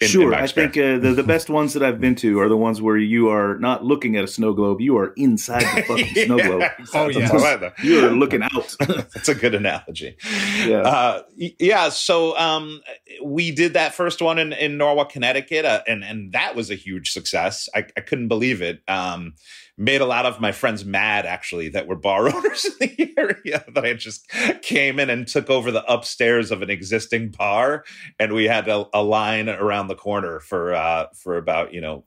In, 0.00 0.06
sure, 0.08 0.32
in 0.32 0.38
I 0.38 0.46
think 0.46 0.76
uh, 0.76 0.96
the 0.98 1.12
the 1.12 1.22
best 1.22 1.50
ones 1.50 1.74
that 1.74 1.82
I've 1.82 2.00
been 2.00 2.14
to 2.16 2.40
are 2.40 2.48
the 2.48 2.56
ones 2.56 2.80
where 2.80 2.96
you 2.96 3.28
are 3.28 3.58
not 3.58 3.84
looking 3.84 4.16
at 4.16 4.24
a 4.24 4.28
snow 4.28 4.54
globe; 4.54 4.80
you 4.80 4.96
are 4.96 5.12
inside 5.16 5.62
the 5.62 5.82
fucking 5.86 6.06
yeah, 6.14 6.24
snow 6.24 6.38
globe. 6.38 6.62
Oh 6.94 7.08
yeah, 7.08 7.70
you 7.82 8.06
are 8.06 8.10
looking 8.10 8.42
out. 8.42 8.74
That's 8.88 9.28
a 9.28 9.34
good 9.34 9.54
analogy. 9.54 10.16
Yeah, 10.64 10.80
uh, 10.80 11.22
yeah. 11.36 11.90
So 11.90 12.38
um, 12.38 12.80
we 13.22 13.50
did 13.50 13.74
that 13.74 13.92
first 13.94 14.22
one 14.22 14.38
in, 14.38 14.54
in 14.54 14.78
Norwalk, 14.78 15.10
Connecticut, 15.10 15.66
uh, 15.66 15.82
and 15.86 16.02
and 16.02 16.32
that 16.32 16.54
was 16.54 16.70
a 16.70 16.74
huge 16.74 17.10
success. 17.10 17.68
I, 17.74 17.84
I 17.96 18.00
couldn't 18.00 18.28
believe 18.28 18.62
it. 18.62 18.80
Um, 18.88 19.34
made 19.78 20.00
a 20.00 20.06
lot 20.06 20.26
of 20.26 20.40
my 20.40 20.50
friends 20.50 20.84
mad 20.84 21.24
actually 21.24 21.68
that 21.68 21.86
were 21.86 21.94
bar 21.94 22.28
owners 22.34 22.64
in 22.80 22.88
the 22.96 23.14
area 23.16 23.64
that 23.72 23.84
I 23.84 23.94
just 23.94 24.28
came 24.60 24.98
in 24.98 25.08
and 25.08 25.26
took 25.26 25.48
over 25.48 25.70
the 25.70 25.84
upstairs 25.90 26.50
of 26.50 26.60
an 26.62 26.68
existing 26.68 27.30
bar 27.30 27.84
and 28.18 28.32
we 28.32 28.44
had 28.44 28.68
a, 28.68 28.86
a 28.92 29.02
line 29.02 29.48
around 29.48 29.86
the 29.86 29.94
corner 29.94 30.40
for 30.40 30.74
uh 30.74 31.06
for 31.14 31.36
about 31.36 31.72
you 31.72 31.80
know 31.80 32.04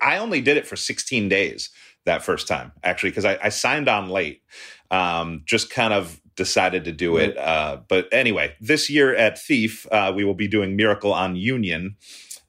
I 0.00 0.18
only 0.18 0.40
did 0.40 0.56
it 0.56 0.66
for 0.66 0.74
16 0.74 1.28
days 1.28 1.70
that 2.06 2.22
first 2.22 2.48
time 2.48 2.72
actually 2.82 3.10
because 3.10 3.26
I, 3.26 3.38
I, 3.44 3.48
signed 3.50 3.88
on 3.88 4.08
late 4.08 4.42
um 4.90 5.42
just 5.44 5.70
kind 5.70 5.92
of 5.92 6.20
decided 6.34 6.84
to 6.86 6.92
do 6.92 7.18
it 7.18 7.36
uh 7.36 7.78
but 7.88 8.08
anyway 8.10 8.54
this 8.60 8.88
year 8.88 9.14
at 9.14 9.38
thief 9.38 9.86
uh 9.92 10.12
we 10.16 10.24
will 10.24 10.34
be 10.34 10.48
doing 10.48 10.76
miracle 10.76 11.12
on 11.12 11.36
union 11.36 11.96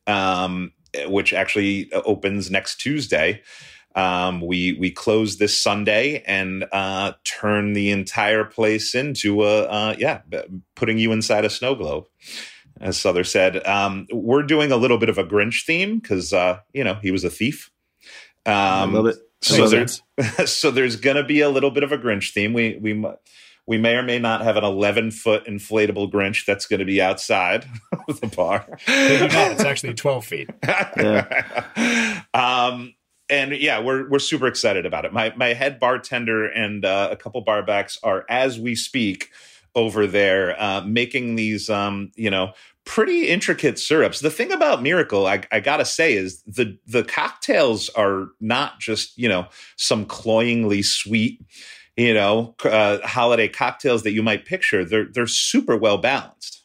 um 0.07 0.71
which 1.07 1.33
actually 1.33 1.91
opens 1.93 2.51
next 2.51 2.77
Tuesday 2.77 3.41
um, 3.95 4.41
we 4.41 4.73
we 4.73 4.91
close 4.91 5.37
this 5.37 5.59
Sunday 5.59 6.23
and 6.25 6.65
uh, 6.71 7.13
turn 7.23 7.73
the 7.73 7.91
entire 7.91 8.43
place 8.43 8.95
into 8.95 9.43
a 9.43 9.63
uh, 9.63 9.95
yeah, 9.97 10.21
putting 10.75 10.97
you 10.97 11.11
inside 11.11 11.45
a 11.45 11.49
snow 11.49 11.75
globe. 11.75 12.05
As 12.81 12.97
Sother 12.97 13.25
said, 13.25 13.65
um, 13.67 14.07
we're 14.11 14.43
doing 14.43 14.71
a 14.71 14.77
little 14.77 14.97
bit 14.97 15.09
of 15.09 15.17
a 15.17 15.23
Grinch 15.23 15.65
theme 15.65 15.99
because 15.99 16.33
uh, 16.33 16.59
you 16.73 16.83
know 16.83 16.95
he 16.95 17.11
was 17.11 17.23
a 17.23 17.29
thief. 17.29 17.71
Um, 18.45 18.53
I 18.53 18.85
love 18.85 19.05
it. 19.07 19.17
So 19.41 19.67
there's 19.67 20.01
so 20.45 20.71
there's 20.71 20.95
going 20.95 21.17
to 21.17 21.23
be 21.23 21.41
a 21.41 21.49
little 21.49 21.71
bit 21.71 21.83
of 21.83 21.91
a 21.91 21.97
Grinch 21.97 22.33
theme. 22.33 22.53
We 22.53 22.77
we 22.81 23.05
we 23.65 23.77
may 23.77 23.95
or 23.95 24.03
may 24.03 24.19
not 24.19 24.41
have 24.41 24.57
an 24.57 24.63
11 24.63 25.11
foot 25.11 25.45
inflatable 25.45 26.11
Grinch 26.11 26.45
that's 26.45 26.65
going 26.65 26.79
to 26.79 26.85
be 26.85 27.01
outside 27.01 27.65
of 28.07 28.19
the 28.19 28.27
bar. 28.27 28.65
Maybe 28.87 29.33
not. 29.33 29.51
It's 29.53 29.63
actually 29.63 29.93
12 29.93 30.25
feet. 30.25 30.49
yeah. 30.67 32.23
Um, 32.33 32.93
and 33.33 33.51
yeah, 33.53 33.79
we're 33.79 34.07
we're 34.09 34.19
super 34.19 34.45
excited 34.45 34.85
about 34.85 35.05
it. 35.05 35.13
My 35.13 35.33
my 35.35 35.53
head 35.53 35.79
bartender 35.79 36.45
and 36.45 36.85
uh, 36.85 37.09
a 37.11 37.15
couple 37.15 37.43
barbacks 37.43 37.97
are 38.03 38.25
as 38.29 38.59
we 38.59 38.75
speak 38.75 39.31
over 39.75 40.05
there 40.05 40.55
uh, 40.61 40.81
making 40.81 41.35
these 41.35 41.69
um, 41.69 42.11
you 42.15 42.29
know 42.29 42.53
pretty 42.85 43.27
intricate 43.29 43.79
syrups. 43.79 44.19
The 44.19 44.29
thing 44.29 44.51
about 44.51 44.83
Miracle, 44.83 45.25
I, 45.25 45.41
I, 45.51 45.61
gotta 45.61 45.85
say, 45.85 46.13
is 46.13 46.43
the 46.43 46.77
the 46.85 47.03
cocktails 47.03 47.89
are 47.89 48.27
not 48.39 48.79
just 48.79 49.17
you 49.17 49.27
know 49.27 49.47
some 49.77 50.05
cloyingly 50.05 50.83
sweet 50.83 51.41
you 51.97 52.13
know 52.13 52.55
uh, 52.63 52.99
holiday 53.03 53.47
cocktails 53.47 54.03
that 54.03 54.13
you 54.13 54.21
might 54.21 54.45
picture. 54.45 54.85
They're 54.85 55.07
they're 55.11 55.27
super 55.27 55.75
well 55.75 55.97
balanced. 55.97 56.62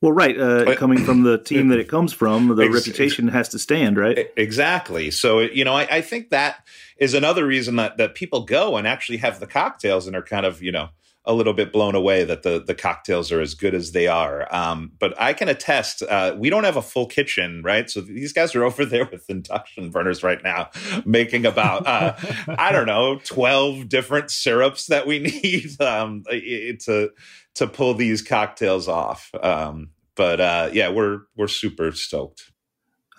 Well, 0.00 0.12
right. 0.12 0.38
Uh, 0.38 0.76
coming 0.76 1.04
from 1.04 1.24
the 1.24 1.38
team 1.38 1.68
that 1.68 1.80
it 1.80 1.88
comes 1.88 2.12
from, 2.12 2.48
the 2.48 2.70
reputation 2.70 3.28
has 3.28 3.48
to 3.50 3.58
stand, 3.58 3.96
right? 3.96 4.28
Exactly. 4.36 5.10
So, 5.10 5.40
you 5.40 5.64
know, 5.64 5.74
I, 5.74 5.88
I, 5.90 6.00
think 6.02 6.30
that 6.30 6.64
is 6.98 7.14
another 7.14 7.44
reason 7.44 7.76
that, 7.76 7.96
that 7.96 8.14
people 8.14 8.44
go 8.44 8.76
and 8.76 8.86
actually 8.86 9.18
have 9.18 9.40
the 9.40 9.46
cocktails 9.48 10.06
and 10.06 10.14
are 10.14 10.22
kind 10.22 10.46
of, 10.46 10.62
you 10.62 10.70
know, 10.70 10.90
a 11.28 11.34
little 11.34 11.52
bit 11.52 11.74
blown 11.74 11.94
away 11.94 12.24
that 12.24 12.42
the, 12.42 12.58
the 12.58 12.74
cocktails 12.74 13.30
are 13.30 13.40
as 13.40 13.54
good 13.54 13.74
as 13.74 13.92
they 13.92 14.06
are. 14.06 14.52
Um, 14.52 14.92
but 14.98 15.14
I 15.20 15.34
can 15.34 15.48
attest, 15.48 16.02
uh, 16.02 16.34
we 16.38 16.48
don't 16.48 16.64
have 16.64 16.76
a 16.76 16.82
full 16.82 17.06
kitchen, 17.06 17.62
right? 17.62 17.88
So 17.88 18.00
these 18.00 18.32
guys 18.32 18.54
are 18.54 18.64
over 18.68 18.86
there 18.86 19.04
with 19.04 19.28
induction 19.28 19.90
burners 19.90 20.22
right 20.22 20.42
now, 20.42 20.70
making 21.04 21.44
about, 21.44 21.86
uh, 21.86 22.16
I 22.58 22.72
don't 22.72 22.86
know, 22.86 23.20
12 23.24 23.88
different 23.88 24.30
syrups 24.30 24.86
that 24.86 25.06
we 25.06 25.18
need 25.44 25.80
um, 25.80 26.24
to 26.24 27.10
to 27.54 27.66
pull 27.66 27.92
these 27.94 28.22
cocktails 28.22 28.86
off. 28.86 29.30
Um, 29.42 29.90
but 30.14 30.40
uh, 30.40 30.70
yeah, 30.72 30.90
we're 30.90 31.22
we're 31.36 31.48
super 31.48 31.92
stoked. 31.92 32.52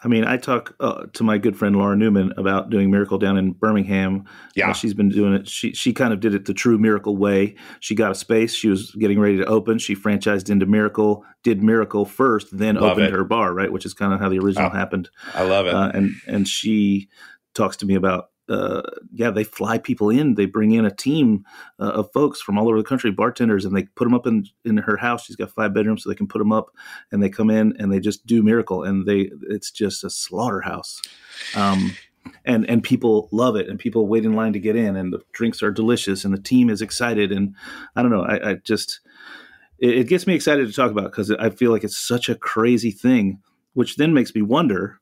I 0.03 0.07
mean, 0.07 0.23
I 0.23 0.37
talk 0.37 0.75
uh, 0.79 1.05
to 1.13 1.23
my 1.23 1.37
good 1.37 1.57
friend 1.57 1.75
Laura 1.75 1.95
Newman 1.95 2.33
about 2.37 2.69
doing 2.69 2.89
Miracle 2.89 3.17
down 3.17 3.37
in 3.37 3.51
Birmingham. 3.51 4.25
Yeah, 4.55 4.69
uh, 4.69 4.73
she's 4.73 4.93
been 4.93 5.09
doing 5.09 5.33
it. 5.33 5.47
She 5.47 5.73
she 5.73 5.93
kind 5.93 6.13
of 6.13 6.19
did 6.19 6.33
it 6.33 6.45
the 6.45 6.53
true 6.53 6.77
Miracle 6.77 7.17
way. 7.17 7.55
She 7.79 7.95
got 7.95 8.11
a 8.11 8.15
space. 8.15 8.53
She 8.53 8.69
was 8.69 8.91
getting 8.91 9.19
ready 9.19 9.37
to 9.37 9.45
open. 9.45 9.77
She 9.77 9.95
franchised 9.95 10.49
into 10.49 10.65
Miracle, 10.65 11.25
did 11.43 11.61
Miracle 11.61 12.05
first, 12.05 12.47
then 12.57 12.75
love 12.75 12.91
opened 12.91 13.07
it. 13.07 13.13
her 13.13 13.23
bar. 13.23 13.53
Right, 13.53 13.71
which 13.71 13.85
is 13.85 13.93
kind 13.93 14.13
of 14.13 14.19
how 14.19 14.29
the 14.29 14.39
original 14.39 14.67
oh, 14.67 14.75
happened. 14.75 15.09
I 15.33 15.43
love 15.43 15.67
it. 15.67 15.73
Uh, 15.73 15.91
and 15.93 16.11
and 16.27 16.47
she 16.47 17.09
talks 17.53 17.77
to 17.77 17.85
me 17.85 17.95
about 17.95 18.28
uh, 18.49 18.81
yeah, 19.13 19.29
they 19.29 19.43
fly 19.43 19.77
people 19.77 20.09
in. 20.09 20.35
They 20.35 20.45
bring 20.45 20.71
in 20.71 20.85
a 20.85 20.91
team 20.91 21.45
uh, 21.79 21.91
of 21.91 22.11
folks 22.11 22.41
from 22.41 22.57
all 22.57 22.67
over 22.67 22.77
the 22.77 22.83
country, 22.83 23.11
bartenders, 23.11 23.63
and 23.63 23.75
they 23.75 23.83
put 23.83 24.05
them 24.05 24.15
up 24.15 24.25
in 24.25 24.45
in 24.65 24.77
her 24.77 24.97
house. 24.97 25.25
She's 25.25 25.35
got 25.35 25.51
five 25.51 25.73
bedrooms, 25.73 26.03
so 26.03 26.09
they 26.09 26.15
can 26.15 26.27
put 26.27 26.39
them 26.39 26.51
up, 26.51 26.71
and 27.11 27.21
they 27.21 27.29
come 27.29 27.49
in 27.49 27.75
and 27.79 27.91
they 27.91 27.99
just 27.99 28.25
do 28.25 28.41
miracle, 28.41 28.83
and 28.83 29.05
they 29.05 29.31
it's 29.49 29.71
just 29.71 30.03
a 30.03 30.09
slaughterhouse. 30.09 31.01
Um, 31.55 31.95
and 32.45 32.67
and 32.69 32.83
people 32.83 33.29
love 33.31 33.55
it, 33.55 33.69
and 33.69 33.79
people 33.79 34.07
wait 34.07 34.25
in 34.25 34.33
line 34.33 34.53
to 34.53 34.59
get 34.59 34.75
in, 34.75 34.95
and 34.95 35.13
the 35.13 35.21
drinks 35.31 35.61
are 35.61 35.71
delicious, 35.71 36.25
and 36.25 36.33
the 36.33 36.41
team 36.41 36.69
is 36.69 36.81
excited, 36.81 37.31
and 37.31 37.55
I 37.95 38.01
don't 38.01 38.11
know, 38.11 38.23
I, 38.23 38.51
I 38.51 38.53
just 38.55 38.99
it, 39.77 39.99
it 39.99 40.07
gets 40.07 40.27
me 40.27 40.33
excited 40.33 40.67
to 40.67 40.73
talk 40.73 40.91
about 40.91 41.11
because 41.11 41.31
I 41.31 41.49
feel 41.49 41.71
like 41.71 41.83
it's 41.83 41.97
such 41.97 42.29
a 42.29 42.35
crazy 42.35 42.91
thing, 42.91 43.41
which 43.73 43.97
then 43.97 44.13
makes 44.13 44.33
me 44.33 44.41
wonder 44.41 44.99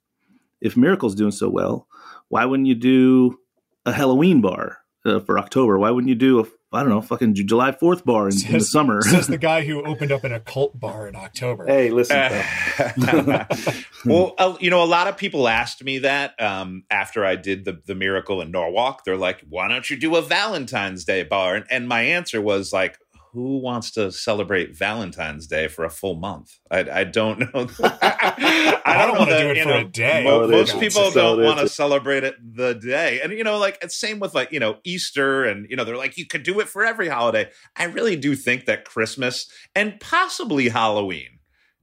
if 0.60 0.76
Miracle's 0.76 1.16
doing 1.16 1.32
so 1.32 1.50
well 1.50 1.88
why 2.30 2.46
wouldn't 2.46 2.68
you 2.68 2.76
do 2.76 3.40
a 3.86 3.92
Halloween 3.92 4.42
bar 4.42 4.80
uh, 5.06 5.20
for 5.20 5.40
October? 5.40 5.78
Why 5.78 5.92
wouldn't 5.92 6.10
you 6.10 6.16
do 6.16 6.40
a 6.40 6.46
I 6.70 6.82
don't 6.82 6.90
know, 6.90 7.02
fucking 7.02 7.34
July 7.34 7.72
Fourth 7.72 8.04
bar 8.04 8.26
in, 8.26 8.34
says, 8.34 8.46
in 8.46 8.60
the 8.60 8.66
summer. 8.66 9.02
says 9.02 9.28
the 9.28 9.38
guy 9.38 9.64
who 9.64 9.86
opened 9.86 10.12
up 10.12 10.26
an 10.26 10.34
occult 10.34 10.78
bar 10.78 11.08
in 11.08 11.16
October. 11.16 11.66
Hey, 11.66 11.92
listen. 11.92 12.18
Uh, 12.18 13.46
well, 14.06 14.36
uh, 14.38 14.58
you 14.60 14.70
know, 14.70 14.84
a 14.84 14.86
lot 14.86 15.08
of 15.08 15.16
people 15.16 15.48
asked 15.48 15.82
me 15.82 16.00
that 16.00 16.40
um, 16.42 16.84
after 16.90 17.24
I 17.24 17.38
did 17.38 17.64
the 17.64 17.82
the 17.86 17.96
miracle 17.96 18.42
in 18.42 18.52
Norwalk. 18.52 19.06
They're 19.06 19.16
like, 19.16 19.46
"Why 19.48 19.70
don't 19.70 19.90
you 19.90 19.96
do 19.96 20.18
a 20.18 20.22
Valentine's 20.22 21.06
Day 21.06 21.24
bar?" 21.24 21.56
And, 21.56 21.66
and 21.72 21.88
my 21.88 22.02
answer 22.02 22.42
was 22.42 22.74
like, 22.74 23.00
who 23.38 23.60
wants 23.60 23.92
to 23.92 24.12
celebrate 24.12 24.76
Valentine's 24.76 25.46
Day 25.46 25.68
for 25.68 25.86
a 25.86 25.92
full 25.92 26.16
month? 26.16 26.58
I, 26.72 26.80
I 26.90 27.04
don't 27.04 27.40
know. 27.40 27.68
I, 27.84 28.82
I 28.86 29.06
don't 29.06 29.14
know 29.14 29.20
wanna 29.20 29.38
do 29.40 29.50
it 29.52 29.62
for 29.64 29.70
know, 29.70 29.78
a 29.78 29.84
day. 29.84 30.24
mo- 30.24 30.42
Oh, 30.44 30.48
most 30.48 30.80
people 30.80 31.12
don't 31.12 31.44
want 31.44 31.60
to 31.60 31.70
celebrate 31.70 32.24
it 32.24 32.36
the 32.42 32.74
day, 32.74 33.22
and 33.22 33.32
you 33.32 33.44
know, 33.44 33.60
like 33.60 33.78
it's 33.84 33.96
same 33.96 34.20
with 34.20 34.34
like 34.34 34.52
you 34.52 34.60
know 34.60 34.78
Easter, 34.84 35.46
and 35.46 35.70
you 35.70 35.76
know 35.76 35.84
they're 35.84 35.98
like 35.98 36.18
you 36.18 36.26
could 36.26 36.42
do 36.42 36.60
it 36.60 36.68
for 36.68 36.84
every 36.84 37.10
holiday. 37.10 37.50
I 37.76 37.84
really 37.86 38.16
do 38.16 38.36
think 38.36 38.66
that 38.66 38.86
Christmas 38.86 39.48
and 39.76 40.00
possibly 40.00 40.70
Halloween 40.70 41.37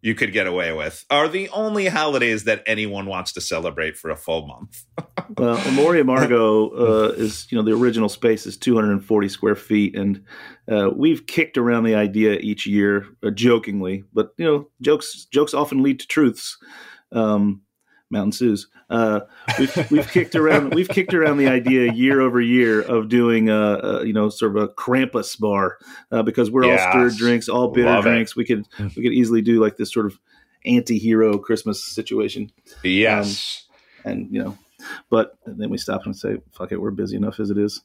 you 0.04 0.14
could 0.14 0.34
get 0.34 0.46
away 0.46 0.70
with 0.70 1.02
are 1.08 1.28
the 1.28 1.48
only 1.48 1.86
holidays 1.86 2.44
that 2.44 2.62
anyone 2.66 3.06
wants 3.06 3.32
to 3.32 3.40
celebrate 3.40 3.96
for 3.96 4.10
a 4.10 4.16
full 4.16 4.46
month. 4.46 4.84
Well, 5.38 5.56
Amor 5.56 5.94
y 5.94 6.02
Amargo 6.02 6.70
uh, 6.78 7.12
is, 7.14 7.50
you 7.50 7.56
know, 7.56 7.64
the 7.64 7.72
original 7.72 8.10
space 8.10 8.46
is 8.46 8.58
240 8.58 9.28
square 9.30 9.54
feet, 9.54 9.96
and 9.96 10.22
uh, 10.70 10.90
we've 10.94 11.26
kicked 11.26 11.56
around 11.56 11.84
the 11.84 11.94
idea 11.94 12.34
each 12.34 12.66
year, 12.66 13.06
uh, 13.24 13.30
jokingly, 13.30 14.04
but 14.12 14.34
you 14.36 14.44
know, 14.44 14.68
jokes 14.82 15.26
jokes 15.32 15.54
often 15.54 15.82
lead 15.82 15.98
to 16.00 16.06
truths. 16.06 16.58
Um, 17.10 17.62
Mountain 18.10 18.32
Sue's. 18.32 18.68
Uh, 18.90 19.20
we've 19.58 19.90
we've 19.90 20.08
kicked 20.10 20.34
around 20.36 20.74
we've 20.74 20.88
kicked 20.88 21.14
around 21.14 21.38
the 21.38 21.48
idea 21.48 21.92
year 21.92 22.20
over 22.20 22.40
year 22.40 22.80
of 22.82 23.08
doing 23.08 23.48
a, 23.48 23.54
a 23.82 24.06
you 24.06 24.12
know 24.12 24.28
sort 24.28 24.56
of 24.56 24.62
a 24.62 24.68
Krampus 24.68 25.38
bar 25.38 25.78
uh, 26.12 26.22
because 26.22 26.50
we're 26.50 26.64
all 26.70 26.78
stirred 26.78 27.14
drinks, 27.16 27.48
all 27.48 27.68
bitter 27.68 27.88
Love 27.88 28.06
it. 28.06 28.10
drinks. 28.10 28.36
We 28.36 28.44
could 28.44 28.66
we 28.78 29.02
could 29.02 29.12
easily 29.12 29.42
do 29.42 29.60
like 29.60 29.76
this 29.76 29.92
sort 29.92 30.06
of 30.06 30.18
anti-hero 30.66 31.38
Christmas 31.38 31.82
situation 31.84 32.50
Yes. 32.82 33.66
and 34.04 34.28
you 34.32 34.42
know 34.42 34.56
but 35.10 35.36
then 35.46 35.70
we 35.70 35.78
stop 35.78 36.04
and 36.04 36.14
say 36.16 36.36
fuck 36.52 36.72
it 36.72 36.80
we're 36.80 36.90
busy 36.90 37.16
enough 37.16 37.40
as 37.40 37.50
it 37.50 37.56
is 37.58 37.82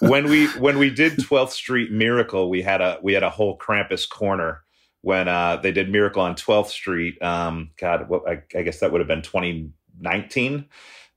when 0.00 0.28
we 0.28 0.46
when 0.58 0.78
we 0.78 0.90
did 0.90 1.12
12th 1.14 1.50
Street 1.50 1.92
Miracle, 1.92 2.50
we 2.50 2.60
had 2.62 2.80
a 2.80 2.98
we 3.02 3.12
had 3.12 3.22
a 3.22 3.30
whole 3.30 3.56
Krampus 3.56 4.08
corner 4.08 4.63
when 5.04 5.28
uh, 5.28 5.56
they 5.56 5.70
did 5.70 5.90
Miracle 5.90 6.22
on 6.22 6.34
12th 6.34 6.68
Street. 6.68 7.22
Um, 7.22 7.70
God, 7.76 8.08
what 8.08 8.26
I, 8.26 8.42
I 8.56 8.62
guess 8.62 8.80
that 8.80 8.90
would 8.90 9.02
have 9.02 9.08
been 9.08 9.20
2019. 9.20 10.64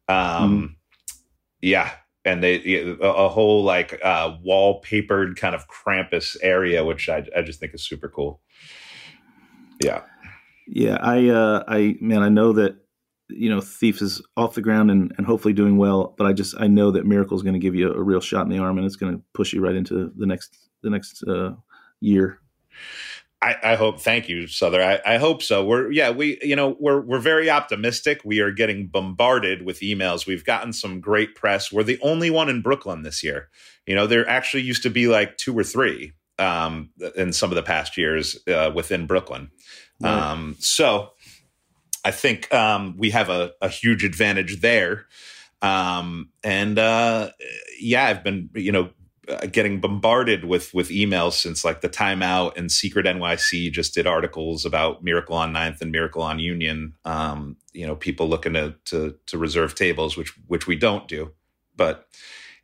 Um, 0.09 0.75
Yeah, 1.61 1.91
and 2.25 2.43
they 2.43 2.75
a, 2.83 2.97
a 2.99 3.29
whole 3.29 3.63
like 3.63 3.97
uh, 4.03 4.35
wallpapered 4.45 5.37
kind 5.37 5.55
of 5.55 5.67
Krampus 5.69 6.35
area, 6.41 6.83
which 6.83 7.07
I 7.07 7.25
I 7.35 7.41
just 7.41 7.61
think 7.61 7.73
is 7.73 7.81
super 7.81 8.09
cool. 8.09 8.41
Yeah. 9.83 10.01
yeah 10.67 10.97
i 11.01 11.29
uh 11.29 11.63
i 11.67 11.95
man 12.01 12.23
i 12.23 12.29
know 12.29 12.51
that 12.51 12.75
you 13.29 13.47
know 13.47 13.61
thief 13.61 14.01
is 14.01 14.23
off 14.35 14.55
the 14.55 14.61
ground 14.61 14.89
and, 14.89 15.13
and 15.17 15.27
hopefully 15.27 15.53
doing 15.53 15.77
well 15.77 16.15
but 16.17 16.25
i 16.25 16.33
just 16.33 16.55
i 16.59 16.65
know 16.65 16.89
that 16.89 17.05
miracle 17.05 17.37
is 17.37 17.43
going 17.43 17.53
to 17.53 17.59
give 17.59 17.75
you 17.75 17.93
a, 17.93 18.01
real 18.01 18.19
shot 18.19 18.41
in 18.41 18.49
the 18.49 18.57
arm 18.57 18.79
and 18.79 18.87
it's 18.87 18.95
going 18.95 19.15
to 19.15 19.21
push 19.35 19.53
you 19.53 19.61
right 19.61 19.75
into 19.75 20.11
the 20.17 20.25
next 20.25 20.57
the 20.81 20.89
next 20.89 21.23
uh 21.27 21.51
year 21.99 22.39
I, 23.41 23.55
I 23.63 23.75
hope. 23.75 24.01
Thank 24.01 24.29
you, 24.29 24.43
Sother. 24.43 24.81
I, 24.81 25.15
I 25.15 25.17
hope 25.17 25.43
so. 25.43 25.63
We're 25.63 25.91
yeah. 25.91 26.09
We 26.09 26.39
you 26.41 26.55
know 26.55 26.75
we're 26.79 27.01
we're 27.01 27.19
very 27.19 27.49
optimistic. 27.49 28.21
We 28.25 28.39
are 28.39 28.51
getting 28.51 28.87
bombarded 28.87 29.63
with 29.63 29.81
emails. 29.81 30.25
We've 30.25 30.43
gotten 30.43 30.73
some 30.73 30.99
great 30.99 31.35
press. 31.35 31.71
We're 31.71 31.83
the 31.83 31.99
only 32.01 32.31
one 32.31 32.49
in 32.49 32.61
Brooklyn 32.61 33.03
this 33.03 33.23
year. 33.23 33.49
You 33.85 33.95
know, 33.95 34.07
there 34.07 34.27
actually 34.27 34.63
used 34.63 34.83
to 34.83 34.89
be 34.89 35.07
like 35.07 35.37
two 35.37 35.57
or 35.57 35.63
three 35.63 36.13
um, 36.39 36.89
in 37.15 37.31
some 37.31 37.51
of 37.51 37.55
the 37.55 37.63
past 37.63 37.95
years 37.95 38.37
uh, 38.47 38.71
within 38.73 39.05
Brooklyn. 39.05 39.51
Right. 40.01 40.11
Um, 40.11 40.55
so 40.59 41.11
I 42.03 42.11
think 42.11 42.51
um, 42.53 42.95
we 42.97 43.11
have 43.11 43.29
a, 43.29 43.51
a 43.61 43.69
huge 43.69 44.03
advantage 44.03 44.61
there. 44.61 45.05
Um, 45.61 46.29
and 46.43 46.77
uh, 46.79 47.31
yeah, 47.79 48.05
I've 48.05 48.23
been 48.23 48.49
you 48.55 48.71
know 48.71 48.89
getting 49.51 49.79
bombarded 49.79 50.45
with 50.45 50.73
with 50.73 50.89
emails 50.89 51.33
since 51.33 51.65
like 51.65 51.81
the 51.81 51.89
timeout 51.89 52.55
and 52.57 52.71
secret 52.71 53.05
nyc 53.05 53.71
just 53.71 53.93
did 53.93 54.07
articles 54.07 54.65
about 54.65 55.03
miracle 55.03 55.35
on 55.35 55.51
ninth 55.51 55.81
and 55.81 55.91
miracle 55.91 56.21
on 56.21 56.39
union. 56.39 56.93
Um 57.03 57.57
you 57.73 57.85
know 57.85 57.95
people 57.95 58.27
looking 58.27 58.53
to 58.53 58.75
to 58.85 59.15
to 59.27 59.37
reserve 59.37 59.75
tables 59.75 60.17
which 60.17 60.33
which 60.47 60.65
we 60.67 60.75
don't 60.75 61.07
do 61.07 61.31
but 61.75 62.07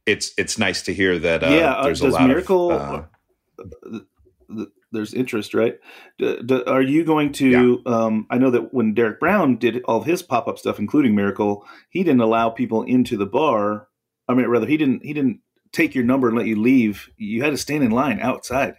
it's 0.05 0.31
it's 0.37 0.57
nice 0.57 0.81
to 0.81 0.93
hear 0.93 1.19
that 1.19 1.43
uh, 1.43 1.49
yeah 1.49 1.73
uh, 1.73 1.83
there's 1.83 2.01
does 2.01 2.13
a 2.13 2.17
lot 2.17 2.27
miracle 2.27 2.71
of 2.71 2.81
uh, 2.81 3.99
th- 4.55 4.69
there's 4.91 5.13
interest 5.13 5.53
right? 5.53 5.79
D- 6.17 6.41
d- 6.43 6.63
are 6.65 6.81
you 6.81 7.03
going 7.03 7.31
to 7.33 7.81
um 7.85 8.25
i 8.29 8.37
know 8.37 8.49
that 8.49 8.73
when 8.73 8.93
derek 8.93 9.19
brown 9.19 9.57
did 9.57 9.83
all 9.83 9.99
of 9.99 10.05
his 10.05 10.23
pop-up 10.23 10.57
stuff 10.57 10.79
including 10.79 11.15
miracle 11.15 11.65
he 11.89 12.03
didn't 12.03 12.21
allow 12.21 12.49
people 12.49 12.83
into 12.83 13.17
the 13.17 13.25
bar 13.25 13.87
i 14.27 14.33
mean 14.33 14.47
rather 14.47 14.67
he 14.67 14.77
didn't 14.77 15.03
he 15.05 15.13
didn't 15.13 15.39
take 15.73 15.93
your 15.93 16.05
number 16.05 16.29
and 16.29 16.37
let 16.37 16.47
you 16.47 16.55
leave 16.59 17.09
you 17.17 17.43
had 17.43 17.49
to 17.49 17.57
stand 17.57 17.83
in 17.83 17.91
line 17.91 18.19
outside. 18.21 18.75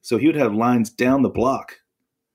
So 0.00 0.18
he 0.18 0.26
would 0.26 0.36
have 0.36 0.54
lines 0.54 0.90
down 0.90 1.22
the 1.22 1.28
block 1.28 1.76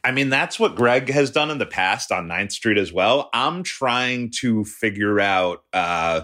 I 0.04 0.12
mean, 0.12 0.30
that's 0.30 0.60
what 0.60 0.76
Greg 0.76 1.10
has 1.10 1.32
done 1.32 1.49
in 1.49 1.58
the 1.60 1.66
past 1.66 2.12
on 2.12 2.28
9th 2.28 2.51
Street 2.51 2.78
as 2.78 2.91
well. 2.91 3.30
I'm 3.34 3.64
trying 3.64 4.32
to 4.41 4.66
figure 4.66 5.20
out, 5.20 5.64
uh, 5.72 6.22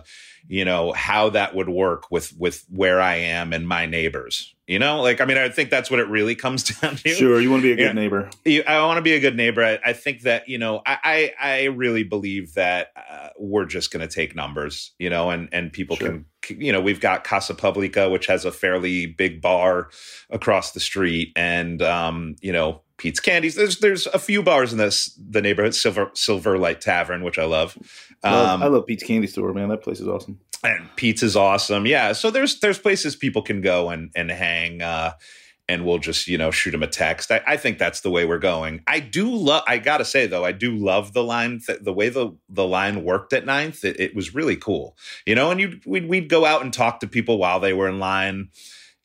you 0.48 0.66
know, 0.66 0.92
how 0.92 1.30
that 1.30 1.56
would 1.56 1.70
work 1.70 2.12
with 2.12 2.34
with 2.38 2.66
where 2.70 3.00
I 3.00 3.16
am 3.16 3.54
and 3.54 3.68
my 3.68 3.86
neighbors. 3.86 4.54
You 4.68 4.78
know, 4.78 5.02
like 5.02 5.20
I 5.20 5.26
mean, 5.26 5.38
I 5.38 5.50
think 5.50 5.70
that's 5.72 5.90
what 5.90 6.00
it 6.00 6.08
really 6.10 6.36
comes 6.36 6.64
down 6.82 6.98
to. 6.98 7.10
sure 7.10 7.40
you 7.40 7.50
want 7.50 7.64
to 7.64 7.76
be 7.76 7.82
a 7.82 7.88
good 7.88 7.96
neighbor 7.96 8.30
I 8.46 8.84
want 8.86 8.98
to 8.98 9.02
be 9.02 9.14
a 9.14 9.20
good 9.20 9.36
neighbor. 9.36 9.64
I, 9.64 9.80
I 9.84 9.94
think 9.94 10.22
that 10.22 10.48
you 10.50 10.58
know, 10.58 10.82
I 10.86 11.32
I, 11.42 11.54
I 11.54 11.64
really 11.66 12.04
believe 12.04 12.54
that 12.56 12.90
uh, 12.96 13.30
we're 13.40 13.66
just 13.66 13.92
going 13.92 14.08
to 14.08 14.14
take 14.14 14.36
numbers, 14.36 14.92
you 15.00 15.10
know, 15.10 15.30
and 15.32 15.50
and 15.52 15.72
people 15.72 15.96
Sure. 15.96 16.24
can, 16.42 16.62
you 16.62 16.72
know, 16.72 16.82
we've 16.82 17.00
got 17.00 17.24
Casa 17.24 17.54
Publica, 17.56 18.10
which 18.10 18.28
has 18.28 18.46
a 18.46 18.52
fairly 18.52 19.06
big 19.06 19.42
bar 19.42 19.90
across 20.30 20.72
the 20.74 20.80
street, 20.80 21.32
and 21.36 21.82
um, 21.82 22.36
you 22.42 22.52
know, 22.52 22.82
Pete's 23.00 23.20
Candies. 23.20 23.56
There's 23.56 23.80
there's 23.80 24.06
a 24.08 24.20
few 24.20 24.44
bars 24.44 24.72
in 24.72 24.78
this 24.78 25.18
the 25.18 25.42
neighborhood, 25.42 25.74
Silver 25.74 26.12
Silver 26.14 26.58
Light 26.60 26.82
Tavern, 26.82 27.24
which 27.24 27.40
I 27.40 27.46
love. 27.46 27.78
Love- 28.24 28.50
Um, 28.50 28.64
i 28.64 28.68
love 28.68 28.86
pete's 28.86 29.04
candy 29.04 29.28
store 29.28 29.54
man 29.54 29.70
that 29.70 29.82
place 29.82 30.02
is 30.02 30.08
awesome 30.08 30.38
and 30.62 30.90
Pete's 30.98 31.24
is 31.24 31.38
awesome. 31.38 31.86
Yeah, 31.88 32.12
so 32.12 32.30
there's 32.32 32.60
there's 32.60 32.78
places 32.78 33.16
people 33.16 33.42
can 33.42 33.62
go 33.62 33.90
and 33.90 34.12
and 34.14 34.30
hang, 34.30 34.82
uh, 34.82 35.14
and 35.70 35.86
we'll 35.86 36.00
just 36.00 36.28
you 36.28 36.38
know 36.38 36.52
shoot 36.52 36.72
them 36.72 36.84
a 36.84 36.88
text. 36.88 37.32
I, 37.32 37.40
I 37.48 37.56
think 37.56 37.78
that's 37.78 38.02
the 38.02 38.10
way 38.12 38.26
we're 38.26 38.40
going. 38.40 38.82
I 38.86 39.00
do 39.00 39.34
love. 39.34 39.64
I 39.68 39.78
gotta 39.78 40.04
say 40.04 40.28
though, 40.28 40.44
I 40.44 40.52
do 40.52 40.76
love 40.76 41.14
the 41.14 41.24
line. 41.24 41.62
Th- 41.66 41.80
the 41.82 41.94
way 41.94 42.10
the 42.10 42.36
the 42.50 42.66
line 42.68 43.06
worked 43.06 43.32
at 43.32 43.46
Ninth, 43.46 43.86
it, 43.86 43.98
it 44.02 44.14
was 44.14 44.36
really 44.36 44.58
cool. 44.58 44.98
You 45.26 45.36
know, 45.36 45.50
and 45.50 45.62
you 45.62 45.80
we'd, 45.86 46.10
we'd 46.10 46.28
go 46.28 46.44
out 46.44 46.62
and 46.62 46.74
talk 46.74 47.00
to 47.00 47.08
people 47.08 47.38
while 47.38 47.62
they 47.62 47.72
were 47.72 47.88
in 47.88 48.00
line. 48.00 48.50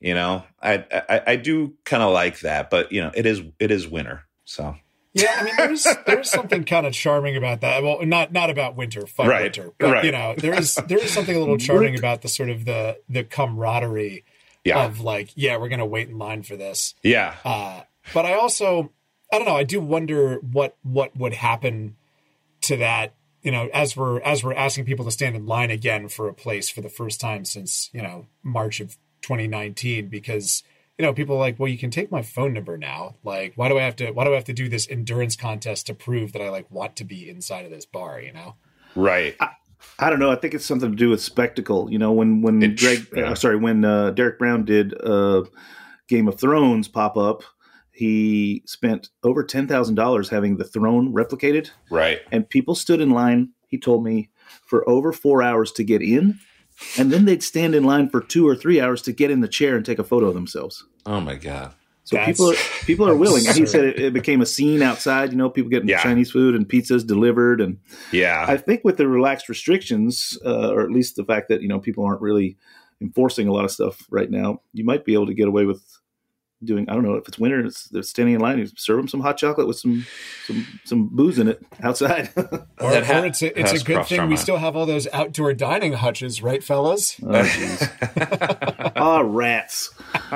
You 0.00 0.14
know, 0.14 0.44
I 0.62 0.84
I, 1.08 1.22
I 1.28 1.36
do 1.36 1.74
kind 1.84 2.02
of 2.02 2.12
like 2.12 2.40
that, 2.40 2.70
but 2.70 2.92
you 2.92 3.00
know, 3.00 3.10
it 3.14 3.26
is 3.26 3.42
it 3.58 3.70
is 3.70 3.88
winter, 3.88 4.22
so. 4.44 4.76
Yeah, 5.16 5.32
I 5.38 5.44
mean, 5.44 5.54
there's 5.56 5.86
there's 6.06 6.28
something 6.28 6.64
kind 6.64 6.86
of 6.86 6.92
charming 6.92 7.36
about 7.36 7.60
that. 7.60 7.82
Well, 7.84 8.04
not 8.04 8.32
not 8.32 8.50
about 8.50 8.74
winter, 8.74 9.06
fun 9.06 9.28
Right, 9.28 9.44
winter, 9.44 9.70
but 9.78 9.92
right. 9.92 10.04
you 10.04 10.10
know, 10.10 10.34
there 10.36 10.58
is 10.58 10.74
there 10.88 10.98
is 10.98 11.12
something 11.12 11.36
a 11.36 11.38
little 11.38 11.56
charming 11.56 11.96
about 11.96 12.22
the 12.22 12.28
sort 12.28 12.50
of 12.50 12.64
the 12.64 12.98
the 13.08 13.22
camaraderie 13.22 14.24
Yeah, 14.64 14.84
of 14.84 15.00
like, 15.00 15.30
yeah, 15.36 15.56
we're 15.56 15.68
gonna 15.68 15.86
wait 15.86 16.08
in 16.08 16.18
line 16.18 16.42
for 16.42 16.56
this. 16.56 16.94
yeah, 17.04 17.36
Uh, 17.44 17.82
but 18.12 18.26
I 18.26 18.34
also, 18.34 18.90
I 19.32 19.38
don't 19.38 19.46
know, 19.46 19.56
I 19.56 19.62
do 19.62 19.80
wonder 19.80 20.38
what 20.40 20.76
what 20.82 21.16
would 21.16 21.34
happen 21.34 21.94
to 22.62 22.76
that. 22.78 23.14
You 23.42 23.52
know, 23.52 23.68
as 23.72 23.96
we're 23.96 24.20
as 24.22 24.42
we're 24.42 24.54
asking 24.54 24.84
people 24.86 25.04
to 25.04 25.12
stand 25.12 25.36
in 25.36 25.46
line 25.46 25.70
again 25.70 26.08
for 26.08 26.28
a 26.28 26.34
place 26.34 26.68
for 26.68 26.80
the 26.80 26.88
first 26.88 27.20
time 27.20 27.44
since 27.44 27.88
you 27.92 28.02
know 28.02 28.26
March 28.42 28.80
of 28.80 28.96
2019, 29.24 30.08
because 30.08 30.62
you 30.98 31.04
know 31.04 31.12
people 31.12 31.36
are 31.36 31.40
like, 31.40 31.58
well, 31.58 31.68
you 31.68 31.78
can 31.78 31.90
take 31.90 32.12
my 32.12 32.22
phone 32.22 32.52
number 32.52 32.76
now. 32.78 33.16
Like, 33.24 33.52
why 33.56 33.68
do 33.68 33.78
I 33.78 33.82
have 33.82 33.96
to? 33.96 34.10
Why 34.12 34.24
do 34.24 34.30
I 34.32 34.34
have 34.34 34.44
to 34.44 34.52
do 34.52 34.68
this 34.68 34.88
endurance 34.88 35.34
contest 35.36 35.86
to 35.88 35.94
prove 35.94 36.32
that 36.32 36.42
I 36.42 36.50
like 36.50 36.70
want 36.70 36.96
to 36.96 37.04
be 37.04 37.28
inside 37.28 37.64
of 37.64 37.70
this 37.70 37.86
bar? 37.86 38.20
You 38.20 38.32
know? 38.32 38.54
right. 38.94 39.34
I 39.98 40.08
don't 40.08 40.18
know. 40.18 40.30
I 40.30 40.36
think 40.36 40.54
it's 40.54 40.64
something 40.64 40.90
to 40.90 40.96
do 40.96 41.10
with 41.10 41.20
spectacle. 41.22 41.90
You 41.92 41.98
know, 41.98 42.12
when 42.12 42.40
when 42.42 42.62
It- 42.62 42.78
Greg, 42.78 43.06
yeah. 43.14 43.30
uh, 43.30 43.34
sorry, 43.34 43.56
when 43.56 43.84
uh, 43.84 44.10
Derek 44.12 44.38
Brown 44.38 44.64
did 44.64 44.94
uh, 45.04 45.42
Game 46.08 46.26
of 46.28 46.38
Thrones 46.40 46.88
pop 46.88 47.16
up, 47.18 47.42
he 47.92 48.62
spent 48.66 49.08
over 49.22 49.44
ten 49.44 49.66
thousand 49.68 49.94
dollars 49.96 50.28
having 50.30 50.56
the 50.56 50.64
throne 50.64 51.12
replicated, 51.12 51.70
Right. 51.90 52.20
and 52.32 52.48
people 52.48 52.74
stood 52.74 53.00
in 53.00 53.10
line. 53.10 53.50
He 53.68 53.78
told 53.78 54.04
me 54.04 54.30
for 54.66 54.88
over 54.88 55.12
four 55.12 55.42
hours 55.42 55.70
to 55.72 55.84
get 55.84 56.00
in, 56.02 56.38
and 56.98 57.12
then 57.12 57.24
they'd 57.24 57.42
stand 57.42 57.74
in 57.74 57.84
line 57.84 58.08
for 58.08 58.20
two 58.20 58.46
or 58.48 58.54
three 58.56 58.80
hours 58.80 59.02
to 59.02 59.12
get 59.12 59.30
in 59.30 59.40
the 59.40 59.48
chair 59.48 59.76
and 59.76 59.84
take 59.84 59.98
a 59.98 60.04
photo 60.04 60.26
of 60.28 60.34
themselves. 60.34 60.84
Oh 61.06 61.20
my 61.20 61.34
god. 61.36 61.74
So 62.06 62.16
That's 62.16 62.26
people 62.32 62.50
are, 62.50 62.56
people 62.84 63.08
are 63.08 63.16
willing. 63.16 63.46
And 63.46 63.56
he 63.56 63.64
said 63.64 63.84
it, 63.86 63.98
it 63.98 64.12
became 64.12 64.42
a 64.42 64.46
scene 64.46 64.82
outside. 64.82 65.32
You 65.32 65.38
know, 65.38 65.48
people 65.48 65.70
getting 65.70 65.88
Yeah. 65.88 66.02
Chinese 66.02 66.30
food 66.30 66.54
and 66.54 66.68
pizzas 66.68 67.06
delivered, 67.06 67.62
and 67.62 67.78
Yeah. 68.12 68.44
I 68.46 68.58
think 68.58 68.82
with 68.84 68.98
the 68.98 69.08
relaxed 69.08 69.48
restrictions, 69.48 70.36
uh, 70.44 70.70
or 70.70 70.82
at 70.82 70.90
least 70.90 71.16
the 71.16 71.24
fact 71.24 71.48
that 71.48 71.62
you 71.62 71.68
know 71.68 71.78
people 71.80 72.04
aren't 72.04 72.20
really 72.20 72.58
enforcing 73.00 73.48
a 73.48 73.52
lot 73.52 73.64
of 73.64 73.70
stuff 73.70 74.06
right 74.10 74.30
now, 74.30 74.60
you 74.74 74.84
might 74.84 75.04
be 75.06 75.14
able 75.14 75.26
to 75.26 75.34
get 75.34 75.48
away 75.48 75.64
with 75.64 75.82
doing. 76.64 76.88
I 76.88 76.94
don't 76.94 77.02
know 77.04 77.14
if 77.14 77.28
it's 77.28 77.38
winter, 77.38 77.64
it's, 77.64 77.84
they're 77.88 78.02
standing 78.02 78.34
in 78.34 78.40
line. 78.40 78.58
You 78.58 78.66
serve 78.76 78.96
them 78.98 79.08
some 79.08 79.20
hot 79.20 79.36
chocolate 79.36 79.66
with 79.66 79.78
some 79.78 80.06
some 80.46 80.66
some 80.84 81.08
booze 81.08 81.38
in 81.38 81.48
it 81.48 81.62
outside. 81.82 82.30
Or, 82.80 82.90
That 82.90 83.04
ha- 83.06 83.20
or 83.20 83.26
it's 83.26 83.40
a, 83.40 83.58
it's 83.58 83.72
a 83.72 83.84
good 83.84 83.94
crossed 83.96 84.12
our 84.12 84.16
thing 84.18 84.20
we 84.26 84.30
mind. 84.30 84.40
still 84.40 84.56
have 84.58 84.76
all 84.76 84.84
those 84.84 85.06
outdoor 85.12 85.54
dining 85.54 85.92
hutches, 85.94 86.42
right, 86.42 86.62
fellas? 86.62 87.16
oh, 87.22 87.26
jeez. 87.28 88.92
Ah, 88.96 89.20
rats. 89.24 89.90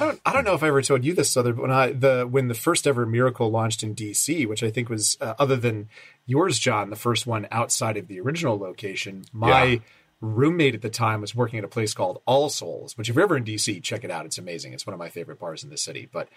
don't 0.00 0.20
I 0.24 0.32
don't 0.32 0.44
know 0.44 0.54
if 0.54 0.62
I 0.62 0.68
ever 0.68 0.82
told 0.82 1.04
you 1.04 1.14
this, 1.14 1.36
other, 1.36 1.52
but 1.52 1.62
when 1.62 1.70
I 1.70 1.92
the 1.92 2.26
when 2.28 2.48
the 2.48 2.54
first 2.54 2.86
ever 2.86 3.06
Miracle 3.06 3.50
launched 3.50 3.82
in 3.82 3.94
DC, 3.94 4.46
which 4.48 4.62
I 4.62 4.70
think 4.70 4.88
was 4.88 5.16
uh, 5.20 5.34
other 5.38 5.56
than 5.56 5.88
yours, 6.26 6.58
John, 6.58 6.90
the 6.90 6.96
first 6.96 7.26
one 7.26 7.46
outside 7.50 7.96
of 7.96 8.08
the 8.08 8.20
original 8.20 8.58
location. 8.58 9.24
My 9.32 9.64
Yeah. 9.64 9.78
Roommate 10.20 10.74
at 10.74 10.82
the 10.82 10.90
time 10.90 11.20
was 11.20 11.34
working 11.34 11.58
at 11.58 11.64
a 11.64 11.68
place 11.68 11.94
called 11.94 12.20
All 12.26 12.48
Souls, 12.48 12.96
which 12.96 13.08
if 13.08 13.14
you're 13.14 13.24
ever 13.24 13.36
in 13.36 13.44
DC, 13.44 13.82
check 13.82 14.04
it 14.04 14.10
out. 14.10 14.26
It's 14.26 14.38
amazing. 14.38 14.72
It's 14.72 14.86
one 14.86 14.94
of 14.94 14.98
my 14.98 15.08
favorite 15.08 15.38
bars 15.38 15.62
in 15.62 15.70
the 15.70 15.76
city, 15.76 16.08
but 16.10 16.28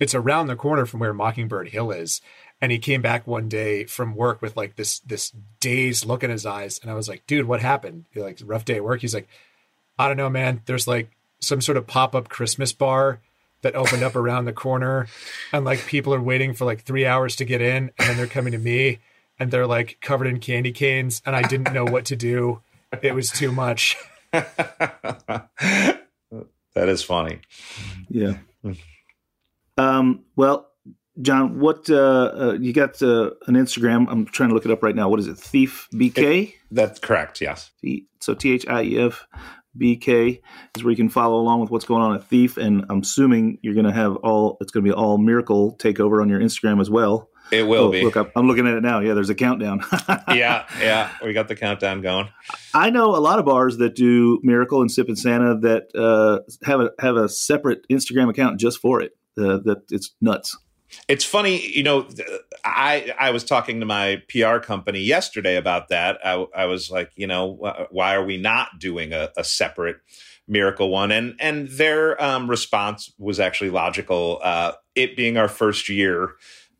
it's 0.00 0.14
around 0.14 0.46
the 0.46 0.56
corner 0.56 0.86
from 0.86 1.00
where 1.00 1.12
Mockingbird 1.12 1.68
Hill 1.70 1.90
is. 1.90 2.20
And 2.60 2.70
he 2.72 2.78
came 2.78 3.02
back 3.02 3.26
one 3.26 3.48
day 3.48 3.84
from 3.84 4.14
work 4.14 4.42
with 4.42 4.56
like 4.56 4.76
this 4.76 5.00
this 5.00 5.32
dazed 5.60 6.04
look 6.04 6.24
in 6.24 6.30
his 6.30 6.44
eyes, 6.44 6.80
and 6.82 6.90
I 6.90 6.94
was 6.94 7.08
like, 7.08 7.24
"Dude, 7.26 7.46
what 7.46 7.60
happened?" 7.60 8.06
He 8.10 8.20
like, 8.20 8.40
"Rough 8.44 8.64
day 8.64 8.76
at 8.76 8.84
work." 8.84 9.00
He's 9.00 9.14
like, 9.14 9.28
"I 9.96 10.08
don't 10.08 10.16
know, 10.16 10.30
man. 10.30 10.62
There's 10.66 10.88
like 10.88 11.10
some 11.40 11.60
sort 11.60 11.78
of 11.78 11.86
pop 11.86 12.16
up 12.16 12.28
Christmas 12.28 12.72
bar 12.72 13.20
that 13.62 13.76
opened 13.76 14.02
up 14.02 14.16
around 14.16 14.44
the 14.44 14.52
corner, 14.52 15.06
and 15.52 15.64
like 15.64 15.86
people 15.86 16.12
are 16.14 16.20
waiting 16.20 16.52
for 16.52 16.64
like 16.64 16.82
three 16.82 17.06
hours 17.06 17.36
to 17.36 17.44
get 17.44 17.60
in, 17.60 17.92
and 17.96 18.08
then 18.08 18.16
they're 18.16 18.26
coming 18.26 18.52
to 18.52 18.58
me, 18.58 18.98
and 19.38 19.52
they're 19.52 19.66
like 19.66 19.98
covered 20.00 20.26
in 20.26 20.40
candy 20.40 20.72
canes, 20.72 21.22
and 21.24 21.36
I 21.36 21.42
didn't 21.42 21.72
know 21.72 21.84
what 21.84 22.04
to 22.06 22.16
do. 22.16 22.60
It 23.02 23.14
was 23.14 23.30
too 23.30 23.52
much." 23.52 23.96
that 24.32 25.98
is 26.74 27.02
funny. 27.02 27.40
Yeah. 28.08 28.38
Um, 29.76 30.24
well, 30.36 30.68
John, 31.20 31.58
what 31.58 31.90
uh, 31.90 32.32
uh, 32.34 32.56
you 32.60 32.72
got 32.72 33.02
uh, 33.02 33.30
an 33.46 33.54
Instagram? 33.54 34.06
I'm 34.08 34.26
trying 34.26 34.50
to 34.50 34.54
look 34.54 34.64
it 34.64 34.70
up 34.70 34.82
right 34.82 34.94
now. 34.94 35.08
What 35.08 35.20
is 35.20 35.26
it? 35.26 35.38
Thief 35.38 35.88
BK. 35.92 36.54
That's 36.70 36.98
correct. 37.00 37.40
Yes. 37.40 37.70
T- 37.82 38.06
so 38.20 38.34
T 38.34 38.52
H 38.52 38.66
I 38.68 38.82
E 38.82 38.98
F 38.98 39.26
B 39.76 39.96
K 39.96 40.40
is 40.76 40.84
where 40.84 40.90
you 40.90 40.96
can 40.96 41.08
follow 41.08 41.40
along 41.40 41.60
with 41.60 41.70
what's 41.70 41.84
going 41.84 42.02
on 42.02 42.14
at 42.14 42.24
Thief, 42.24 42.56
and 42.56 42.84
I'm 42.88 43.00
assuming 43.00 43.58
you're 43.62 43.74
going 43.74 43.86
to 43.86 43.92
have 43.92 44.16
all. 44.16 44.58
It's 44.60 44.70
going 44.70 44.84
to 44.84 44.90
be 44.90 44.94
all 44.94 45.18
Miracle 45.18 45.76
takeover 45.76 46.22
on 46.22 46.28
your 46.28 46.40
Instagram 46.40 46.80
as 46.80 46.90
well. 46.90 47.28
It 47.50 47.62
will 47.66 47.84
Oh, 47.84 47.90
be. 47.92 48.02
Look 48.02 48.16
up. 48.16 48.30
I'm 48.36 48.46
looking 48.46 48.66
at 48.66 48.74
it 48.74 48.82
now. 48.82 49.00
Yeah, 49.00 49.14
there's 49.14 49.30
a 49.30 49.34
countdown. 49.34 49.80
yeah, 50.28 50.66
yeah. 50.80 51.10
We 51.24 51.32
got 51.32 51.48
the 51.48 51.56
countdown 51.56 52.02
going. 52.02 52.28
I 52.74 52.90
know 52.90 53.16
a 53.16 53.18
lot 53.18 53.38
of 53.38 53.44
bars 53.44 53.78
that 53.78 53.94
do 53.94 54.40
Miracle 54.42 54.80
and 54.80 54.90
Sip 54.90 55.08
and 55.08 55.18
Santa 55.18 55.58
that 55.60 55.94
uh, 55.94 56.40
have 56.64 56.80
a 56.80 56.90
have 56.98 57.16
a 57.16 57.28
separate 57.28 57.86
Instagram 57.88 58.28
account 58.30 58.60
just 58.60 58.78
for 58.78 59.00
it. 59.00 59.12
Uh, 59.38 59.58
that 59.64 59.82
it's 59.90 60.14
nuts. 60.20 60.56
It's 61.06 61.24
funny, 61.24 61.66
you 61.76 61.82
know. 61.82 62.08
I 62.64 63.12
I 63.18 63.30
was 63.30 63.44
talking 63.44 63.80
to 63.80 63.86
my 63.86 64.22
PR 64.28 64.56
company 64.58 65.00
yesterday 65.00 65.56
about 65.56 65.88
that. 65.88 66.18
I, 66.24 66.46
I 66.56 66.64
was 66.66 66.90
like, 66.90 67.10
you 67.14 67.26
know, 67.26 67.86
why 67.90 68.14
are 68.14 68.24
we 68.24 68.36
not 68.38 68.78
doing 68.78 69.12
a, 69.12 69.30
a 69.36 69.44
separate 69.44 69.96
miracle 70.48 70.88
one? 70.88 71.12
And 71.12 71.34
and 71.40 71.68
their 71.68 72.20
um, 72.22 72.48
response 72.48 73.12
was 73.18 73.38
actually 73.38 73.70
logical. 73.70 74.40
Uh, 74.42 74.72
it 74.94 75.14
being 75.14 75.36
our 75.36 75.48
first 75.48 75.88
year, 75.90 76.30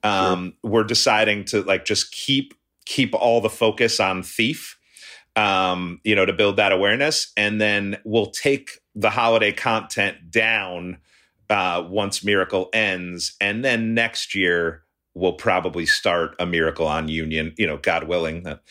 um, 0.02 0.54
we're 0.62 0.84
deciding 0.84 1.44
to 1.46 1.62
like 1.62 1.84
just 1.84 2.12
keep 2.12 2.54
keep 2.86 3.14
all 3.14 3.40
the 3.40 3.50
focus 3.50 4.00
on 4.00 4.22
thief. 4.22 4.76
Um, 5.36 6.00
you 6.02 6.16
know, 6.16 6.26
to 6.26 6.32
build 6.32 6.56
that 6.56 6.72
awareness, 6.72 7.32
and 7.36 7.60
then 7.60 7.98
we'll 8.04 8.30
take 8.30 8.80
the 8.96 9.10
holiday 9.10 9.52
content 9.52 10.32
down 10.32 10.98
uh, 11.48 11.84
once 11.88 12.24
Miracle 12.24 12.68
ends, 12.72 13.36
and 13.40 13.64
then 13.64 13.94
next 13.94 14.34
year 14.34 14.82
we'll 15.14 15.32
probably 15.32 15.86
start 15.86 16.34
a 16.38 16.46
Miracle 16.46 16.86
on 16.86 17.08
Union. 17.08 17.54
You 17.56 17.66
know, 17.66 17.76
God 17.76 18.08
willing, 18.08 18.42
that 18.44 18.62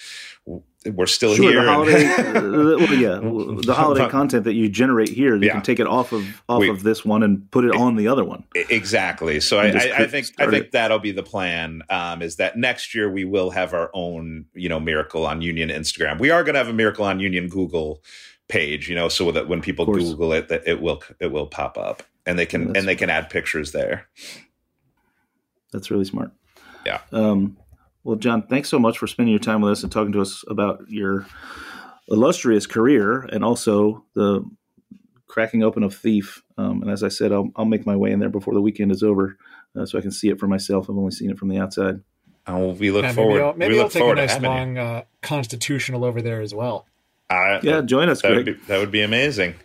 we're 0.86 1.06
still 1.06 1.36
Sure, 1.36 1.52
here. 1.52 1.64
the 1.66 1.72
holiday, 1.72 2.34
well, 2.34 2.94
yeah, 2.94 3.20
the 3.64 3.74
holiday 3.76 4.08
content 4.10 4.44
that 4.46 4.54
you 4.54 4.70
generate 4.70 5.10
here, 5.10 5.36
you 5.36 5.48
Yeah. 5.48 5.54
can 5.54 5.62
take 5.64 5.80
it 5.80 5.88
off 5.88 6.12
of 6.14 6.42
off 6.48 6.62
We- 6.62 6.70
of 6.70 6.84
this 6.84 7.04
one 7.04 7.24
and 7.24 7.50
put 7.52 7.66
it 7.66 7.76
on 7.76 7.96
the 7.96 8.08
other 8.08 8.24
one. 8.24 8.44
exactly. 8.56 9.40
So 9.40 9.58
I, 9.60 9.68
I, 9.68 9.92
I 10.04 10.08
think 10.08 10.28
I 10.40 10.46
think 10.50 10.66
it. 10.68 10.72
that'll 10.72 11.00
be 11.00 11.12
the 11.12 11.24
plan. 11.24 11.82
Um, 11.90 12.22
is 12.22 12.38
that 12.38 12.58
next 12.58 12.96
year 12.96 13.12
we 13.12 13.26
will 13.26 13.50
have 13.50 13.74
our 13.74 13.90
own, 13.94 14.46
you 14.54 14.70
know, 14.70 14.80
Miracle 14.80 15.26
on 15.26 15.42
Union 15.42 15.70
Instagram. 15.70 16.20
We 16.20 16.30
are 16.30 16.44
going 16.44 16.54
to 16.54 16.60
have 16.60 16.70
a 16.70 16.74
Miracle 16.74 17.06
on 17.06 17.20
Union 17.20 17.50
Google 17.50 18.02
page, 18.48 18.88
you 18.88 18.96
know, 18.96 19.10
so 19.10 19.32
that 19.32 19.50
when 19.50 19.62
people. 19.62 19.86
Google 19.86 20.32
it, 20.32 20.48
that 20.48 20.66
it 20.66 20.80
will 20.82 21.04
it 21.20 21.32
will 21.34 21.48
pop 21.48 21.78
up, 21.78 22.04
and 22.26 22.40
they 22.40 22.46
can 22.46 22.68
That's- 22.68 22.80
and 22.82 22.88
they 22.88 22.96
can 22.96 23.10
add 23.10 23.30
pictures 23.30 23.72
there. 23.74 24.08
That's 25.74 25.92
really 25.92 26.06
smart. 26.06 26.32
Yeah. 26.86 27.02
Um, 27.12 27.58
well, 28.08 28.16
John, 28.16 28.44
thanks 28.48 28.70
so 28.70 28.80
much 28.80 28.98
for 28.98 29.06
spending 29.06 29.34
your 29.34 29.40
time 29.40 29.60
with 29.60 29.74
us 29.74 29.84
and 29.84 29.92
talking 29.92 30.14
to 30.14 30.22
us 30.22 30.46
about 30.48 30.80
your 30.88 31.26
illustrious 32.10 32.66
career 32.66 33.20
and 33.24 33.44
also 33.44 34.06
the 34.16 34.44
cracking 35.28 35.62
open 35.62 35.84
of 35.84 35.94
Thief. 35.94 36.42
Um, 36.58 36.82
and 36.82 36.90
as 36.90 37.04
I 37.04 37.10
said, 37.10 37.34
I'll, 37.34 37.50
I'll 37.58 37.66
make 37.66 37.86
my 37.86 37.98
way 37.98 38.12
in 38.12 38.20
there 38.20 38.30
before 38.30 38.54
the 38.54 38.62
weekend 38.62 38.94
is 38.94 39.04
over 39.04 39.38
uh, 39.78 39.86
so 39.86 39.98
I 39.98 40.02
can 40.02 40.12
see 40.12 40.30
it 40.30 40.40
for 40.40 40.48
myself. 40.48 40.90
I've 40.90 40.96
only 40.98 41.12
seen 41.12 41.30
it 41.30 41.38
from 41.38 41.50
the 41.50 41.58
outside. 41.60 42.00
Oh, 42.48 42.70
we 42.70 42.92
look 42.92 43.04
Yeah, 43.04 43.12
forward. 43.12 43.34
maybe 43.34 43.44
I'll, 43.44 43.54
maybe 43.56 43.74
we 43.74 43.78
I'll 43.80 43.84
look 43.88 43.92
take 43.94 44.04
a 44.04 44.16
nice 44.16 44.40
long 44.40 44.78
uh, 44.78 45.04
constitutional 45.22 46.06
over 46.06 46.22
there 46.22 46.40
as 46.40 46.56
well. 46.56 46.88
Uh, 47.30 47.60
Yeah, 47.62 47.82
join 47.82 48.08
us, 48.08 48.22
that 48.22 48.32
would 48.32 48.46
be 48.46 48.54
that 48.54 48.80
would 48.80 48.92
be 48.92 49.02
amazing. 49.02 49.56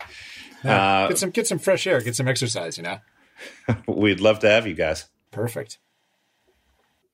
Yeah, 0.65 1.05
Uh, 1.05 1.09
get 1.09 1.19
some 1.19 1.31
get 1.31 1.47
some 1.47 1.61
fresh 1.61 1.87
air, 1.87 2.01
get 2.01 2.17
some 2.17 2.27
exercise. 2.27 2.77
You 2.77 2.83
know, 2.83 2.99
We'd 3.87 4.19
love 4.21 4.41
to 4.41 4.51
have 4.51 4.67
you 4.67 4.75
guys. 4.75 5.09
perfect. 5.31 5.79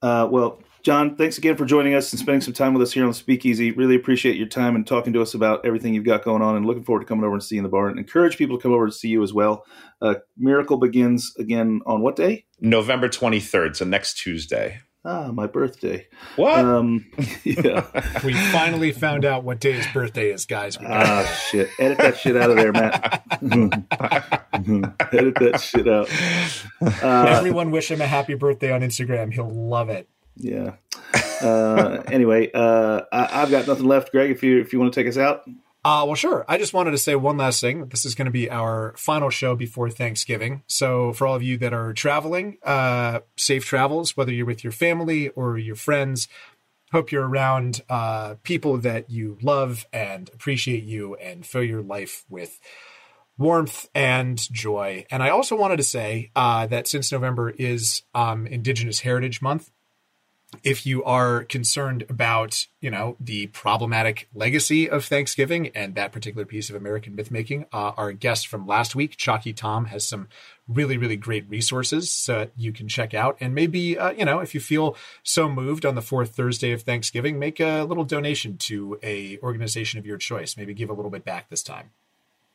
Uh, 0.01 0.27
well, 0.31 0.59
John, 0.83 1.17
thanks 1.17 1.39
again 1.39 1.57
for 1.57 1.65
joining 1.65 1.95
us 1.95 2.13
and 2.13 2.21
spending 2.21 2.41
some 2.41 2.55
time 2.55 2.73
with 2.73 2.83
us 2.83 2.93
here 2.93 3.05
on 3.05 3.13
Speakeasy. 3.13 3.73
Really 3.73 3.97
appreciate 3.97 4.37
your 4.37 4.47
time 4.47 4.77
and 4.77 4.87
talking 4.87 5.13
to 5.13 5.23
us 5.23 5.35
about 5.35 5.65
everything 5.67 5.95
you've 5.95 6.05
got 6.05 6.25
going 6.25 6.43
on 6.43 6.57
and 6.57 6.67
looking 6.67 6.85
forward 6.85 7.01
to 7.01 7.07
coming 7.07 7.25
over 7.25 7.35
and 7.35 7.43
seeing 7.43 7.63
the 7.63 7.69
bar 7.69 7.89
and 7.89 7.99
encourage 7.99 8.37
people 8.37 8.57
to 8.57 8.63
come 8.63 8.73
over 8.73 8.87
to 8.87 8.93
see 8.93 9.09
you 9.09 9.23
as 9.23 9.33
well. 9.33 9.65
Uh, 10.01 10.15
Miracle 10.37 10.77
begins 10.79 11.33
again 11.39 11.81
on 11.87 12.01
what 12.01 12.17
day? 12.17 12.45
November 12.61 13.09
twenty 13.09 13.41
third, 13.41 13.77
so 13.77 13.85
next 13.85 14.15
Tuesday. 14.19 14.81
Ah, 15.05 15.31
my 15.33 15.47
birthday. 15.47 16.07
What? 16.37 16.59
Um, 16.59 17.07
yeah. 17.45 17.87
We 18.25 18.35
finally 18.53 18.93
found 18.93 19.25
out 19.25 19.45
what 19.45 19.61
day 19.61 19.73
his 19.73 19.87
birthday 19.95 20.31
is, 20.33 20.45
guys. 20.45 20.77
Ah, 20.85 21.25
shit. 21.51 21.71
Edit 21.79 21.99
that 21.99 22.19
shit 22.19 22.37
out 22.37 22.51
of 22.51 22.57
there, 22.57 22.73
Matt. 22.73 23.23
Edit 25.13 25.35
that 25.37 25.61
shit 25.63 25.89
out. 25.89 26.11
Uh, 27.03 27.25
Everyone 27.37 27.71
wish 27.71 27.91
him 27.91 28.01
a 28.01 28.07
happy 28.07 28.35
birthday 28.35 28.71
on 28.71 28.83
Instagram. 28.83 29.33
He'll 29.33 29.51
love 29.51 29.89
it. 29.89 30.09
Yeah. 30.39 30.77
Uh, 31.43 32.03
anyway, 32.13 32.51
uh, 32.53 33.03
I, 33.13 33.43
I've 33.43 33.51
got 33.51 33.67
nothing 33.67 33.87
left, 33.87 34.13
Greg. 34.13 34.31
If 34.31 34.43
you 34.43 34.61
if 34.61 34.73
you 34.73 34.79
want 34.79 34.93
to 34.93 35.01
take 35.01 35.09
us 35.09 35.19
out, 35.19 35.43
Uh, 35.85 36.05
well, 36.05 36.15
sure. 36.17 36.45
I 36.49 36.59
just 36.59 36.75
wanted 36.75 36.91
to 36.91 36.99
say 36.99 37.15
one 37.15 37.37
last 37.37 37.61
thing. 37.61 37.87
This 37.89 38.05
is 38.05 38.15
going 38.15 38.27
to 38.27 38.33
be 38.33 38.51
our 38.51 38.95
final 38.97 39.31
show 39.31 39.55
before 39.57 39.91
Thanksgiving. 39.91 40.63
So, 40.67 41.13
for 41.13 41.27
all 41.27 41.35
of 41.35 41.43
you 41.43 41.57
that 41.59 41.73
are 41.73 41.93
traveling, 41.93 42.59
uh, 42.63 43.21
safe 43.37 43.65
travels, 43.65 44.17
whether 44.17 44.33
you're 44.33 44.47
with 44.47 44.65
your 44.65 44.73
family 44.73 45.29
or 45.31 45.57
your 45.59 45.77
friends. 45.77 46.29
Hope 46.91 47.13
you're 47.13 47.29
around 47.29 47.83
uh, 47.91 48.37
people 48.43 48.79
that 48.79 49.11
you 49.11 49.37
love 49.43 49.87
and 49.93 50.31
appreciate 50.33 50.85
you 50.85 51.17
and 51.17 51.45
fill 51.45 51.63
your 51.63 51.83
life 51.83 52.25
with 52.31 52.59
warmth 53.37 53.89
and 53.95 54.39
joy. 54.53 55.05
And 55.11 55.23
I 55.23 55.29
also 55.29 55.55
wanted 55.55 55.77
to 55.77 55.83
say 55.83 56.31
uh, 56.35 56.67
that 56.69 56.89
since 56.89 57.13
November 57.13 57.51
is 57.51 58.03
um, 58.15 58.47
Indigenous 58.47 59.01
Heritage 59.01 59.43
Month, 59.43 59.71
if 60.63 60.87
you 60.87 61.05
are 61.05 61.45
concerned 61.45 62.05
about 62.09 62.67
you 62.81 62.91
know 62.91 63.17
the 63.21 63.47
problematic 63.49 64.29
legacy 64.35 64.89
of 64.89 65.05
thanksgiving 65.05 65.69
and 65.69 65.95
that 65.95 66.11
particular 66.11 66.47
piece 66.47 66.71
of 66.71 66.77
american 66.77 67.17
mythmaking, 67.17 67.67
uh, 67.73 67.93
our 67.97 68.13
guest 68.13 68.47
from 68.47 68.67
last 68.67 68.95
week 68.95 69.17
Chockie 69.17 69.53
Tom 69.53 69.87
has 69.87 70.07
some 70.07 70.29
really 70.67 70.97
really 70.97 71.17
great 71.17 71.49
resources 71.49 72.11
so 72.11 72.41
that 72.41 72.53
you 72.57 72.73
can 72.73 72.89
check 72.89 73.15
out. 73.15 73.37
And 73.41 73.55
maybe 73.55 73.99
uh, 73.99 74.11
you 74.13 74.25
know 74.25 74.41
if 74.41 74.55
you 74.55 74.61
feel 74.61 74.97
so 75.23 75.49
moved 75.49 75.85
on 75.85 75.95
the 75.95 76.03
fourth 76.03 76.35
thursday 76.35 76.73
of 76.73 76.83
thanksgiving 76.83 77.39
make 77.39 77.61
a 77.61 77.83
little 77.83 78.05
donation 78.05 78.57
to 78.59 78.99
a 79.03 79.39
organization 79.43 79.99
of 79.99 80.07
your 80.07 80.19
choice. 80.19 80.57
Maybe 80.57 80.75
give 80.75 80.91
a 80.91 80.95
little 80.95 81.11
bit 81.11 81.25
back 81.25 81.51
this 81.51 81.63
time 81.63 81.91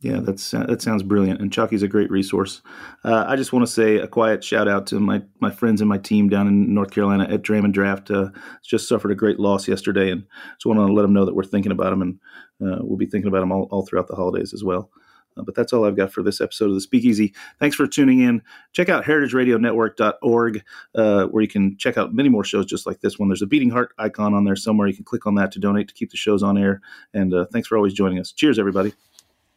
Yeah, 0.04 0.20
that's 0.20 0.52
that 0.52 0.82
sounds 0.82 1.02
brilliant, 1.02 1.40
and 1.40 1.50
Chockie's 1.50 1.82
a 1.82 1.88
great 1.88 2.12
resource. 2.12 2.62
Uh, 3.06 3.24
I 3.26 3.38
just 3.38 3.54
want 3.54 3.66
to 3.66 3.72
say 3.72 4.00
a 4.00 4.08
quiet 4.08 4.44
shout 4.44 4.68
out 4.68 4.86
to 4.88 5.00
my 5.00 5.22
my 5.40 5.50
friends 5.50 5.80
and 5.80 5.88
my 5.88 5.98
team 5.98 6.28
down 6.28 6.46
in 6.46 6.74
North 6.74 6.92
Carolina 6.92 7.26
at 7.30 7.42
Dram 7.42 7.64
and 7.64 7.74
Draft. 7.74 8.12
Uh, 8.12 8.28
just 8.62 8.90
suffered 8.90 9.12
a 9.12 9.16
great 9.16 9.40
loss 9.40 9.66
yesterday, 9.66 10.12
and 10.12 10.26
just 10.56 10.66
want 10.66 10.78
to 10.78 10.92
let 10.92 11.04
them 11.04 11.14
know 11.14 11.24
that 11.24 11.36
we're 11.36 11.46
thinking 11.46 11.72
about 11.72 11.92
them, 11.92 12.02
and 12.02 12.20
uh, 12.62 12.80
we'll 12.82 12.98
be 12.98 13.06
thinking 13.06 13.30
about 13.30 13.40
them 13.40 13.54
all, 13.54 13.70
all 13.72 13.86
throughout 13.86 14.10
the 14.10 14.16
holidays 14.16 14.54
as 14.54 14.62
well. 14.62 14.92
Uh, 15.38 15.44
but 15.44 15.56
that's 15.56 15.72
all 15.72 15.86
I've 15.86 15.96
got 15.96 16.12
for 16.12 16.22
this 16.22 16.42
episode 16.42 16.68
of 16.68 16.76
the 16.76 16.82
Speakeasy. 16.82 17.34
Thanks 17.62 17.78
for 17.78 17.88
tuning 17.88 18.20
in. 18.20 18.42
Check 18.74 18.90
out 18.90 19.06
heritageradionetwork.org, 19.06 20.64
uh, 20.96 21.26
where 21.28 21.42
you 21.42 21.48
can 21.48 21.78
check 21.78 21.98
out 21.98 22.14
many 22.14 22.28
more 22.28 22.44
shows 22.44 22.66
just 22.66 22.86
like 22.86 23.00
this 23.00 23.18
one. 23.18 23.30
There's 23.30 23.42
a 23.42 23.48
beating 23.48 23.70
heart 23.70 23.94
icon 23.98 24.34
on 24.34 24.44
there 24.44 24.58
somewhere. 24.58 24.90
You 24.90 24.96
can 24.96 25.06
click 25.06 25.26
on 25.26 25.36
that 25.36 25.54
to 25.54 25.60
donate 25.60 25.88
to 25.88 25.94
keep 25.94 26.12
the 26.12 26.18
shows 26.18 26.44
on 26.44 26.58
air. 26.58 26.82
And 27.14 27.34
uh, 27.34 27.46
thanks 27.54 27.70
for 27.70 27.78
always 27.78 27.94
joining 27.94 28.20
us. 28.20 28.34
Cheers, 28.34 28.60
everybody. 28.60 28.94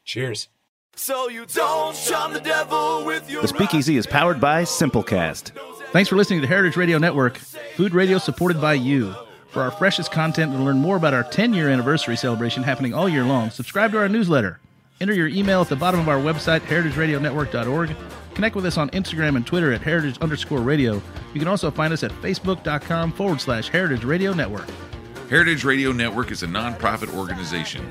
Cheers 0.07 0.49
So 0.95 1.29
you 1.29 1.45
don't 1.47 1.95
charm 1.95 2.33
the 2.33 2.41
devil 2.41 3.05
with 3.05 3.29
your 3.29 3.43
The 3.43 3.49
Speakeasy 3.49 3.99
is 3.99 4.07
powered 4.07 4.41
by 4.41 4.63
Simplecast. 4.63 5.51
Thanks 5.91 6.09
for 6.09 6.17
listening 6.17 6.41
to 6.41 6.47
Heritage 6.47 6.77
Radio 6.77 6.97
Network, 6.97 7.37
food 7.37 7.93
radio 7.93 8.17
supported 8.17 8.61
by 8.61 8.75
you. 8.75 9.15
For 9.51 9.63
our 9.63 9.71
freshest 9.71 10.13
content 10.13 10.53
and 10.53 10.61
to 10.61 10.65
learn 10.65 10.79
more 10.79 10.97
about 10.97 11.13
our 11.13 11.25
10 11.25 11.53
year 11.53 11.69
anniversary 11.69 12.17
celebration 12.17 12.63
happening 12.63 12.95
all 12.95 13.09
year 13.09 13.25
long, 13.25 13.51
subscribe 13.51 13.91
to 13.93 13.99
our 13.99 14.09
newsletter. 14.09 14.61
Enter 15.01 15.13
your 15.13 15.29
email 15.29 15.61
at 15.61 15.69
the 15.69 15.77
bottom 15.77 16.01
of 16.01 16.09
our 16.09 16.19
website, 16.19 16.61
heritageradionetwork.org. 16.61 17.97
Connect 18.35 18.55
with 18.55 18.67
us 18.67 18.79
on 18.79 18.91
Instagram 18.91 19.37
and 19.37 19.47
Twitter 19.47 19.73
at 19.73 19.83
heritage 19.83 20.19
underscore 20.19 20.61
radio. 20.61 21.03
You 21.35 21.41
can 21.41 21.49
also 21.49 21.71
find 21.71 21.93
us 21.93 22.03
at 22.05 22.13
facebook.com 22.13 23.13
forward 23.13 23.41
slash 23.41 23.69
heritage 23.69 24.05
radio 24.05 24.33
network. 24.33 24.69
Heritage 25.29 25.65
Radio 25.65 25.91
Network 25.91 26.31
is 26.31 26.43
a 26.43 26.47
nonprofit 26.47 27.13
organization 27.15 27.91